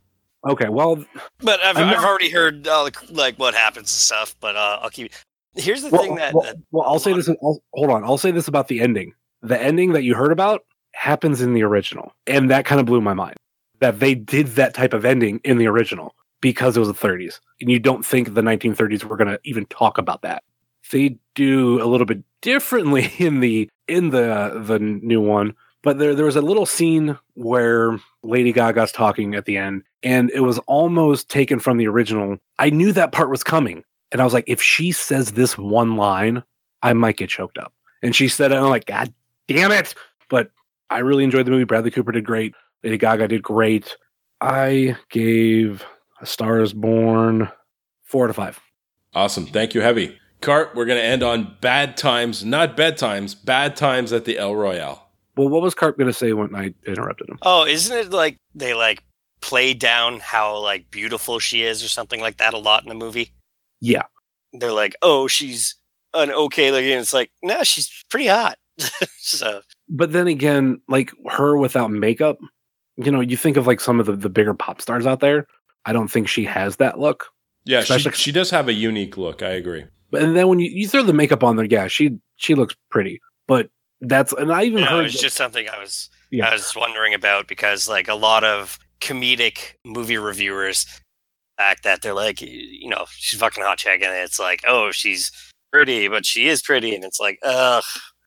Okay. 0.47 0.69
Well, 0.69 1.03
but 1.39 1.59
I've, 1.61 1.77
I've 1.77 1.87
not- 1.87 2.05
already 2.05 2.29
heard 2.29 2.67
all 2.67 2.89
like 3.09 3.35
what 3.37 3.53
happens 3.53 3.83
and 3.83 3.89
stuff. 3.89 4.35
But 4.39 4.55
uh, 4.55 4.79
I'll 4.81 4.89
keep. 4.89 5.11
Here's 5.55 5.81
the 5.81 5.89
well, 5.89 6.03
thing 6.03 6.15
that, 6.15 6.33
well, 6.33 6.43
that 6.43 6.55
well, 6.71 6.87
I'll 6.87 6.99
say 6.99 7.13
this. 7.13 7.27
I'll, 7.27 7.61
hold 7.73 7.89
on. 7.89 8.03
I'll 8.03 8.17
say 8.17 8.31
this 8.31 8.47
about 8.47 8.67
the 8.67 8.79
ending. 8.81 9.13
The 9.41 9.61
ending 9.61 9.93
that 9.93 10.03
you 10.03 10.15
heard 10.15 10.31
about 10.31 10.63
happens 10.93 11.41
in 11.41 11.53
the 11.53 11.63
original, 11.63 12.13
and 12.27 12.49
that 12.49 12.65
kind 12.65 12.79
of 12.79 12.85
blew 12.85 13.01
my 13.01 13.13
mind. 13.13 13.35
That 13.79 13.99
they 13.99 14.15
did 14.15 14.47
that 14.47 14.73
type 14.73 14.93
of 14.93 15.05
ending 15.05 15.39
in 15.43 15.57
the 15.57 15.67
original 15.67 16.13
because 16.41 16.75
it 16.77 16.79
was 16.79 16.89
the 16.89 16.93
30s, 16.93 17.39
and 17.61 17.69
you 17.69 17.79
don't 17.79 18.05
think 18.05 18.33
the 18.33 18.41
1930s 18.41 19.03
were 19.05 19.17
going 19.17 19.29
to 19.29 19.39
even 19.43 19.65
talk 19.67 19.97
about 19.97 20.21
that. 20.21 20.43
They 20.91 21.17
do 21.35 21.81
a 21.81 21.85
little 21.85 22.05
bit 22.05 22.23
differently 22.41 23.11
in 23.17 23.39
the 23.41 23.69
in 23.87 24.11
the 24.11 24.61
the 24.65 24.79
new 24.79 25.21
one, 25.21 25.53
but 25.83 25.97
there 25.97 26.15
there 26.15 26.25
was 26.25 26.35
a 26.35 26.41
little 26.41 26.65
scene 26.65 27.17
where 27.35 27.97
Lady 28.23 28.51
Gaga's 28.51 28.91
talking 28.91 29.35
at 29.35 29.45
the 29.45 29.57
end, 29.57 29.83
and 30.03 30.29
it 30.31 30.41
was 30.41 30.59
almost 30.59 31.29
taken 31.29 31.59
from 31.59 31.77
the 31.77 31.87
original. 31.87 32.37
I 32.57 32.69
knew 32.69 32.91
that 32.93 33.11
part 33.11 33.29
was 33.29 33.43
coming, 33.43 33.83
and 34.11 34.21
I 34.21 34.23
was 34.23 34.33
like, 34.33 34.45
if 34.47 34.61
she 34.61 34.91
says 34.91 35.33
this 35.33 35.57
one 35.57 35.95
line, 35.95 36.43
I 36.81 36.93
might 36.93 37.17
get 37.17 37.29
choked 37.29 37.57
up. 37.57 37.73
And 38.01 38.15
she 38.15 38.27
said 38.27 38.51
it, 38.51 38.55
and 38.55 38.63
I'm 38.63 38.69
like, 38.69 38.85
God 38.85 39.13
damn 39.47 39.71
it! 39.71 39.95
But 40.29 40.51
I 40.89 40.99
really 40.99 41.23
enjoyed 41.23 41.45
the 41.45 41.51
movie. 41.51 41.65
Bradley 41.65 41.91
Cooper 41.91 42.11
did 42.11 42.25
great. 42.25 42.55
Lady 42.83 42.97
Gaga 42.97 43.27
did 43.27 43.43
great. 43.43 43.95
I 44.41 44.95
gave 45.09 45.83
A 46.21 46.25
Star 46.25 46.61
Is 46.61 46.73
Born 46.73 47.49
four 48.03 48.27
to 48.27 48.33
five. 48.33 48.59
Awesome. 49.13 49.45
Thank 49.45 49.73
you, 49.73 49.81
Heavy. 49.81 50.17
Cart, 50.41 50.71
we're 50.73 50.85
going 50.85 50.99
to 50.99 51.03
end 51.03 51.21
on 51.21 51.57
bad 51.59 51.97
times, 51.97 52.45
not 52.45 52.77
bad 52.77 52.95
times, 52.95 53.35
bad 53.35 53.75
times 53.75 54.13
at 54.13 54.23
the 54.23 54.37
El 54.37 54.55
Royale. 54.55 55.08
Well, 55.35 55.49
what 55.49 55.61
was 55.61 55.73
Carp 55.75 55.97
going 55.97 56.07
to 56.07 56.13
say 56.13 56.33
when 56.33 56.53
I 56.55 56.73
interrupted 56.85 57.29
him? 57.29 57.39
Oh, 57.43 57.65
isn't 57.65 57.95
it 57.95 58.11
like 58.11 58.37
they 58.55 58.73
like 58.73 59.03
play 59.41 59.73
down 59.73 60.19
how 60.19 60.57
like 60.57 60.89
beautiful 60.91 61.39
she 61.39 61.63
is 61.63 61.83
or 61.83 61.87
something 61.87 62.19
like 62.19 62.37
that 62.37 62.53
a 62.53 62.57
lot 62.57 62.83
in 62.83 62.89
the 62.89 62.95
movie? 62.95 63.31
Yeah. 63.79 64.03
They're 64.53 64.73
like, 64.73 64.95
oh, 65.01 65.27
she's 65.27 65.75
an 66.13 66.31
okay 66.31 66.71
looking. 66.71 66.89
It's 66.97 67.13
like, 67.13 67.31
no, 67.43 67.63
she's 67.63 68.03
pretty 68.09 68.27
hot. 68.27 68.57
so 69.19 69.61
But 69.87 70.11
then 70.11 70.27
again, 70.27 70.81
like 70.87 71.11
her 71.29 71.57
without 71.57 71.91
makeup, 71.91 72.37
you 72.97 73.11
know, 73.11 73.21
you 73.21 73.37
think 73.37 73.55
of 73.57 73.67
like 73.67 73.79
some 73.79 73.99
of 73.99 74.05
the, 74.07 74.13
the 74.13 74.29
bigger 74.29 74.53
pop 74.53 74.81
stars 74.81 75.05
out 75.05 75.19
there. 75.19 75.47
I 75.85 75.93
don't 75.93 76.09
think 76.09 76.27
she 76.27 76.43
has 76.45 76.77
that 76.77 76.99
look. 76.99 77.27
Yeah, 77.65 77.81
she, 77.81 77.93
Especially- 77.93 78.17
she 78.17 78.31
does 78.31 78.49
have 78.49 78.67
a 78.67 78.73
unique 78.73 79.15
look. 79.17 79.41
I 79.41 79.49
agree. 79.51 79.85
But 80.11 80.23
and 80.23 80.35
then 80.35 80.47
when 80.47 80.59
you, 80.59 80.69
you 80.71 80.87
throw 80.87 81.03
the 81.03 81.13
makeup 81.13 81.43
on 81.43 81.55
there, 81.55 81.65
yeah, 81.65 81.87
she 81.87 82.17
she 82.35 82.55
looks 82.55 82.75
pretty. 82.89 83.21
But 83.47 83.69
that's 84.01 84.33
and 84.33 84.51
I 84.51 84.63
even 84.63 84.81
no, 84.81 84.87
heard 84.87 85.05
it's 85.05 85.19
just 85.19 85.35
something 85.35 85.67
I 85.67 85.79
was 85.79 86.09
Yeah. 86.31 86.49
I 86.49 86.53
was 86.53 86.73
wondering 86.75 87.13
about 87.13 87.47
because 87.47 87.89
like 87.89 88.07
a 88.07 88.15
lot 88.15 88.43
of 88.43 88.79
comedic 89.01 89.73
movie 89.85 90.17
reviewers 90.17 90.85
fact 91.57 91.83
that 91.83 92.01
they're 92.01 92.13
like 92.13 92.41
you 92.41 92.89
know 92.89 93.05
she's 93.11 93.39
fucking 93.39 93.63
hot 93.63 93.77
chick 93.77 94.01
and 94.01 94.13
it's 94.13 94.39
like 94.39 94.61
oh 94.67 94.91
she's 94.91 95.31
pretty 95.71 96.07
but 96.07 96.25
she 96.25 96.47
is 96.47 96.61
pretty 96.61 96.95
and 96.95 97.03
it's 97.03 97.19
like 97.19 97.39
ugh. 97.43 97.83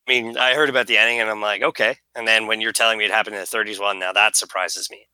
I 0.06 0.10
mean 0.12 0.36
I 0.36 0.54
heard 0.54 0.68
about 0.68 0.86
the 0.86 0.98
ending 0.98 1.20
and 1.20 1.30
I'm 1.30 1.40
like 1.40 1.62
okay. 1.62 1.96
And 2.14 2.28
then 2.28 2.46
when 2.46 2.60
you're 2.60 2.72
telling 2.72 2.98
me 2.98 3.04
it 3.04 3.10
happened 3.10 3.36
in 3.36 3.40
the 3.40 3.46
30s 3.46 3.80
one 3.80 3.98
now 3.98 4.12
that 4.12 4.36
surprises 4.36 4.90
me. 4.90 5.06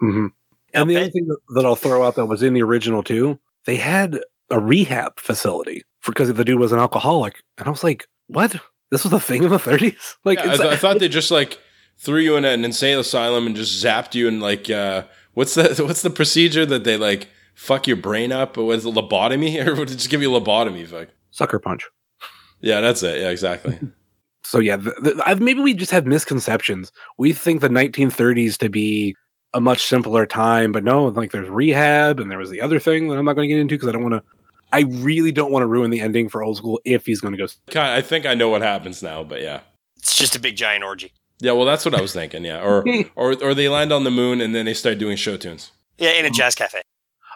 Hmm 0.00 0.26
And 0.74 0.90
the 0.90 0.96
other 0.96 1.10
thing 1.10 1.26
that, 1.28 1.38
that 1.54 1.66
I'll 1.66 1.76
throw 1.76 2.02
out 2.04 2.16
that 2.16 2.26
was 2.26 2.42
in 2.42 2.54
the 2.54 2.62
original 2.62 3.02
too, 3.02 3.38
they 3.66 3.76
had 3.76 4.18
a 4.50 4.58
rehab 4.60 5.18
facility 5.18 5.82
for 6.00 6.12
because 6.12 6.32
the 6.32 6.44
dude 6.44 6.60
was 6.60 6.72
an 6.72 6.78
alcoholic, 6.78 7.42
and 7.58 7.66
I 7.66 7.70
was 7.70 7.82
like, 7.82 8.06
"What? 8.26 8.56
This 8.92 9.04
was 9.04 9.12
a 9.14 9.18
thing 9.18 9.42
in 9.42 9.48
the 9.50 9.56
30s? 9.56 9.96
Like, 10.24 10.38
Yeah, 10.38 10.52
I, 10.52 10.56
th- 10.56 10.68
I 10.68 10.76
thought 10.76 10.98
they 11.00 11.08
just 11.08 11.30
like 11.30 11.58
threw 11.98 12.20
you 12.20 12.36
in 12.36 12.44
an 12.44 12.64
insane 12.64 12.98
asylum 12.98 13.46
and 13.46 13.56
just 13.56 13.82
zapped 13.82 14.14
you 14.14 14.28
and 14.28 14.40
like 14.40 14.68
uh, 14.68 15.04
what's 15.32 15.54
the 15.54 15.82
what's 15.86 16.02
the 16.02 16.10
procedure 16.10 16.66
that 16.66 16.84
they 16.84 16.96
like 16.98 17.28
fuck 17.54 17.86
your 17.86 17.96
brain 17.96 18.30
up? 18.32 18.56
Or 18.58 18.66
was 18.66 18.84
it 18.84 18.94
lobotomy 18.94 19.66
or 19.66 19.74
would 19.74 19.90
it 19.90 19.96
just 19.96 20.10
give 20.10 20.20
you 20.22 20.36
a 20.36 20.40
lobotomy? 20.40 20.86
Fuck. 20.86 21.08
sucker 21.30 21.58
punch." 21.58 21.88
Yeah, 22.60 22.80
that's 22.80 23.02
it. 23.02 23.20
Yeah, 23.20 23.30
exactly. 23.30 23.80
So 24.44 24.58
yeah, 24.58 24.76
the, 24.76 24.90
the, 25.00 25.36
maybe 25.40 25.60
we 25.60 25.72
just 25.72 25.90
have 25.90 26.04
misconceptions. 26.06 26.92
We 27.16 27.32
think 27.32 27.60
the 27.60 27.68
1930s 27.68 28.58
to 28.58 28.68
be 28.68 29.16
a 29.54 29.60
much 29.60 29.84
simpler 29.84 30.26
time, 30.26 30.72
but 30.72 30.84
no, 30.84 31.06
like 31.06 31.30
there's 31.32 31.48
rehab, 31.48 32.20
and 32.20 32.30
there 32.30 32.38
was 32.38 32.50
the 32.50 32.60
other 32.60 32.78
thing 32.78 33.08
that 33.08 33.18
I'm 33.18 33.24
not 33.24 33.34
going 33.34 33.48
to 33.48 33.54
get 33.54 33.60
into 33.60 33.74
because 33.76 33.88
I 33.88 33.92
don't 33.92 34.02
want 34.02 34.14
to. 34.14 34.22
I 34.72 34.80
really 34.80 35.32
don't 35.32 35.52
want 35.52 35.62
to 35.62 35.66
ruin 35.66 35.90
the 35.90 36.00
ending 36.00 36.28
for 36.28 36.42
old 36.42 36.56
school 36.56 36.80
if 36.84 37.06
he's 37.06 37.20
going 37.20 37.36
to 37.36 37.38
go. 37.38 37.80
I 37.80 38.00
think 38.00 38.26
I 38.26 38.34
know 38.34 38.48
what 38.48 38.62
happens 38.62 39.02
now, 39.02 39.22
but 39.22 39.42
yeah. 39.42 39.60
it's 39.96 40.16
just 40.16 40.34
a 40.34 40.40
big 40.40 40.56
giant 40.56 40.82
orgy 40.84 41.12
Yeah, 41.40 41.52
well, 41.52 41.66
that's 41.66 41.84
what 41.84 41.94
I 41.94 42.00
was 42.00 42.12
thinking. 42.12 42.44
Yeah, 42.44 42.62
or 42.62 42.84
or 43.16 43.34
or 43.42 43.54
they 43.54 43.68
land 43.68 43.92
on 43.92 44.04
the 44.04 44.10
moon 44.10 44.40
and 44.40 44.54
then 44.54 44.66
they 44.66 44.74
start 44.74 44.98
doing 44.98 45.16
show 45.16 45.36
tunes. 45.36 45.72
yeah 45.98 46.12
in 46.12 46.24
a 46.24 46.30
jazz 46.30 46.54
cafe 46.54 46.82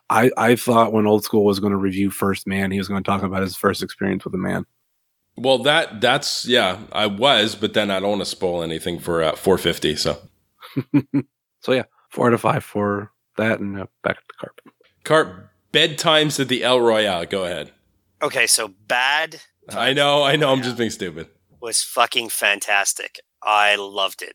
I 0.09 0.31
I 0.37 0.57
thought 0.57 0.93
when 0.93 1.07
old 1.07 1.25
school 1.25 1.45
was 1.45 1.61
going 1.61 1.73
to 1.73 1.77
review 1.79 2.11
First 2.11 2.47
Man, 2.47 2.71
he 2.71 2.79
was 2.79 2.89
going 2.89 3.03
to 3.03 3.09
talk 3.09 3.23
about 3.23 3.43
his 3.43 3.57
first 3.57 3.83
experience 3.83 4.25
with 4.25 4.35
a 4.35 4.39
man. 4.39 4.65
Well, 5.37 5.59
that 5.65 6.01
that's 6.01 6.47
yeah, 6.47 6.79
I 6.93 7.07
was, 7.07 7.55
but 7.55 7.75
then 7.75 7.91
I 7.91 8.01
don't 8.01 8.11
want 8.11 8.23
to 8.23 8.27
spoil 8.27 8.63
anything 8.63 8.99
for 8.99 9.23
uh, 9.23 9.37
450. 9.37 9.97
So, 9.97 10.19
So 11.61 11.73
yeah, 11.73 11.83
four 12.11 12.29
out 12.29 12.33
of 12.33 12.41
five 12.41 12.63
for 12.63 13.11
that, 13.37 13.59
and 13.59 13.81
uh, 13.81 13.87
back 14.05 14.17
to 14.17 14.35
carpet. 14.39 14.65
Cart 15.03 15.51
bedtimes 15.77 16.41
at 16.41 16.49
the 16.49 16.65
El 16.65 16.81
Royale. 16.81 17.27
Go 17.27 17.45
ahead. 17.45 17.73
okay 18.23 18.47
so 18.47 18.69
bad 18.89 19.41
I 19.69 19.93
know, 19.93 20.23
I 20.23 20.37
know. 20.37 20.53
I'm 20.53 20.63
just 20.63 20.77
being 20.77 20.91
stupid. 20.91 21.27
was 21.61 21.83
fucking 21.83 22.29
fantastic. 22.29 23.19
I 23.43 23.75
loved 23.77 24.23
it. 24.23 24.35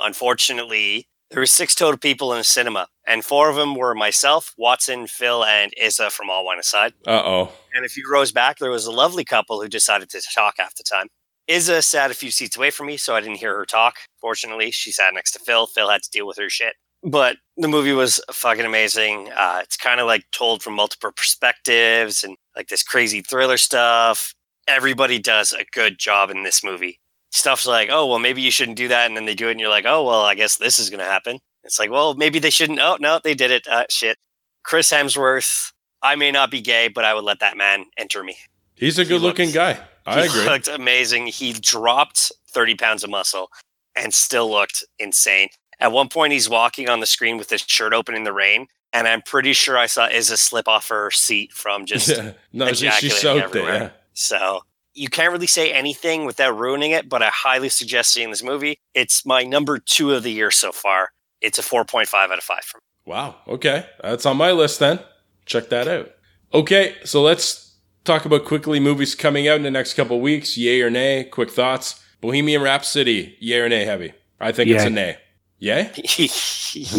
Unfortunately, 0.00 1.08
there 1.30 1.40
were 1.40 1.46
six 1.46 1.74
total 1.74 1.98
people 1.98 2.32
in 2.32 2.38
the 2.38 2.44
cinema, 2.44 2.86
and 3.06 3.24
four 3.24 3.48
of 3.50 3.56
them 3.56 3.74
were 3.74 3.94
myself, 3.94 4.54
Watson, 4.56 5.06
Phil, 5.06 5.44
and 5.44 5.72
Izza 5.82 6.10
from 6.10 6.30
All 6.30 6.44
Wine 6.44 6.58
Aside. 6.58 6.92
Uh 7.06 7.22
oh. 7.24 7.52
And 7.74 7.84
a 7.84 7.88
few 7.88 8.04
rows 8.10 8.32
back, 8.32 8.58
there 8.58 8.70
was 8.70 8.86
a 8.86 8.92
lovely 8.92 9.24
couple 9.24 9.60
who 9.60 9.68
decided 9.68 10.10
to 10.10 10.22
talk 10.34 10.54
half 10.58 10.76
the 10.76 10.84
time. 10.84 11.08
Izza 11.48 11.82
sat 11.82 12.10
a 12.10 12.14
few 12.14 12.30
seats 12.30 12.56
away 12.56 12.70
from 12.70 12.86
me, 12.86 12.96
so 12.96 13.16
I 13.16 13.20
didn't 13.20 13.38
hear 13.38 13.56
her 13.56 13.66
talk. 13.66 13.96
Fortunately, 14.20 14.70
she 14.70 14.92
sat 14.92 15.12
next 15.12 15.32
to 15.32 15.40
Phil. 15.40 15.66
Phil 15.66 15.90
had 15.90 16.02
to 16.04 16.10
deal 16.10 16.26
with 16.26 16.38
her 16.38 16.48
shit. 16.48 16.74
But 17.02 17.36
the 17.56 17.68
movie 17.68 17.92
was 17.92 18.20
fucking 18.30 18.64
amazing. 18.64 19.30
Uh, 19.34 19.60
it's 19.62 19.76
kind 19.76 20.00
of 20.00 20.06
like 20.06 20.24
told 20.30 20.62
from 20.62 20.74
multiple 20.74 21.12
perspectives 21.12 22.22
and 22.22 22.36
like 22.56 22.68
this 22.68 22.82
crazy 22.82 23.20
thriller 23.20 23.56
stuff. 23.56 24.34
Everybody 24.68 25.18
does 25.18 25.52
a 25.52 25.64
good 25.72 25.98
job 25.98 26.30
in 26.30 26.44
this 26.44 26.62
movie. 26.62 27.00
Stuff's 27.32 27.66
like, 27.66 27.88
oh, 27.90 28.06
well, 28.06 28.18
maybe 28.18 28.42
you 28.42 28.50
shouldn't 28.50 28.76
do 28.76 28.88
that. 28.88 29.06
And 29.06 29.16
then 29.16 29.24
they 29.24 29.34
do 29.34 29.48
it, 29.48 29.52
and 29.52 29.60
you're 29.60 29.68
like, 29.68 29.86
oh, 29.86 30.04
well, 30.04 30.20
I 30.20 30.34
guess 30.34 30.56
this 30.56 30.78
is 30.78 30.90
going 30.90 31.00
to 31.00 31.04
happen. 31.04 31.38
It's 31.64 31.78
like, 31.78 31.90
well, 31.90 32.14
maybe 32.14 32.38
they 32.38 32.50
shouldn't. 32.50 32.78
Oh, 32.78 32.98
no, 33.00 33.20
they 33.22 33.34
did 33.34 33.50
it. 33.50 33.66
Uh, 33.66 33.84
shit. 33.88 34.18
Chris 34.64 34.92
Hemsworth, 34.92 35.72
I 36.02 36.14
may 36.14 36.30
not 36.30 36.50
be 36.50 36.60
gay, 36.60 36.88
but 36.88 37.04
I 37.04 37.14
would 37.14 37.24
let 37.24 37.40
that 37.40 37.56
man 37.56 37.86
enter 37.96 38.22
me. 38.22 38.36
He's 38.74 38.98
a 38.98 39.04
good 39.04 39.22
looking 39.22 39.50
guy. 39.50 39.80
I 40.06 40.22
he 40.22 40.26
agree. 40.28 40.44
looked 40.44 40.68
amazing. 40.68 41.28
He 41.28 41.52
dropped 41.52 42.32
30 42.50 42.76
pounds 42.76 43.04
of 43.04 43.10
muscle 43.10 43.48
and 43.96 44.12
still 44.12 44.50
looked 44.50 44.84
insane. 44.98 45.48
At 45.82 45.90
one 45.90 46.08
point, 46.08 46.32
he's 46.32 46.48
walking 46.48 46.88
on 46.88 47.00
the 47.00 47.06
screen 47.06 47.38
with 47.38 47.50
his 47.50 47.60
shirt 47.62 47.92
open 47.92 48.14
in 48.14 48.22
the 48.22 48.32
rain. 48.32 48.68
And 48.92 49.08
I'm 49.08 49.20
pretty 49.20 49.52
sure 49.52 49.76
I 49.76 49.86
saw 49.86 50.08
Izza 50.08 50.38
slip 50.38 50.68
off 50.68 50.88
her 50.90 51.10
seat 51.10 51.52
from 51.52 51.86
just 51.86 52.08
Yeah. 52.08 52.32
No, 52.52 52.68
she, 52.68 52.88
she 52.90 53.08
ejaculating 53.08 53.18
soaked 53.18 53.38
it. 53.40 53.44
everywhere. 53.44 53.74
Yeah. 53.74 53.90
So 54.12 54.60
you 54.94 55.08
can't 55.08 55.32
really 55.32 55.48
say 55.48 55.72
anything 55.72 56.24
without 56.24 56.56
ruining 56.56 56.92
it, 56.92 57.08
but 57.08 57.20
I 57.20 57.30
highly 57.30 57.68
suggest 57.68 58.12
seeing 58.12 58.30
this 58.30 58.44
movie. 58.44 58.78
It's 58.94 59.26
my 59.26 59.42
number 59.42 59.78
two 59.78 60.12
of 60.14 60.22
the 60.22 60.30
year 60.30 60.52
so 60.52 60.70
far. 60.70 61.10
It's 61.40 61.58
a 61.58 61.62
4.5 61.62 62.14
out 62.14 62.38
of 62.38 62.44
5 62.44 62.64
for 62.64 62.78
me. 62.78 62.82
Wow. 63.04 63.34
Okay. 63.48 63.84
That's 64.02 64.24
on 64.24 64.36
my 64.36 64.52
list 64.52 64.78
then. 64.78 65.00
Check 65.46 65.68
that 65.70 65.88
out. 65.88 66.12
Okay. 66.54 66.94
So 67.04 67.22
let's 67.22 67.74
talk 68.04 68.24
about 68.24 68.44
quickly 68.44 68.78
movies 68.78 69.16
coming 69.16 69.48
out 69.48 69.56
in 69.56 69.64
the 69.64 69.70
next 69.72 69.94
couple 69.94 70.20
weeks. 70.20 70.56
Yay 70.56 70.80
or 70.80 70.90
nay? 70.90 71.24
Quick 71.24 71.50
thoughts. 71.50 72.00
Bohemian 72.20 72.62
Rhapsody. 72.62 73.36
Yay 73.40 73.58
or 73.58 73.68
nay? 73.68 73.84
Heavy. 73.84 74.12
I 74.38 74.52
think 74.52 74.70
it's 74.70 74.84
a 74.84 74.90
nay. 74.90 75.16
Yay? 75.62 75.92
he 76.04 76.28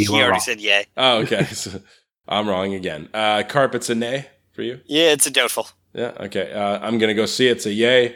You 0.03 0.13
already 0.13 0.31
wrong. 0.31 0.39
said 0.39 0.61
yeah. 0.61 0.83
Oh, 0.95 1.17
okay. 1.19 1.43
So, 1.53 1.81
I'm 2.29 2.47
wrong 2.47 2.73
again. 2.73 3.09
Uh, 3.13 3.43
Carpet's 3.43 3.89
a 3.89 3.95
nay 3.95 4.27
for 4.53 4.61
you. 4.61 4.79
Yeah, 4.85 5.11
it's 5.11 5.27
a 5.27 5.31
doubtful. 5.31 5.67
Yeah. 5.93 6.13
Okay. 6.21 6.53
Uh, 6.53 6.79
I'm 6.79 6.97
gonna 6.97 7.13
go 7.13 7.25
see 7.25 7.47
it. 7.49 7.57
It's 7.57 7.65
a 7.65 7.73
yay. 7.73 8.15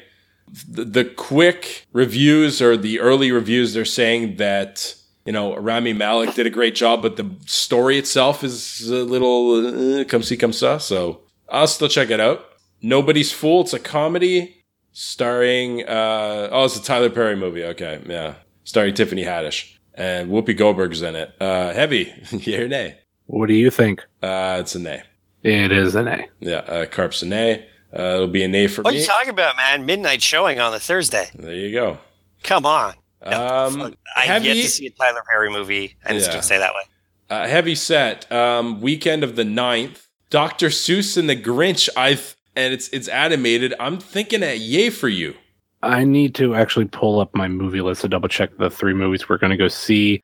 The, 0.70 0.86
the 0.86 1.04
quick 1.04 1.86
reviews 1.92 2.62
or 2.62 2.78
the 2.78 3.02
early 3.02 3.34
reviews, 3.34 3.74
they're 3.74 3.84
saying 3.84 4.38
that 4.38 4.96
you 5.26 5.34
know 5.34 5.58
Rami 5.58 5.92
Malek 5.92 6.34
did 6.36 6.48
a 6.48 6.50
great 6.50 6.76
job, 6.76 7.02
but 7.02 7.18
the 7.18 7.30
story 7.46 7.98
itself 7.98 8.42
is 8.46 8.90
a 8.90 9.04
little 9.04 10.00
uh, 10.00 10.06
come 10.06 10.24
see 10.24 10.38
come 10.38 10.54
saw. 10.54 10.78
So 10.78 11.20
I'll 11.50 11.68
still 11.68 11.90
check 11.90 12.10
it 12.10 12.22
out. 12.22 12.46
Nobody's 12.82 13.34
Fool. 13.34 13.62
It's 13.62 13.74
a 13.74 13.80
comedy 13.80 14.64
starring. 14.94 15.84
Uh, 15.86 16.48
oh, 16.54 16.64
it's 16.64 16.78
a 16.78 16.82
Tyler 16.84 17.10
Perry 17.10 17.36
movie. 17.36 17.66
Okay, 17.66 18.02
yeah, 18.08 18.36
starring 18.64 18.94
Tiffany 18.94 19.26
Haddish 19.26 19.74
and 19.98 20.30
Whoopi 20.30 20.56
Goldberg's 20.56 21.02
in 21.02 21.16
it. 21.16 21.34
Uh, 21.42 21.74
heavy, 21.74 22.14
yeah 22.32 22.60
or 22.60 22.68
nay? 22.68 23.00
What 23.26 23.48
do 23.48 23.54
you 23.54 23.70
think? 23.72 24.06
Uh, 24.22 24.58
it's 24.62 24.76
a 24.76 24.80
nay. 24.80 25.04
It 25.44 25.72
is 25.72 25.96
a 25.96 26.04
A. 26.06 26.26
Yeah, 26.40 26.56
uh, 26.60 26.86
Carp's 26.86 27.22
a 27.22 27.26
nay. 27.26 27.68
Uh, 27.98 28.02
it'll 28.02 28.28
be 28.28 28.44
a 28.44 28.48
nay 28.48 28.68
for 28.68 28.82
What 28.84 28.94
are 28.94 28.98
you 28.98 29.06
talking 29.06 29.30
about, 29.30 29.56
man? 29.58 29.86
Midnight 29.86 30.22
showing 30.22 30.60
on 30.60 30.72
the 30.72 30.80
Thursday. 30.80 31.30
there 31.36 31.54
you 31.54 31.72
go. 31.72 31.98
Come 32.44 32.66
on. 32.66 32.94
Um, 33.22 33.96
I've 34.16 34.44
yet 34.46 34.56
heavy, 34.56 34.62
to 34.62 34.68
see 34.70 34.88
a 34.88 34.90
Tyler 34.92 35.22
Perry 35.30 35.50
movie. 35.50 35.96
I'm 36.06 36.16
just 36.16 36.28
Yeah. 36.28 36.34
going 36.34 36.42
to 36.42 36.48
say 36.48 36.58
that 36.60 36.74
way. 36.74 36.82
uh, 37.30 37.48
heavy 37.48 37.76
set. 37.76 38.30
Um, 38.32 38.80
weekend 38.82 39.24
of 39.24 39.36
the 39.36 39.44
9th. 39.44 40.08
Dr. 40.30 40.68
Seuss 40.68 41.18
and 41.18 41.30
the 41.30 41.36
Grinch. 41.36 41.90
I've 41.98 42.36
and 42.56 42.74
it's 42.74 42.90
it's 42.90 43.08
animated. 43.08 43.74
I'm 43.80 43.98
thinking 44.00 44.44
a 44.44 44.56
yay 44.56 44.90
for 44.90 45.08
you. 45.08 45.36
I 45.84 46.04
need 46.04 46.36
to 46.36 46.56
actually 46.56 46.86
pull 46.86 47.20
up 47.20 47.36
my 47.36 47.48
movie 47.48 47.82
list 47.82 48.02
to 48.02 48.08
double 48.08 48.30
check 48.30 48.58
the 48.58 48.70
three 48.70 48.94
movies 48.94 49.30
we're 49.30 49.38
going 49.38 49.52
to 49.52 49.58
go 49.58 49.68
see. 49.68 50.24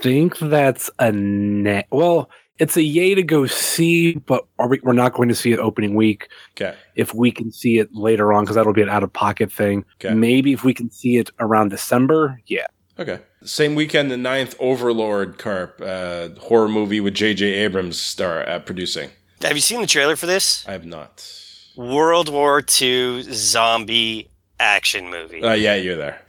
Think 0.00 0.38
that's 0.38 0.90
a 0.98 1.12
net. 1.12 1.86
Well, 1.90 2.30
it's 2.58 2.76
a 2.76 2.82
yay 2.82 3.14
to 3.14 3.22
go 3.22 3.46
see, 3.46 4.14
but 4.14 4.46
are 4.58 4.68
we, 4.68 4.80
we're 4.82 4.92
not 4.92 5.12
going 5.12 5.28
to 5.28 5.34
see 5.34 5.52
it 5.52 5.58
opening 5.58 5.94
week. 5.94 6.28
Okay. 6.52 6.76
If 6.94 7.12
we 7.12 7.32
can 7.32 7.50
see 7.50 7.78
it 7.78 7.92
later 7.92 8.32
on, 8.32 8.44
because 8.44 8.54
that'll 8.56 8.72
be 8.72 8.82
an 8.82 8.88
out 8.88 9.02
of 9.02 9.12
pocket 9.12 9.50
thing. 9.52 9.84
Okay. 9.96 10.14
Maybe 10.14 10.52
if 10.52 10.62
we 10.62 10.72
can 10.72 10.90
see 10.90 11.16
it 11.16 11.30
around 11.40 11.70
December, 11.70 12.40
yeah. 12.46 12.66
Okay. 12.98 13.18
Same 13.42 13.74
weekend, 13.74 14.10
the 14.10 14.16
9th, 14.16 14.54
Overlord 14.60 15.36
Carp, 15.36 15.80
uh, 15.84 16.28
horror 16.40 16.68
movie 16.68 17.00
with 17.00 17.14
J.J. 17.14 17.44
Abrams 17.44 18.00
star 18.00 18.48
uh, 18.48 18.60
producing. 18.60 19.10
Have 19.42 19.56
you 19.56 19.60
seen 19.60 19.80
the 19.80 19.86
trailer 19.86 20.14
for 20.14 20.26
this? 20.26 20.66
I 20.68 20.72
have 20.72 20.86
not. 20.86 21.28
World 21.76 22.28
War 22.28 22.62
II 22.80 23.22
zombie 23.22 24.30
action 24.60 25.10
movie 25.10 25.42
Uh, 25.42 25.52
yeah, 25.54 25.74
you're 25.74 25.96
there. 25.96 26.20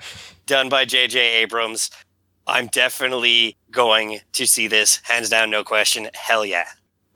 done 0.45 0.69
by 0.69 0.85
J.J. 0.85 1.19
Abrams. 1.19 1.89
I'm 2.47 2.67
definitely 2.67 3.57
going 3.71 4.19
to 4.33 4.45
see 4.45 4.67
this. 4.67 5.01
Hands 5.03 5.27
down, 5.29 5.49
no 5.49 5.63
question. 5.63 6.09
Hell 6.13 6.45
yeah. 6.45 6.67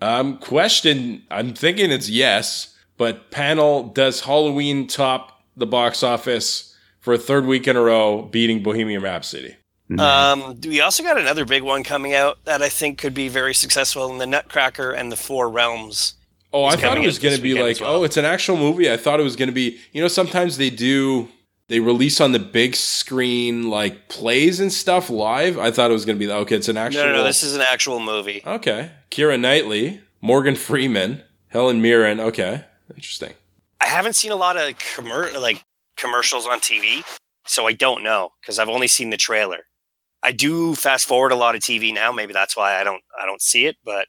Um, 0.01 0.38
question. 0.39 1.24
I'm 1.30 1.53
thinking 1.53 1.91
it's 1.91 2.10
yes, 2.10 2.76
but 2.97 3.30
panel 3.32 3.84
does 3.84 4.22
Halloween 4.22 4.88
top 4.88 5.43
the 5.55 5.68
box 5.68 6.01
office 6.03 6.76
for 6.99 7.14
a 7.14 7.18
third 7.18 7.45
week 7.45 7.68
in 7.68 7.76
a 7.76 7.82
row, 7.82 8.24
beating 8.24 8.64
Bohemian 8.64 9.01
Rhapsody? 9.01 9.55
Um, 9.97 10.60
we 10.64 10.82
also 10.82 11.01
got 11.01 11.18
another 11.18 11.45
big 11.45 11.64
one 11.64 11.84
coming 11.84 12.14
out 12.14 12.38
that 12.45 12.62
I 12.62 12.70
think 12.70 12.99
could 12.99 13.14
be 13.16 13.28
very 13.28 13.53
successful 13.55 14.12
in 14.12 14.20
the 14.20 14.28
Nutcracker 14.28 14.91
and 14.91 15.12
the 15.12 15.16
Four 15.16 15.49
Realms. 15.49 16.14
Oh, 16.52 16.66
I 16.66 16.76
thought 16.76 16.97
it 16.97 17.06
was 17.06 17.20
going 17.20 17.36
to 17.36 17.41
be 17.41 17.62
like, 17.62 17.80
well. 17.80 17.97
oh, 17.97 18.04
it's 18.04 18.18
an 18.18 18.26
actual 18.26 18.58
movie. 18.58 18.91
I 18.91 18.97
thought 18.97 19.20
it 19.20 19.24
was 19.24 19.36
going 19.36 19.50
to 19.50 19.54
be, 19.54 19.78
you 19.91 20.02
know, 20.02 20.08
sometimes 20.08 20.58
they 20.58 20.72
do, 20.72 21.28
they 21.68 21.80
release 21.80 22.20
on 22.20 22.32
the 22.32 22.39
big 22.39 22.76
screen 22.76 23.70
like 23.70 24.10
plays 24.10 24.60
and 24.60 24.74
stuff 24.74 25.10
live. 25.12 25.60
I 25.60 25.70
thought 25.70 25.91
it 25.91 25.93
was 25.93 26.06
going 26.06 26.18
to 26.18 26.26
be, 26.26 26.32
okay, 26.32 26.56
it's 26.56 26.68
an 26.68 26.78
actual. 26.78 27.04
No, 27.04 27.10
no, 27.10 27.18
no. 27.18 27.24
This 27.24 27.43
is 27.43 27.56
an 27.56 27.62
actual 27.62 28.00
movie. 28.00 28.41
Okay. 28.45 28.91
Keira 29.12 29.39
Knightley, 29.39 30.02
Morgan 30.22 30.56
Freeman, 30.56 31.22
Helen 31.50 31.82
Mirren. 31.82 32.20
Okay. 32.20 32.64
Interesting. 32.95 33.34
I 33.82 33.86
haven't 33.86 34.14
seen 34.14 34.32
a 34.32 34.36
lot 34.36 34.58
of 34.58 34.74
commer- 34.78 35.39
like 35.39 35.64
commercials 35.97 36.47
on 36.47 36.60
TV, 36.60 37.04
so 37.45 37.68
I 37.68 37.74
don't 37.74 38.04
know 38.04 38.32
because 38.41 38.60
I've 38.60 38.70
only 38.70 38.88
seen 38.88 39.10
the 39.10 39.18
trailer. 39.18 39.60
I 40.22 40.32
do 40.32 40.76
fast 40.76 41.06
forward 41.08 41.32
a 41.32 41.36
lot 41.36 41.56
of 41.56 41.62
TV 41.62 41.93
now. 41.93 42.12
Maybe 42.12 42.34
that's 42.34 42.58
why 42.58 42.80
I 42.80 42.84
don't 42.84 43.02
I 43.22 43.26
don't 43.26 43.41
see 43.41 43.66
it, 43.68 43.78
but 43.86 44.08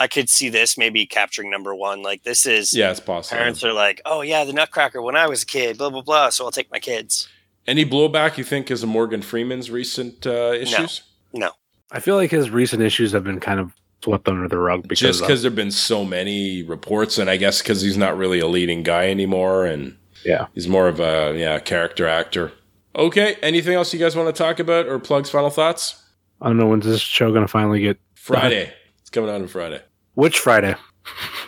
I 0.00 0.08
could 0.08 0.30
see 0.30 0.48
this 0.48 0.78
maybe 0.78 1.06
capturing 1.06 1.50
number 1.50 1.74
one. 1.74 2.02
Like 2.02 2.22
this 2.22 2.46
is 2.46 2.74
Yeah, 2.74 2.90
it's 2.90 3.00
possible. 3.00 3.38
parents 3.38 3.62
are 3.62 3.72
like, 3.72 4.00
oh 4.06 4.22
yeah, 4.22 4.44
the 4.44 4.52
Nutcracker 4.52 5.02
when 5.02 5.14
I 5.14 5.28
was 5.28 5.42
a 5.42 5.46
kid, 5.46 5.78
blah 5.78 5.90
blah 5.90 6.02
blah. 6.02 6.30
So 6.30 6.44
I'll 6.44 6.50
take 6.50 6.70
my 6.72 6.78
kids. 6.78 7.28
Any 7.66 7.84
blowback 7.84 8.38
you 8.38 8.44
think 8.44 8.70
is 8.70 8.82
of 8.82 8.88
Morgan 8.88 9.22
Freeman's 9.22 9.70
recent 9.70 10.26
uh, 10.26 10.52
issues? 10.52 11.02
No, 11.32 11.52
I 11.92 12.00
feel 12.00 12.16
like 12.16 12.30
his 12.30 12.50
recent 12.50 12.82
issues 12.82 13.12
have 13.12 13.22
been 13.22 13.38
kind 13.38 13.60
of 13.60 13.72
swept 14.02 14.28
under 14.28 14.48
the 14.48 14.58
rug 14.58 14.82
because 14.88 15.00
Just 15.00 15.20
because 15.20 15.42
there've 15.42 15.54
been 15.54 15.70
so 15.70 16.04
many 16.04 16.62
reports, 16.62 17.18
and 17.18 17.28
I 17.28 17.36
guess 17.36 17.60
because 17.60 17.82
he's 17.82 17.98
not 17.98 18.16
really 18.16 18.40
a 18.40 18.48
leading 18.48 18.82
guy 18.82 19.10
anymore, 19.10 19.66
and 19.66 19.96
yeah. 20.24 20.46
he's 20.54 20.66
more 20.66 20.88
of 20.88 20.98
a 20.98 21.34
yeah 21.36 21.58
character 21.58 22.08
actor. 22.08 22.52
Okay. 22.96 23.36
Anything 23.42 23.74
else 23.74 23.92
you 23.92 24.00
guys 24.00 24.16
want 24.16 24.34
to 24.34 24.42
talk 24.42 24.58
about 24.58 24.86
or 24.86 24.98
plugs? 24.98 25.30
Final 25.30 25.50
thoughts? 25.50 26.02
I 26.40 26.48
don't 26.48 26.56
know 26.56 26.66
when's 26.66 26.86
this 26.86 27.00
show 27.00 27.30
going 27.30 27.44
to 27.44 27.48
finally 27.48 27.80
get 27.80 27.98
Friday. 28.14 28.72
It's 29.00 29.10
coming 29.10 29.30
out 29.30 29.40
on 29.40 29.48
Friday. 29.48 29.82
Which 30.14 30.38
Friday? 30.38 30.74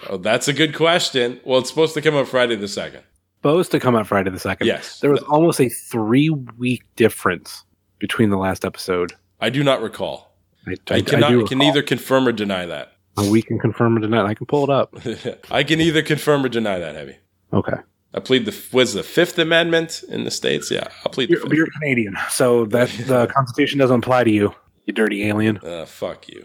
Oh, 0.08 0.16
that's 0.16 0.48
a 0.48 0.52
good 0.52 0.74
question. 0.74 1.40
Well, 1.44 1.60
it's 1.60 1.68
supposed 1.68 1.94
to 1.94 2.02
come 2.02 2.14
out 2.14 2.28
Friday 2.28 2.56
the 2.56 2.68
second. 2.68 3.02
Supposed 3.38 3.70
to 3.72 3.80
come 3.80 3.96
out 3.96 4.06
Friday 4.06 4.30
the 4.30 4.38
second. 4.38 4.66
Yes. 4.66 5.00
There 5.00 5.10
was 5.10 5.22
almost 5.24 5.60
a 5.60 5.68
three 5.68 6.30
week 6.30 6.84
difference 6.96 7.64
between 7.98 8.30
the 8.30 8.36
last 8.36 8.64
episode. 8.64 9.14
I 9.40 9.50
do 9.50 9.64
not 9.64 9.82
recall. 9.82 10.36
I, 10.66 10.76
I, 10.90 11.00
cannot. 11.02 11.30
do 11.30 11.44
I 11.44 11.48
can 11.48 11.58
neither 11.58 11.82
confirm 11.82 12.28
or 12.28 12.32
deny 12.32 12.66
that. 12.66 12.92
Uh, 13.18 13.28
we 13.30 13.42
can 13.42 13.58
confirm 13.58 13.96
it 13.96 14.00
tonight. 14.00 14.24
I 14.24 14.34
can 14.34 14.46
pull 14.46 14.64
it 14.64 14.70
up. 14.70 14.94
I 15.50 15.64
can 15.64 15.80
either 15.80 16.02
confirm 16.02 16.44
or 16.44 16.48
deny 16.48 16.78
that. 16.78 16.94
Heavy. 16.94 17.16
Okay. 17.52 17.76
I 18.14 18.20
plead 18.20 18.44
the 18.44 18.56
was 18.72 18.94
the 18.94 19.02
Fifth 19.02 19.38
Amendment 19.38 20.04
in 20.08 20.24
the 20.24 20.30
states. 20.30 20.70
Yeah, 20.70 20.88
I'll 21.04 21.12
plead 21.12 21.28
the 21.28 21.32
You're, 21.34 21.40
Fifth. 21.42 21.52
you're 21.52 21.68
Canadian, 21.80 22.16
so 22.30 22.66
that 22.66 22.90
the 23.06 23.26
Constitution 23.34 23.78
doesn't 23.78 23.98
apply 24.04 24.24
to 24.24 24.30
you. 24.30 24.54
You 24.84 24.92
dirty 24.92 25.24
alien. 25.24 25.58
Uh, 25.58 25.86
fuck 25.86 26.28
you. 26.28 26.44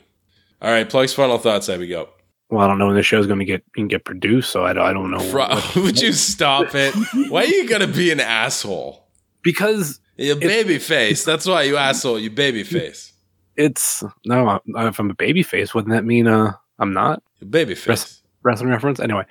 All 0.62 0.72
right, 0.72 0.90
plugs. 0.90 1.14
Final 1.14 1.38
thoughts. 1.38 1.68
There 1.68 1.80
we 1.80 1.88
go. 1.88 2.10
Well, 2.50 2.62
I 2.64 2.68
don't 2.68 2.80
know 2.80 2.88
when 2.88 2.96
the 2.96 3.04
show's 3.04 3.28
going 3.28 3.40
to 3.40 3.46
get 3.46 3.64
get 3.90 4.06
produced, 4.06 4.52
so 4.52 4.66
I 4.66 4.74
don't, 4.74 4.86
I 4.86 4.94
don't 4.94 5.12
know. 5.12 5.20
What- 5.32 5.76
would 5.76 6.00
you 6.02 6.14
stop 6.14 6.74
it? 6.74 6.94
Why 7.30 7.42
are 7.44 7.46
you 7.48 7.68
gonna 7.68 7.88
be 7.88 8.12
an 8.12 8.20
asshole? 8.20 9.06
because 9.44 10.00
You 10.18 10.36
baby 10.36 10.80
face. 10.80 11.24
That's 11.26 11.46
why 11.46 11.64
you 11.64 11.78
asshole. 11.78 12.20
You 12.20 12.30
baby 12.32 12.64
face. 12.64 13.14
it's 13.56 14.04
no. 14.26 14.60
If 14.66 15.00
I'm 15.00 15.10
a 15.12 15.14
baby 15.14 15.44
face, 15.44 15.74
wouldn't 15.74 15.94
that 15.94 16.06
mean 16.06 16.28
uh 16.28 16.54
I'm 16.80 16.94
not 16.94 17.22
You 17.40 17.48
baby 17.48 17.76
face. 17.76 17.88
Rest- 17.88 18.24
wrestling 18.44 18.70
reference? 18.70 19.00
Anyway, 19.00 19.26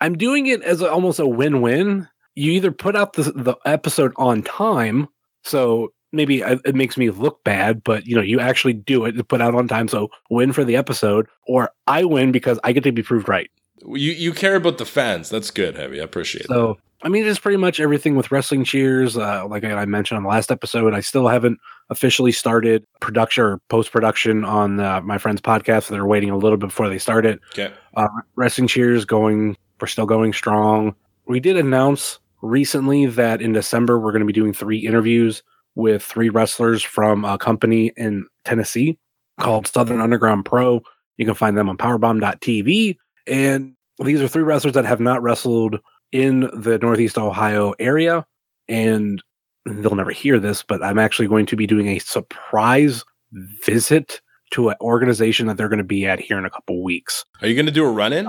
I'm 0.00 0.16
doing 0.18 0.46
it 0.46 0.62
as 0.62 0.80
a, 0.82 0.90
almost 0.90 1.18
a 1.18 1.26
win-win. 1.26 2.08
You 2.34 2.52
either 2.52 2.72
put 2.72 2.94
out 2.94 3.14
the 3.14 3.22
the 3.32 3.56
episode 3.64 4.12
on 4.16 4.42
time, 4.42 5.08
so 5.44 5.92
maybe 6.12 6.40
it 6.40 6.74
makes 6.74 6.96
me 6.96 7.10
look 7.10 7.42
bad, 7.44 7.82
but 7.84 8.06
you 8.06 8.14
know 8.14 8.22
you 8.22 8.40
actually 8.40 8.72
do 8.72 9.04
it 9.04 9.12
to 9.12 9.24
put 9.24 9.40
out 9.40 9.54
on 9.54 9.68
time, 9.68 9.88
so 9.88 10.08
win 10.30 10.52
for 10.52 10.64
the 10.64 10.76
episode, 10.76 11.26
or 11.46 11.70
I 11.86 12.04
win 12.04 12.32
because 12.32 12.58
I 12.64 12.72
get 12.72 12.84
to 12.84 12.92
be 12.92 13.02
proved 13.02 13.28
right. 13.28 13.50
You 13.86 14.12
you 14.12 14.32
care 14.32 14.56
about 14.56 14.78
the 14.78 14.86
fans. 14.86 15.28
That's 15.30 15.50
good, 15.50 15.76
heavy. 15.76 16.00
I 16.00 16.04
appreciate 16.04 16.42
it. 16.42 16.48
So 16.48 16.78
I 17.02 17.08
mean, 17.08 17.26
it's 17.26 17.38
pretty 17.38 17.56
much 17.56 17.80
everything 17.80 18.14
with 18.14 18.30
wrestling 18.30 18.64
cheers. 18.64 19.16
Uh, 19.16 19.46
like 19.46 19.64
I 19.64 19.72
I 19.72 19.86
mentioned 19.86 20.18
on 20.18 20.22
the 20.22 20.28
last 20.28 20.50
episode, 20.50 20.92
I 20.92 21.00
still 21.00 21.28
haven't 21.28 21.58
officially 21.88 22.32
started 22.32 22.84
production 23.00 23.44
or 23.44 23.58
post 23.68 23.90
production 23.90 24.44
on 24.44 24.80
uh, 24.80 25.00
my 25.00 25.18
friend's 25.18 25.40
podcast. 25.40 25.84
So 25.84 25.94
they're 25.94 26.06
waiting 26.06 26.30
a 26.30 26.36
little 26.36 26.58
bit 26.58 26.66
before 26.66 26.88
they 26.88 26.98
start 26.98 27.24
it. 27.24 27.40
Okay. 27.52 27.72
Uh, 27.94 28.08
wrestling 28.36 28.68
cheers 28.68 29.04
going. 29.04 29.56
We're 29.80 29.86
still 29.86 30.06
going 30.06 30.34
strong. 30.34 30.94
We 31.26 31.40
did 31.40 31.56
announce 31.56 32.18
recently 32.42 33.06
that 33.06 33.40
in 33.40 33.52
December 33.52 33.98
we're 33.98 34.12
going 34.12 34.20
to 34.20 34.26
be 34.26 34.32
doing 34.32 34.52
three 34.52 34.78
interviews 34.78 35.42
with 35.80 36.02
three 36.02 36.28
wrestlers 36.28 36.82
from 36.82 37.24
a 37.24 37.38
company 37.38 37.92
in 37.96 38.26
Tennessee 38.44 38.98
called 39.38 39.66
Southern 39.66 40.00
Underground 40.00 40.44
Pro. 40.44 40.82
You 41.16 41.26
can 41.26 41.34
find 41.34 41.56
them 41.56 41.68
on 41.68 41.76
powerbomb.tv. 41.76 42.96
And 43.26 43.74
these 44.02 44.20
are 44.20 44.28
three 44.28 44.42
wrestlers 44.42 44.74
that 44.74 44.84
have 44.84 45.00
not 45.00 45.22
wrestled 45.22 45.80
in 46.12 46.48
the 46.54 46.78
Northeast 46.80 47.18
Ohio 47.18 47.74
area. 47.78 48.26
And 48.68 49.22
they'll 49.66 49.94
never 49.94 50.10
hear 50.10 50.38
this, 50.38 50.62
but 50.62 50.82
I'm 50.82 50.98
actually 50.98 51.28
going 51.28 51.46
to 51.46 51.56
be 51.56 51.66
doing 51.66 51.88
a 51.88 51.98
surprise 51.98 53.04
visit 53.32 54.20
to 54.52 54.70
an 54.70 54.76
organization 54.80 55.46
that 55.46 55.56
they're 55.56 55.68
going 55.68 55.78
to 55.78 55.84
be 55.84 56.06
at 56.06 56.20
here 56.20 56.38
in 56.38 56.44
a 56.44 56.50
couple 56.50 56.82
weeks. 56.82 57.24
Are 57.40 57.48
you 57.48 57.54
gonna 57.54 57.70
do 57.70 57.84
a 57.84 57.90
run 57.90 58.12
in? 58.12 58.28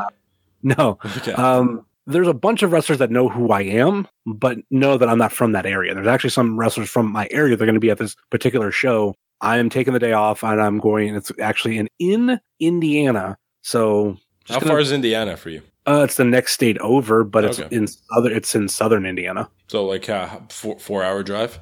No. 0.63 0.99
Okay. 1.17 1.33
Um, 1.33 1.85
there's 2.07 2.27
a 2.27 2.33
bunch 2.33 2.63
of 2.63 2.71
wrestlers 2.71 2.99
that 2.99 3.11
know 3.11 3.29
who 3.29 3.51
I 3.51 3.61
am, 3.61 4.07
but 4.25 4.57
know 4.71 4.97
that 4.97 5.07
I'm 5.09 5.17
not 5.17 5.31
from 5.31 5.51
that 5.53 5.65
area. 5.65 5.93
There's 5.93 6.07
actually 6.07 6.31
some 6.31 6.57
wrestlers 6.59 6.89
from 6.89 7.11
my 7.11 7.27
area 7.31 7.55
that 7.55 7.63
are 7.63 7.67
going 7.67 7.73
to 7.75 7.79
be 7.79 7.91
at 7.91 7.97
this 7.97 8.15
particular 8.29 8.71
show. 8.71 9.15
I 9.41 9.57
am 9.57 9.69
taking 9.69 9.93
the 9.93 9.99
day 9.99 10.13
off 10.13 10.43
and 10.43 10.61
I'm 10.61 10.79
going, 10.79 11.15
it's 11.15 11.31
actually 11.39 11.77
in, 11.77 11.87
in 11.99 12.39
Indiana. 12.59 13.37
So 13.61 14.17
How 14.47 14.55
just 14.55 14.59
far 14.61 14.69
gonna- 14.69 14.81
is 14.81 14.91
Indiana 14.91 15.37
for 15.37 15.49
you? 15.49 15.61
Uh, 15.87 16.01
it's 16.03 16.15
the 16.15 16.23
next 16.23 16.53
state 16.53 16.77
over, 16.77 17.23
but 17.23 17.43
it's 17.43 17.59
Okay. 17.59 17.75
in 17.75 17.87
other. 18.15 18.29
It's 18.31 18.53
in 18.53 18.69
southern 18.69 19.03
Indiana. 19.03 19.49
So 19.67 19.83
like 19.83 20.07
uh, 20.09 20.27
four 20.49 20.77
four 20.77 21.03
hour 21.03 21.23
drive. 21.23 21.59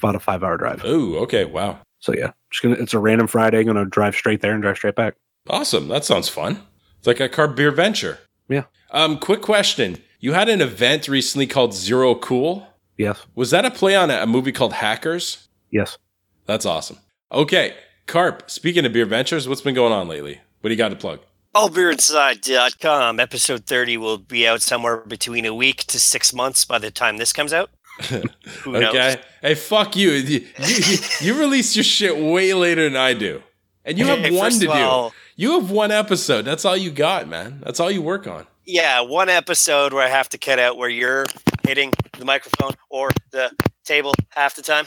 About 0.00 0.14
a 0.16 0.20
five 0.20 0.44
hour 0.44 0.58
drive. 0.58 0.82
Oh, 0.84 1.14
okay, 1.20 1.46
wow, 1.46 1.78
So 1.98 2.12
yeah, 2.14 2.32
just 2.50 2.62
gonna. 2.62 2.74
It's 2.74 2.92
a 2.92 2.98
random 2.98 3.26
Friday. 3.26 3.60
I'm 3.60 3.66
gonna 3.66 3.86
drive 3.86 4.14
straight 4.16 4.42
there 4.42 4.52
and 4.52 4.60
drive 4.60 4.76
straight 4.76 4.96
back. 4.96 5.14
awesome. 5.48 5.88
That 5.88 6.04
sounds 6.04 6.28
fun. 6.28 6.60
It's 6.98 7.06
like 7.06 7.20
a 7.20 7.28
car 7.28 7.48
beer 7.48 7.70
venture. 7.70 8.18
Yeah. 8.48 8.64
Um, 8.90 9.18
quick 9.18 9.40
question: 9.42 9.98
You 10.20 10.32
had 10.32 10.48
an 10.48 10.60
event 10.60 11.08
recently 11.08 11.46
called 11.46 11.74
Zero 11.74 12.14
Cool. 12.14 12.66
Yes. 12.96 13.26
Was 13.34 13.50
that 13.50 13.64
a 13.64 13.70
play 13.70 13.96
on 13.96 14.10
a, 14.10 14.18
a 14.22 14.26
movie 14.26 14.52
called 14.52 14.72
Hackers? 14.74 15.48
Yes. 15.70 15.98
That's 16.46 16.64
awesome. 16.66 16.98
Okay, 17.32 17.74
Carp. 18.06 18.50
Speaking 18.50 18.84
of 18.86 18.92
beer 18.92 19.06
ventures, 19.06 19.48
what's 19.48 19.60
been 19.62 19.74
going 19.74 19.92
on 19.92 20.06
lately? 20.08 20.40
What 20.60 20.68
do 20.68 20.74
you 20.74 20.78
got 20.78 20.90
to 20.90 20.96
plug? 20.96 21.20
Allbeerinside.com. 21.54 23.20
Episode 23.20 23.64
30 23.66 23.96
will 23.96 24.18
be 24.18 24.46
out 24.46 24.62
somewhere 24.62 24.98
between 24.98 25.44
a 25.44 25.54
week 25.54 25.84
to 25.84 25.98
six 26.00 26.32
months 26.32 26.64
by 26.64 26.78
the 26.78 26.90
time 26.90 27.16
this 27.16 27.32
comes 27.32 27.52
out. 27.52 27.70
Who 28.62 28.72
knows? 28.72 28.84
Okay. 28.94 29.16
Hey, 29.40 29.54
fuck 29.54 29.96
you. 29.96 30.10
You, 30.10 30.46
you. 30.58 30.96
you 31.20 31.38
release 31.40 31.76
your 31.76 31.84
shit 31.84 32.16
way 32.16 32.52
later 32.54 32.84
than 32.84 32.96
I 32.96 33.14
do. 33.14 33.42
And 33.84 33.98
you 33.98 34.06
have 34.06 34.18
Hey, 34.20 34.30
one 34.30 34.50
first 34.50 34.60
to 34.62 34.70
of 34.70 34.76
all- 34.76 35.10
do. 35.10 35.16
You 35.36 35.52
have 35.60 35.70
one 35.70 35.90
episode. 35.90 36.42
That's 36.42 36.64
all 36.64 36.76
you 36.76 36.90
got, 36.90 37.26
man. 37.28 37.60
That's 37.64 37.80
all 37.80 37.90
you 37.90 38.02
work 38.02 38.26
on. 38.26 38.46
Yeah, 38.64 39.00
one 39.00 39.28
episode 39.28 39.92
where 39.92 40.02
I 40.04 40.08
have 40.08 40.28
to 40.30 40.38
cut 40.38 40.58
out 40.58 40.76
where 40.78 40.88
you're 40.88 41.26
hitting 41.66 41.92
the 42.18 42.24
microphone 42.24 42.72
or 42.88 43.10
the 43.30 43.50
table 43.84 44.14
half 44.30 44.54
the 44.54 44.62
time. 44.62 44.84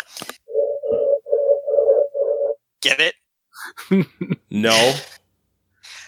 Get 2.82 3.00
it? 3.00 3.16
No. 4.50 4.94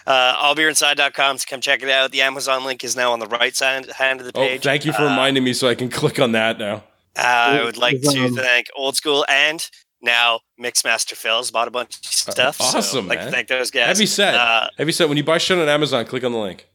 Uh, 0.06 0.34
allbeerinside.com 0.54 1.36
to 1.38 1.46
come 1.46 1.60
check 1.60 1.82
it 1.82 1.90
out. 1.90 2.10
The 2.10 2.22
Amazon 2.22 2.64
link 2.64 2.82
is 2.82 2.96
now 2.96 3.12
on 3.12 3.18
the 3.18 3.26
right 3.26 3.54
side 3.54 3.88
hand 3.92 4.20
of 4.20 4.26
the 4.26 4.32
Oh, 4.34 4.40
page. 4.46 4.62
thank 4.62 4.84
you 4.86 4.92
for 4.92 5.02
Uh, 5.02 5.10
reminding 5.10 5.44
me 5.44 5.52
so 5.52 5.68
I 5.68 5.74
can 5.74 5.90
click 5.90 6.18
on 6.18 6.32
that 6.32 6.58
now. 6.58 6.76
Uh, 7.16 7.20
I 7.20 7.64
would 7.64 7.76
like 7.76 8.00
to 8.00 8.24
Um, 8.24 8.34
thank 8.34 8.68
Old 8.74 8.96
School 8.96 9.24
and 9.28 9.68
now 10.02 10.40
Mixmaster 10.60 11.14
Phil's 11.14 11.50
bought 11.50 11.68
a 11.68 11.70
bunch 11.70 11.96
of 11.98 12.04
stuff. 12.04 12.56
so 12.56 12.78
awesome, 12.78 13.04
I'd 13.06 13.08
like 13.08 13.18
man. 13.18 13.26
to 13.26 13.32
thank 13.32 13.48
those 13.48 13.70
guys. 13.70 13.86
Heavy 13.86 14.06
set. 14.06 14.34
Uh, 14.34 14.68
Heavy 14.78 14.92
set. 14.92 15.08
When 15.08 15.16
you 15.18 15.24
buy 15.24 15.38
shit 15.38 15.58
on 15.58 15.68
Amazon, 15.68 16.04
click 16.06 16.24
on 16.24 16.32
the 16.32 16.38
link. 16.38 16.68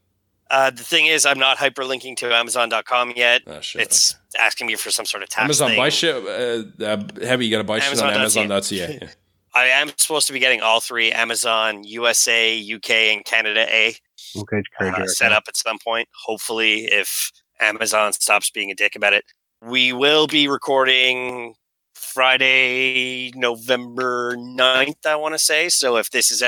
uh, 0.52 0.70
the 0.70 0.84
thing 0.84 1.08
is, 1.08 1.26
I'm 1.26 1.40
not 1.40 1.58
hyperlinking 1.58 2.18
to 2.18 2.34
Amazon.com 2.34 3.14
yet. 3.16 3.42
Oh, 3.48 3.60
shit. 3.62 3.82
It's 3.82 4.16
asking 4.40 4.68
me 4.68 4.76
for 4.76 4.92
some 4.92 5.06
sort 5.06 5.24
of 5.24 5.30
tax 5.30 5.44
Amazon 5.46 5.70
thing. 5.70 5.78
buy 5.78 5.90
shit. 5.90 6.16
Uh, 6.16 6.84
uh, 6.86 7.04
heavy, 7.26 7.46
you 7.46 7.52
got 7.52 7.58
to 7.60 7.64
buy 7.64 7.80
shit 7.80 8.00
on 8.02 8.14
Amazon.ca. 8.14 8.44
Amazon.ca. 8.44 9.00
Yeah. 9.02 9.10
I 9.56 9.68
am 9.68 9.90
supposed 9.96 10.28
to 10.28 10.34
be 10.34 10.40
getting 10.40 10.60
all 10.62 10.82
three 10.82 11.14
Amazon, 11.14 11.86
USA, 11.86 12.60
UK, 12.76 12.90
and 12.92 13.24
Canada 13.24 13.66
A 13.70 13.96
Okay. 14.38 14.62
uh, 14.82 15.06
set 15.08 15.32
up 15.32 15.44
at 15.48 15.56
some 15.56 15.78
point. 15.80 16.10
Hopefully, 16.26 16.86
if 16.92 17.32
Amazon 17.62 18.12
stops 18.12 18.50
being 18.50 18.70
a 18.70 18.76
dick 18.76 18.98
about 18.98 19.14
it, 19.14 19.24
we 19.62 19.94
will 19.94 20.28
be 20.28 20.50
recording 20.50 21.56
Friday, 21.96 23.32
November 23.36 24.36
9th, 24.38 25.06
I 25.06 25.16
want 25.16 25.34
to 25.36 25.40
say. 25.40 25.70
So 25.70 25.98
if 25.98 26.10
this 26.12 26.32
is 26.32 26.44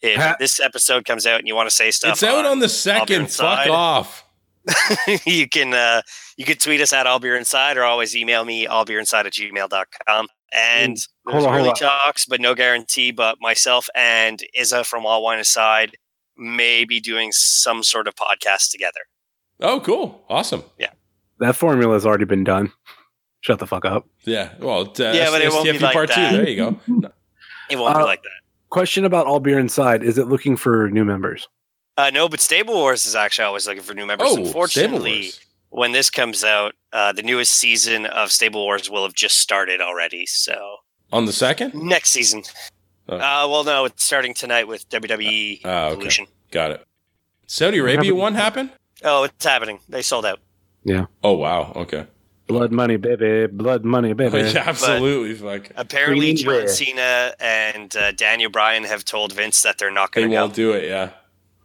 if 0.00 0.20
Ha- 0.20 0.36
this 0.38 0.60
episode 0.60 1.04
comes 1.04 1.26
out 1.26 1.38
and 1.38 1.48
you 1.48 1.54
want 1.54 1.68
to 1.68 1.74
say 1.74 1.90
stuff, 1.90 2.12
It's 2.14 2.22
out 2.22 2.44
on 2.44 2.58
the 2.58 2.68
second. 2.68 3.22
Inside. 3.22 3.64
Fuck 3.66 3.72
off. 3.72 4.24
you 5.26 5.48
can 5.48 5.74
uh, 5.74 6.00
you 6.36 6.44
can 6.44 6.56
tweet 6.56 6.80
us 6.80 6.92
at 6.92 7.06
all 7.06 7.18
beer 7.18 7.36
inside 7.36 7.76
or 7.76 7.84
always 7.84 8.16
email 8.16 8.44
me 8.44 8.66
allbeerinside 8.66 9.26
at 9.26 9.32
gmail.com. 9.32 10.26
And 10.56 10.96
Mm, 10.96 11.08
there's 11.26 11.34
hold 11.34 11.46
on, 11.46 11.52
hold 11.52 11.60
early 11.60 11.68
on. 11.70 11.74
talks, 11.74 12.26
but 12.26 12.40
no 12.40 12.54
guarantee. 12.54 13.10
But 13.10 13.38
myself 13.40 13.88
and 13.94 14.40
Izza 14.58 14.86
from 14.86 15.04
All 15.06 15.22
Wine 15.22 15.38
Aside 15.38 15.96
may 16.36 16.84
be 16.84 17.00
doing 17.00 17.30
some 17.32 17.82
sort 17.82 18.06
of 18.08 18.14
podcast 18.14 18.70
together. 18.70 19.00
Oh, 19.60 19.80
cool. 19.80 20.24
Awesome. 20.28 20.64
Yeah. 20.78 20.90
That 21.40 21.56
formula 21.56 21.94
has 21.94 22.06
already 22.06 22.24
been 22.24 22.44
done. 22.44 22.72
Shut 23.40 23.58
the 23.58 23.66
fuck 23.66 23.84
up. 23.84 24.06
Yeah. 24.24 24.50
Well, 24.58 24.82
uh, 24.82 25.12
Yeah, 25.12 25.30
but 25.30 25.40
it 25.42 25.50
won't 25.52 25.64
be 25.64 25.72
STFU 25.72 25.80
like 25.82 25.92
part 25.92 26.08
that. 26.08 26.30
two. 26.30 26.36
There 26.36 26.48
you 26.48 26.56
go. 26.56 26.76
It 27.70 27.76
won't 27.76 27.96
be 27.96 28.02
Uh, 28.02 28.04
like 28.06 28.22
that. 28.22 28.30
Question 28.68 29.04
about 29.06 29.26
All 29.26 29.40
Beer 29.40 29.58
Inside: 29.58 30.02
Is 30.02 30.18
it 30.18 30.28
looking 30.28 30.56
for 30.56 30.90
new 30.90 31.04
members? 31.04 31.48
Uh, 31.96 32.10
no, 32.12 32.28
but 32.28 32.40
Stable 32.40 32.74
Wars 32.74 33.06
is 33.06 33.14
actually 33.14 33.44
always 33.46 33.66
looking 33.66 33.82
for 33.82 33.94
new 33.94 34.04
members. 34.04 34.26
Oh, 34.28 34.32
Stable 34.32 34.46
Unfortunately, 34.48 35.20
Wars. 35.20 35.40
when 35.70 35.92
this 35.92 36.10
comes 36.10 36.44
out, 36.44 36.74
uh, 36.92 37.12
the 37.12 37.22
newest 37.22 37.54
season 37.54 38.04
of 38.06 38.30
Stable 38.32 38.62
Wars 38.64 38.90
will 38.90 39.02
have 39.04 39.14
just 39.14 39.38
started 39.38 39.80
already. 39.80 40.26
So 40.26 40.76
On 41.12 41.24
the 41.24 41.32
second? 41.32 41.72
next 41.74 42.10
season. 42.10 42.42
Oh. 43.08 43.16
Uh, 43.16 43.46
well, 43.48 43.64
no, 43.64 43.84
it's 43.86 44.04
starting 44.04 44.34
tonight 44.34 44.66
with 44.68 44.88
WWE 44.90 45.60
Ah, 45.64 45.86
okay. 45.86 45.92
Evolution. 45.92 46.26
Got 46.50 46.72
it. 46.72 46.84
Saudi 47.46 47.78
Arabia 47.78 48.14
one 48.14 48.34
happened? 48.34 48.70
Oh, 49.04 49.24
it's 49.24 49.44
happening. 49.44 49.78
They 49.88 50.02
sold 50.02 50.26
out. 50.26 50.40
Yeah. 50.84 51.06
Oh, 51.22 51.32
wow. 51.32 51.72
Okay. 51.76 52.06
Blood 52.46 52.72
money, 52.72 52.96
baby. 52.96 53.46
Blood 53.46 53.84
money, 53.84 54.12
baby. 54.14 54.38
yeah, 54.50 54.64
absolutely. 54.66 55.34
Fuck. 55.34 55.70
Apparently, 55.76 56.26
Green 56.32 56.36
John 56.36 56.52
Red. 56.54 56.70
Cena 56.70 57.34
and 57.40 57.96
uh, 57.96 58.12
Daniel 58.12 58.50
Bryan 58.50 58.84
have 58.84 59.04
told 59.04 59.32
Vince 59.32 59.62
that 59.62 59.78
they're 59.78 59.90
not 59.90 60.12
going 60.12 60.28
to 60.28 60.34
go. 60.34 60.42
won't 60.42 60.54
do 60.54 60.72
it. 60.72 60.84
Yeah. 60.84 61.10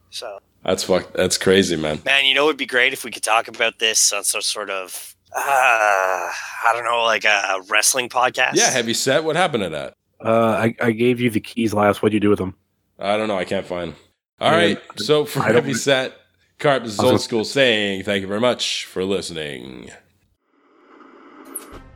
So, 0.10 0.40
That's 0.64 0.84
fuck. 0.84 1.12
That's 1.14 1.38
crazy, 1.38 1.76
man. 1.76 2.02
man, 2.06 2.26
you 2.26 2.34
know, 2.34 2.44
it 2.46 2.48
would 2.48 2.58
be 2.58 2.66
great 2.66 2.94
if 2.94 3.04
we 3.04 3.12
could 3.12 3.24
talk 3.24 3.48
about 3.48 3.80
this 3.80 4.12
on 4.14 4.24
some 4.24 4.42
sort 4.42 4.70
of, 4.70 5.16
uh, 5.36 5.40
I 5.40 6.72
don't 6.74 6.86
know, 6.86 7.04
like 7.04 7.26
a 7.26 7.60
wrestling 7.70 8.10
podcast. 8.10 8.52
Yeah, 8.56 8.70
heavy 8.72 8.94
set. 8.94 9.24
What 9.24 9.36
happened 9.36 9.64
to 9.64 9.70
that? 9.70 9.94
Uh, 10.24 10.32
I, 10.52 10.76
I 10.82 10.92
gave 10.92 11.20
you 11.20 11.30
the 11.30 11.40
keys 11.40 11.74
last. 11.74 12.02
What'd 12.02 12.14
you 12.14 12.20
do 12.20 12.30
with 12.30 12.40
them? 12.40 12.56
I 12.98 13.18
don't 13.18 13.28
know. 13.28 13.38
I 13.38 13.46
can't 13.46 13.66
find. 13.66 13.92
'em. 13.92 13.96
All 14.42 14.52
Yeah, 14.52 14.58
right. 14.58 14.82
So 14.96 15.26
for 15.26 15.42
heavy 15.44 15.74
set, 15.74 16.14
Carp 16.58 16.84
this 16.84 16.94
is 16.94 17.00
old 17.00 17.22
school 17.22 17.44
saying 17.46 18.04
thank 18.04 18.22
you 18.22 18.28
very 18.28 18.40
much 18.42 18.86
for 18.86 19.04
listening. 19.04 19.92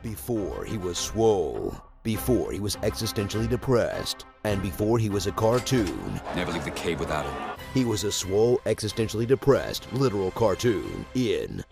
Before 0.02 0.64
he 0.64 0.76
was 0.78 0.98
swole, 0.98 1.74
before 2.02 2.52
he 2.52 2.60
was 2.60 2.76
existentially 2.76 3.48
depressed, 3.48 4.26
and 4.44 4.60
before 4.62 4.98
he 4.98 5.08
was 5.08 5.26
a 5.26 5.32
cartoon, 5.32 6.20
Never 6.36 6.52
leave 6.52 6.64
the 6.64 6.70
cave 6.72 7.00
without 7.00 7.24
him. 7.24 7.34
he 7.72 7.84
was 7.84 8.04
a 8.04 8.12
swole, 8.12 8.58
existentially 8.66 9.26
depressed, 9.26 9.90
literal 9.92 10.30
cartoon 10.32 11.06
in 11.14 11.64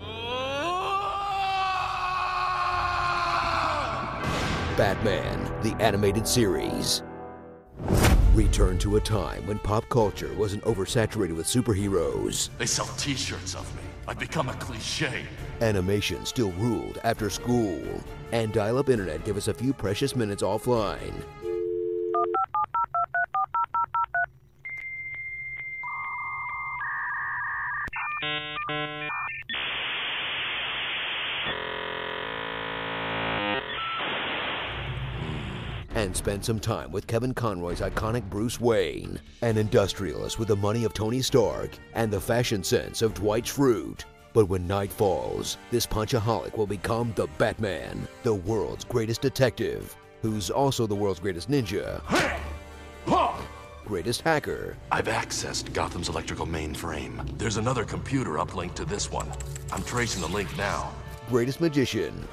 Batman, 4.76 5.44
the 5.62 5.74
animated 5.82 6.26
series. 6.26 7.02
Return 8.34 8.78
to 8.78 8.96
a 8.96 9.00
time 9.00 9.46
when 9.46 9.58
pop 9.58 9.86
culture 9.90 10.32
wasn't 10.34 10.64
oversaturated 10.64 11.36
with 11.36 11.46
superheroes. 11.46 12.48
They 12.56 12.64
sell 12.66 12.86
t-shirts 12.96 13.54
of 13.54 13.72
me. 13.76 13.82
I've 14.08 14.18
become 14.18 14.48
a 14.48 14.54
cliche. 14.54 15.24
Animation 15.62 16.26
still 16.26 16.50
ruled 16.52 16.98
after 17.04 17.30
school. 17.30 17.80
And 18.32 18.52
dial 18.52 18.78
up 18.78 18.88
internet 18.88 19.24
gave 19.24 19.36
us 19.36 19.46
a 19.46 19.54
few 19.54 19.72
precious 19.72 20.16
minutes 20.16 20.42
offline. 20.42 21.22
And 35.94 36.16
spend 36.16 36.44
some 36.44 36.58
time 36.58 36.90
with 36.90 37.06
Kevin 37.06 37.32
Conroy's 37.32 37.80
iconic 37.80 38.28
Bruce 38.28 38.60
Wayne, 38.60 39.20
an 39.42 39.56
industrialist 39.56 40.40
with 40.40 40.48
the 40.48 40.56
money 40.56 40.84
of 40.84 40.92
Tony 40.92 41.22
Stark 41.22 41.70
and 41.94 42.12
the 42.12 42.20
fashion 42.20 42.64
sense 42.64 43.00
of 43.00 43.14
Dwight 43.14 43.44
Schrute. 43.44 44.04
But 44.32 44.46
when 44.46 44.66
night 44.66 44.90
falls, 44.90 45.58
this 45.70 45.86
punchaholic 45.86 46.56
will 46.56 46.66
become 46.66 47.12
the 47.16 47.26
Batman, 47.38 48.06
the 48.22 48.34
world's 48.34 48.84
greatest 48.84 49.20
detective, 49.20 49.94
who's 50.22 50.50
also 50.50 50.86
the 50.86 50.94
world's 50.94 51.20
greatest 51.20 51.50
ninja, 51.50 52.00
greatest 53.84 54.22
hacker, 54.22 54.76
I've 54.90 55.06
accessed 55.06 55.72
Gotham's 55.74 56.08
electrical 56.08 56.46
mainframe. 56.46 57.36
There's 57.36 57.58
another 57.58 57.84
computer 57.84 58.32
uplinked 58.38 58.74
to 58.76 58.84
this 58.86 59.10
one. 59.10 59.30
I'm 59.70 59.82
tracing 59.82 60.22
the 60.22 60.28
link 60.28 60.56
now. 60.56 60.92
greatest 61.28 61.60
magician, 61.60 62.26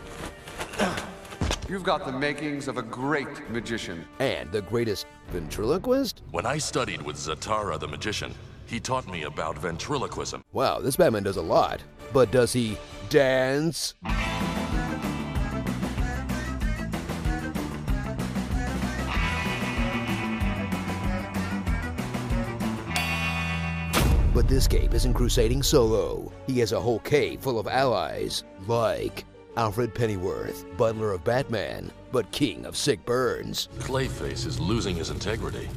You've 1.68 1.84
got 1.84 2.04
the 2.06 2.12
makings 2.12 2.68
of 2.68 2.78
a 2.78 2.82
great 2.82 3.48
magician. 3.52 4.04
and 4.20 4.52
the 4.52 4.62
greatest 4.62 5.06
ventriloquist? 5.28 6.22
When 6.32 6.46
I 6.46 6.58
studied 6.58 7.02
with 7.02 7.16
Zatara 7.18 7.80
the 7.80 7.88
magician, 7.88 8.34
he 8.70 8.80
taught 8.80 9.10
me 9.10 9.24
about 9.24 9.58
ventriloquism. 9.58 10.44
Wow, 10.54 10.80
this 10.80 10.96
Batman 10.96 11.24
does 11.24 11.38
a 11.38 11.42
lot. 11.42 11.82
But 12.14 12.32
does 12.32 12.54
he 12.54 12.78
dance? 13.10 13.96
But 24.34 24.48
this 24.48 24.68
cape 24.68 24.94
isn't 24.94 25.16
crusading 25.16 25.64
solo. 25.64 26.32
He 26.46 26.60
has 26.60 26.72
a 26.72 26.80
whole 26.80 27.00
cave 27.00 27.42
full 27.42 27.60
of 27.60 27.68
allies, 27.68 28.44
like 28.68 29.26
Alfred 29.58 29.94
Pennyworth, 29.96 30.66
butler 30.78 31.12
of 31.12 31.24
Batman, 31.24 31.92
but 32.12 32.32
king 32.32 32.66
of 32.66 32.78
sick 32.78 33.04
burns. 33.06 33.68
Clayface 33.80 34.46
is 34.46 34.60
losing 34.60 34.96
his 34.96 35.10
integrity. 35.10 35.68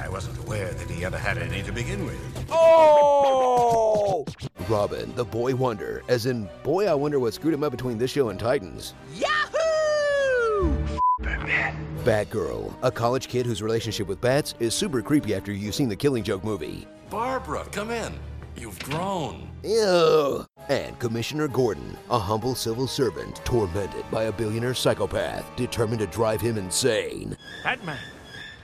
I 0.00 0.08
wasn't 0.08 0.38
aware 0.38 0.72
that 0.72 0.90
he 0.90 1.04
ever 1.04 1.18
had 1.18 1.38
any 1.38 1.62
to 1.62 1.72
begin 1.72 2.04
with. 2.04 2.46
Oh! 2.50 4.24
Robin, 4.68 5.14
the 5.14 5.24
boy 5.24 5.54
wonder, 5.54 6.02
as 6.08 6.26
in, 6.26 6.48
boy, 6.62 6.86
I 6.86 6.94
wonder 6.94 7.18
what 7.18 7.34
screwed 7.34 7.54
him 7.54 7.62
up 7.62 7.70
between 7.70 7.98
this 7.98 8.10
show 8.10 8.28
and 8.28 8.38
Titans. 8.38 8.94
Yahoo! 9.14 10.76
Batman. 11.20 11.86
Batgirl, 12.04 12.74
a 12.82 12.90
college 12.90 13.28
kid 13.28 13.46
whose 13.46 13.62
relationship 13.62 14.06
with 14.06 14.20
bats 14.20 14.54
is 14.60 14.74
super 14.74 15.02
creepy 15.02 15.34
after 15.34 15.52
you've 15.52 15.74
seen 15.74 15.88
the 15.88 15.96
Killing 15.96 16.22
Joke 16.22 16.44
movie. 16.44 16.86
Barbara, 17.10 17.64
come 17.72 17.90
in. 17.90 18.12
You've 18.56 18.78
grown. 18.80 19.48
Ew. 19.64 20.46
And 20.68 20.98
Commissioner 20.98 21.46
Gordon, 21.46 21.96
a 22.10 22.18
humble 22.18 22.54
civil 22.54 22.86
servant 22.86 23.36
tormented 23.44 24.04
by 24.10 24.24
a 24.24 24.32
billionaire 24.32 24.74
psychopath 24.74 25.44
determined 25.56 26.00
to 26.00 26.06
drive 26.06 26.40
him 26.40 26.56
insane. 26.56 27.36
Batman. 27.62 27.98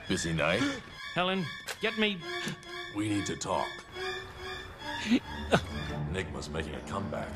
Busy 0.08 0.32
night? 0.32 0.62
Helen, 1.14 1.44
get 1.80 1.98
me. 1.98 2.18
We 2.96 3.08
need 3.08 3.26
to 3.26 3.36
talk. 3.36 3.68
Enigma's 6.10 6.48
making 6.48 6.74
a 6.74 6.80
comeback. 6.80 7.28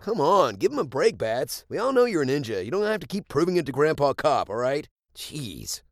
Come 0.00 0.20
on, 0.20 0.54
give 0.54 0.72
him 0.72 0.78
a 0.78 0.84
break, 0.84 1.18
Bats. 1.18 1.64
We 1.68 1.78
all 1.78 1.92
know 1.92 2.06
you're 2.06 2.22
a 2.22 2.26
ninja. 2.26 2.64
You 2.64 2.70
don't 2.70 2.84
have 2.84 3.00
to 3.00 3.06
keep 3.06 3.28
proving 3.28 3.56
it 3.56 3.66
to 3.66 3.72
Grandpa 3.72 4.14
Cop, 4.14 4.48
all 4.50 4.56
right? 4.56 4.88
Jeez. 5.14 5.82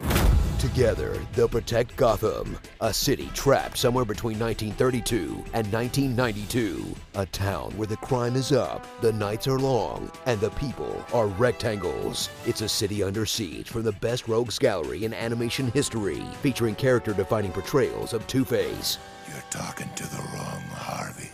Together, 0.58 1.16
they'll 1.34 1.48
protect 1.48 1.94
Gotham, 1.94 2.58
a 2.80 2.92
city 2.92 3.30
trapped 3.32 3.78
somewhere 3.78 4.04
between 4.04 4.40
1932 4.40 5.44
and 5.52 5.72
1992. 5.72 6.84
A 7.14 7.26
town 7.26 7.70
where 7.76 7.86
the 7.86 7.96
crime 7.98 8.34
is 8.34 8.50
up, 8.50 8.84
the 9.00 9.12
nights 9.12 9.46
are 9.46 9.60
long, 9.60 10.10
and 10.26 10.40
the 10.40 10.50
people 10.50 11.04
are 11.14 11.28
rectangles. 11.28 12.28
It's 12.44 12.62
a 12.62 12.68
city 12.68 13.04
under 13.04 13.24
siege 13.24 13.68
from 13.68 13.84
the 13.84 13.92
best 13.92 14.26
rogues 14.26 14.58
gallery 14.58 15.04
in 15.04 15.14
animation 15.14 15.70
history, 15.70 16.24
featuring 16.42 16.74
character 16.74 17.12
defining 17.14 17.52
portrayals 17.52 18.12
of 18.12 18.26
Two 18.26 18.44
Face, 18.44 18.98
You're 19.28 19.44
talking 19.50 19.88
to 19.94 20.02
the 20.08 20.22
wrong 20.34 20.62
Harvey. 20.72 21.30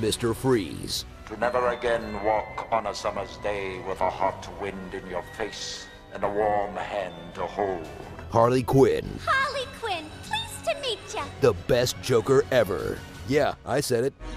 Mr. 0.00 0.36
Freeze, 0.36 1.04
To 1.26 1.36
never 1.38 1.66
again 1.70 2.22
walk 2.22 2.68
on 2.70 2.86
a 2.86 2.94
summer's 2.94 3.38
day 3.38 3.80
with 3.88 4.00
a 4.00 4.08
hot 4.08 4.48
wind 4.60 4.94
in 4.94 5.04
your 5.10 5.24
face 5.36 5.87
and 6.14 6.24
a 6.24 6.28
warm 6.28 6.74
hand 6.76 7.14
to 7.34 7.42
hold. 7.46 7.86
Harley 8.30 8.62
Quinn, 8.62 9.18
Harley 9.24 9.66
Quinn, 9.80 10.04
pleased 10.24 10.64
to 10.64 10.74
meet 10.82 10.98
ya. 11.14 11.24
the 11.40 11.54
best 11.66 12.00
Joker 12.02 12.44
ever. 12.50 12.98
Yeah, 13.26 13.54
I 13.66 13.80
said 13.80 14.04
it. 14.04 14.14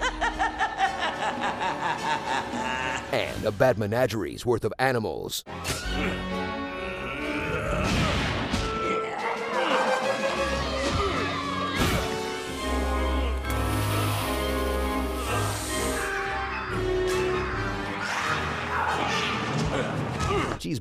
and 3.12 3.44
a 3.44 3.50
bad 3.52 3.78
menagerie's 3.78 4.46
worth 4.46 4.64
of 4.64 4.72
animals. 4.78 5.44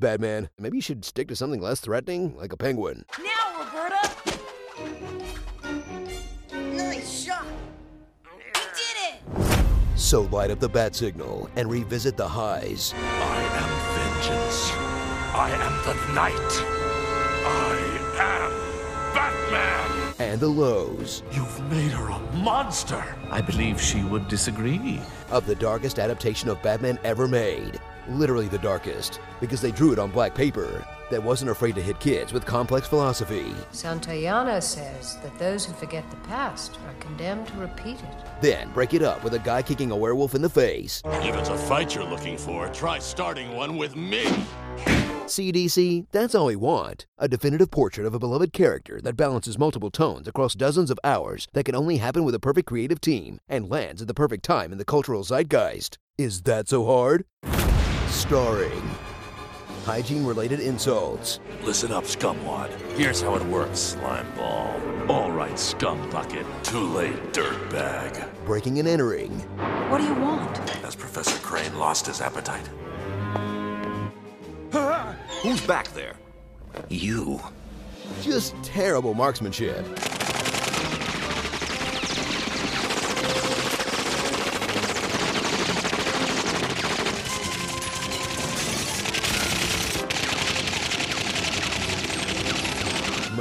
Batman, 0.01 0.49
maybe 0.59 0.77
you 0.77 0.81
should 0.81 1.05
stick 1.05 1.29
to 1.29 1.35
something 1.35 1.61
less 1.61 1.79
threatening, 1.79 2.35
like 2.35 2.51
a 2.51 2.57
penguin. 2.57 3.05
Now, 3.19 3.63
Roberta. 3.63 4.11
Nice 6.53 7.23
shot. 7.23 7.45
You 8.25 8.61
did 8.75 8.97
it. 9.13 9.65
So 9.95 10.23
light 10.23 10.51
up 10.51 10.59
the 10.59 10.67
bat 10.67 10.95
signal 10.95 11.49
and 11.55 11.69
revisit 11.71 12.17
the 12.17 12.27
highs 12.27 12.93
I 12.97 13.41
am 13.61 13.69
vengeance. 13.95 14.71
I 15.33 15.51
am 15.51 15.73
the 15.85 15.93
night. 16.13 16.51
I 17.45 17.77
am 18.19 18.51
Batman. 19.13 20.13
and 20.19 20.39
the 20.39 20.47
lows 20.47 21.23
You've 21.31 21.59
made 21.69 21.91
her 21.91 22.09
a 22.09 22.19
monster. 22.37 23.03
I 23.29 23.41
believe 23.41 23.79
she 23.79 24.03
would 24.03 24.27
disagree. 24.27 24.99
of 25.29 25.45
the 25.45 25.55
darkest 25.55 25.99
adaptation 25.99 26.49
of 26.49 26.61
Batman 26.61 26.97
ever 27.03 27.27
made. 27.27 27.79
Literally 28.11 28.49
the 28.49 28.57
darkest, 28.57 29.21
because 29.39 29.61
they 29.61 29.71
drew 29.71 29.93
it 29.93 29.99
on 29.99 30.11
black 30.11 30.35
paper 30.35 30.85
that 31.09 31.23
wasn't 31.23 31.49
afraid 31.49 31.75
to 31.75 31.81
hit 31.81 31.99
kids 31.99 32.33
with 32.33 32.45
complex 32.45 32.87
philosophy. 32.87 33.53
Santayana 33.71 34.61
says 34.61 35.17
that 35.23 35.37
those 35.39 35.65
who 35.65 35.73
forget 35.73 36.09
the 36.09 36.17
past 36.27 36.77
are 36.87 36.93
condemned 36.99 37.47
to 37.47 37.57
repeat 37.57 37.95
it. 37.95 38.41
Then 38.41 38.69
break 38.73 38.93
it 38.93 39.01
up 39.01 39.23
with 39.23 39.33
a 39.33 39.39
guy 39.39 39.61
kicking 39.61 39.91
a 39.91 39.95
werewolf 39.95 40.35
in 40.35 40.41
the 40.41 40.49
face. 40.49 41.01
If 41.05 41.35
it's 41.35 41.49
a 41.49 41.57
fight 41.57 41.95
you're 41.95 42.03
looking 42.03 42.37
for, 42.37 42.67
try 42.69 42.99
starting 42.99 43.55
one 43.55 43.77
with 43.77 43.95
me. 43.95 44.25
CDC, 45.25 46.07
that's 46.11 46.35
all 46.35 46.47
we 46.47 46.57
want. 46.57 47.05
A 47.17 47.29
definitive 47.29 47.71
portrait 47.71 48.05
of 48.05 48.13
a 48.13 48.19
beloved 48.19 48.51
character 48.51 48.99
that 49.01 49.15
balances 49.15 49.57
multiple 49.57 49.89
tones 49.89 50.27
across 50.27 50.55
dozens 50.55 50.91
of 50.91 50.99
hours 51.05 51.47
that 51.53 51.63
can 51.63 51.75
only 51.75 51.97
happen 51.97 52.25
with 52.25 52.35
a 52.35 52.39
perfect 52.39 52.67
creative 52.67 52.99
team 52.99 53.39
and 53.47 53.69
lands 53.69 54.01
at 54.01 54.09
the 54.09 54.13
perfect 54.13 54.43
time 54.43 54.73
in 54.73 54.77
the 54.77 54.83
cultural 54.83 55.23
zeitgeist. 55.23 55.97
Is 56.17 56.41
that 56.41 56.67
so 56.67 56.85
hard? 56.85 57.23
Starring 58.11 58.83
hygiene 59.85 60.25
related 60.25 60.59
insults, 60.59 61.39
Listen 61.63 61.91
up, 61.91 62.03
scumwad. 62.03 62.69
Here's 62.97 63.21
how 63.21 63.35
it 63.35 63.43
works, 63.45 63.79
slime 63.79 64.29
ball. 64.35 64.75
All 65.09 65.31
right, 65.31 65.57
scum 65.57 66.09
bucket. 66.09 66.45
Too 66.63 66.79
late, 66.81 67.15
dirtbag. 67.33 68.27
breaking 68.45 68.79
and 68.79 68.87
entering, 68.87 69.31
What 69.89 69.99
do 69.99 70.03
you 70.03 70.13
want? 70.15 70.57
Has 70.83 70.95
Professor 70.95 71.37
Crane 71.39 71.77
lost 71.77 72.05
his 72.07 72.19
appetite? 72.21 72.67
Who's 75.41 75.61
back 75.65 75.87
there? 75.93 76.15
You. 76.89 77.39
Just 78.21 78.55
terrible 78.61 79.13
marksmanship. 79.13 79.85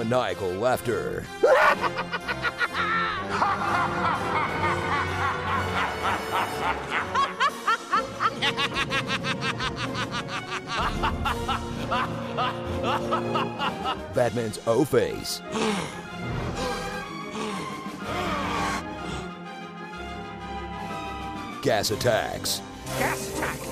Maniacal 0.01 0.53
laughter. 0.53 1.27
Batman's 14.15 14.59
O 14.67 14.87
face. 14.87 15.43
Gas 21.61 21.91
attacks. 21.91 22.63
Gas 22.99 23.35
attack. 23.35 23.70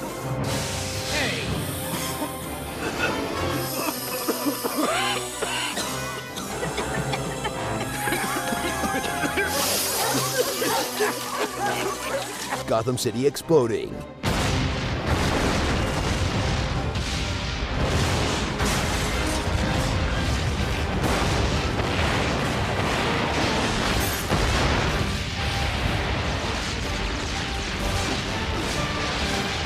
Gotham 12.66 12.98
City 12.98 13.26
exploding. 13.26 13.94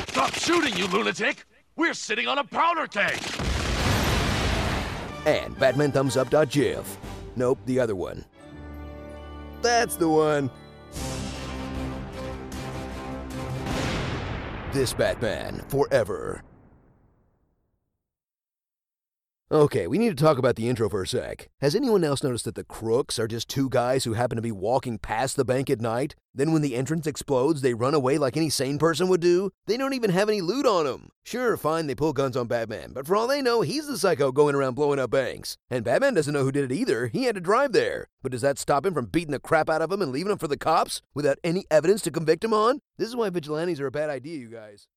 Stop 0.07 0.35
shooting, 0.35 0.76
you 0.76 0.87
lunatic! 0.87 1.45
We're 1.74 1.95
sitting 1.95 2.28
on 2.28 2.39
a 2.39 2.45
powder 2.45 2.87
keg! 2.87 3.20
And 5.26 5.59
Batman 5.59 5.91
Thumbs 5.91 6.16
Up 6.16 6.30
GIF. 6.49 6.99
Nope, 7.35 7.59
the 7.66 7.80
other 7.80 7.97
one. 7.97 8.24
That's 9.61 9.97
the 9.97 10.09
one. 10.09 10.51
This 14.73 14.95
Batman 14.95 15.62
forever. 15.68 16.43
Okay, 19.53 19.87
we 19.87 19.99
need 19.99 20.17
to 20.17 20.25
talk 20.25 20.39
about 20.39 20.57
the 20.57 20.67
intro 20.67 20.89
for 20.89 21.03
a 21.03 21.07
sec. 21.07 21.51
Has 21.61 21.75
anyone 21.75 22.05
else 22.05 22.23
noticed 22.23 22.47
that 22.47 22.55
the 22.55 22.65
crooks 22.65 23.19
are 23.19 23.29
just 23.29 23.51
two 23.51 23.69
guys 23.69 24.05
who 24.05 24.15
happen 24.15 24.37
to 24.37 24.41
be 24.41 24.51
walking 24.51 24.97
past 24.97 25.37
the 25.37 25.45
bank 25.45 25.69
at 25.69 25.79
night? 25.79 26.15
Then 26.35 26.55
when 26.55 26.63
the 26.63 26.75
entrance 26.75 27.07
explodes, 27.07 27.61
they 27.61 27.75
run 27.75 27.93
away 27.93 28.17
like 28.17 28.35
any 28.35 28.49
sane 28.49 28.79
person 28.79 29.09
would 29.09 29.21
do? 29.21 29.51
They 29.67 29.77
don't 29.77 29.93
even 29.93 30.09
have 30.09 30.31
any 30.31 30.41
loot 30.41 30.65
on 30.65 30.87
them. 30.87 31.11
Sure, 31.23 31.59
fine, 31.59 31.87
they 31.87 31.95
pull 31.95 32.15
guns 32.15 32.35
on 32.35 32.47
Batman, 32.47 32.95
but 32.95 33.07
for 33.07 33.15
all 33.15 33.29
they 33.29 33.43
know, 33.43 33.61
he's 33.61 33.87
the 33.87 33.99
psycho 33.99 34.33
going 34.33 34.55
around 34.55 34.73
blowing 34.73 34.99
up 34.99 35.11
banks. 35.11 35.59
And 35.69 35.85
Batman 35.85 36.15
doesn't 36.15 36.33
know 36.33 36.45
who 36.45 36.53
did 36.53 36.73
it 36.73 36.75
either. 36.75 37.09
He 37.09 37.25
had 37.25 37.35
to 37.35 37.41
drive 37.43 37.73
there. 37.73 38.09
But 38.23 38.33
does 38.33 38.41
that 38.41 38.59
stop 38.59 38.87
him 38.87 38.95
from 38.95 39.05
beating 39.05 39.33
the 39.33 39.39
crap 39.39 39.69
out 39.69 39.83
of 39.83 39.93
him 39.93 40.01
and 40.01 40.13
leaving 40.13 40.33
him 40.33 40.39
for 40.39 40.49
the 40.49 40.57
cops 40.57 41.03
without 41.13 41.37
any 41.45 41.67
evidence 41.71 42.01
to 42.03 42.11
convict 42.11 42.43
him 42.43 42.55
on? 42.55 42.81
This 42.97 43.09
is 43.09 43.17
why 43.17 43.29
vigilantes 43.29 43.83
are 43.83 43.87
a 43.87 43.91
bad 43.91 44.09
idea, 44.09 44.39
you 44.39 44.49
guys. 44.49 44.89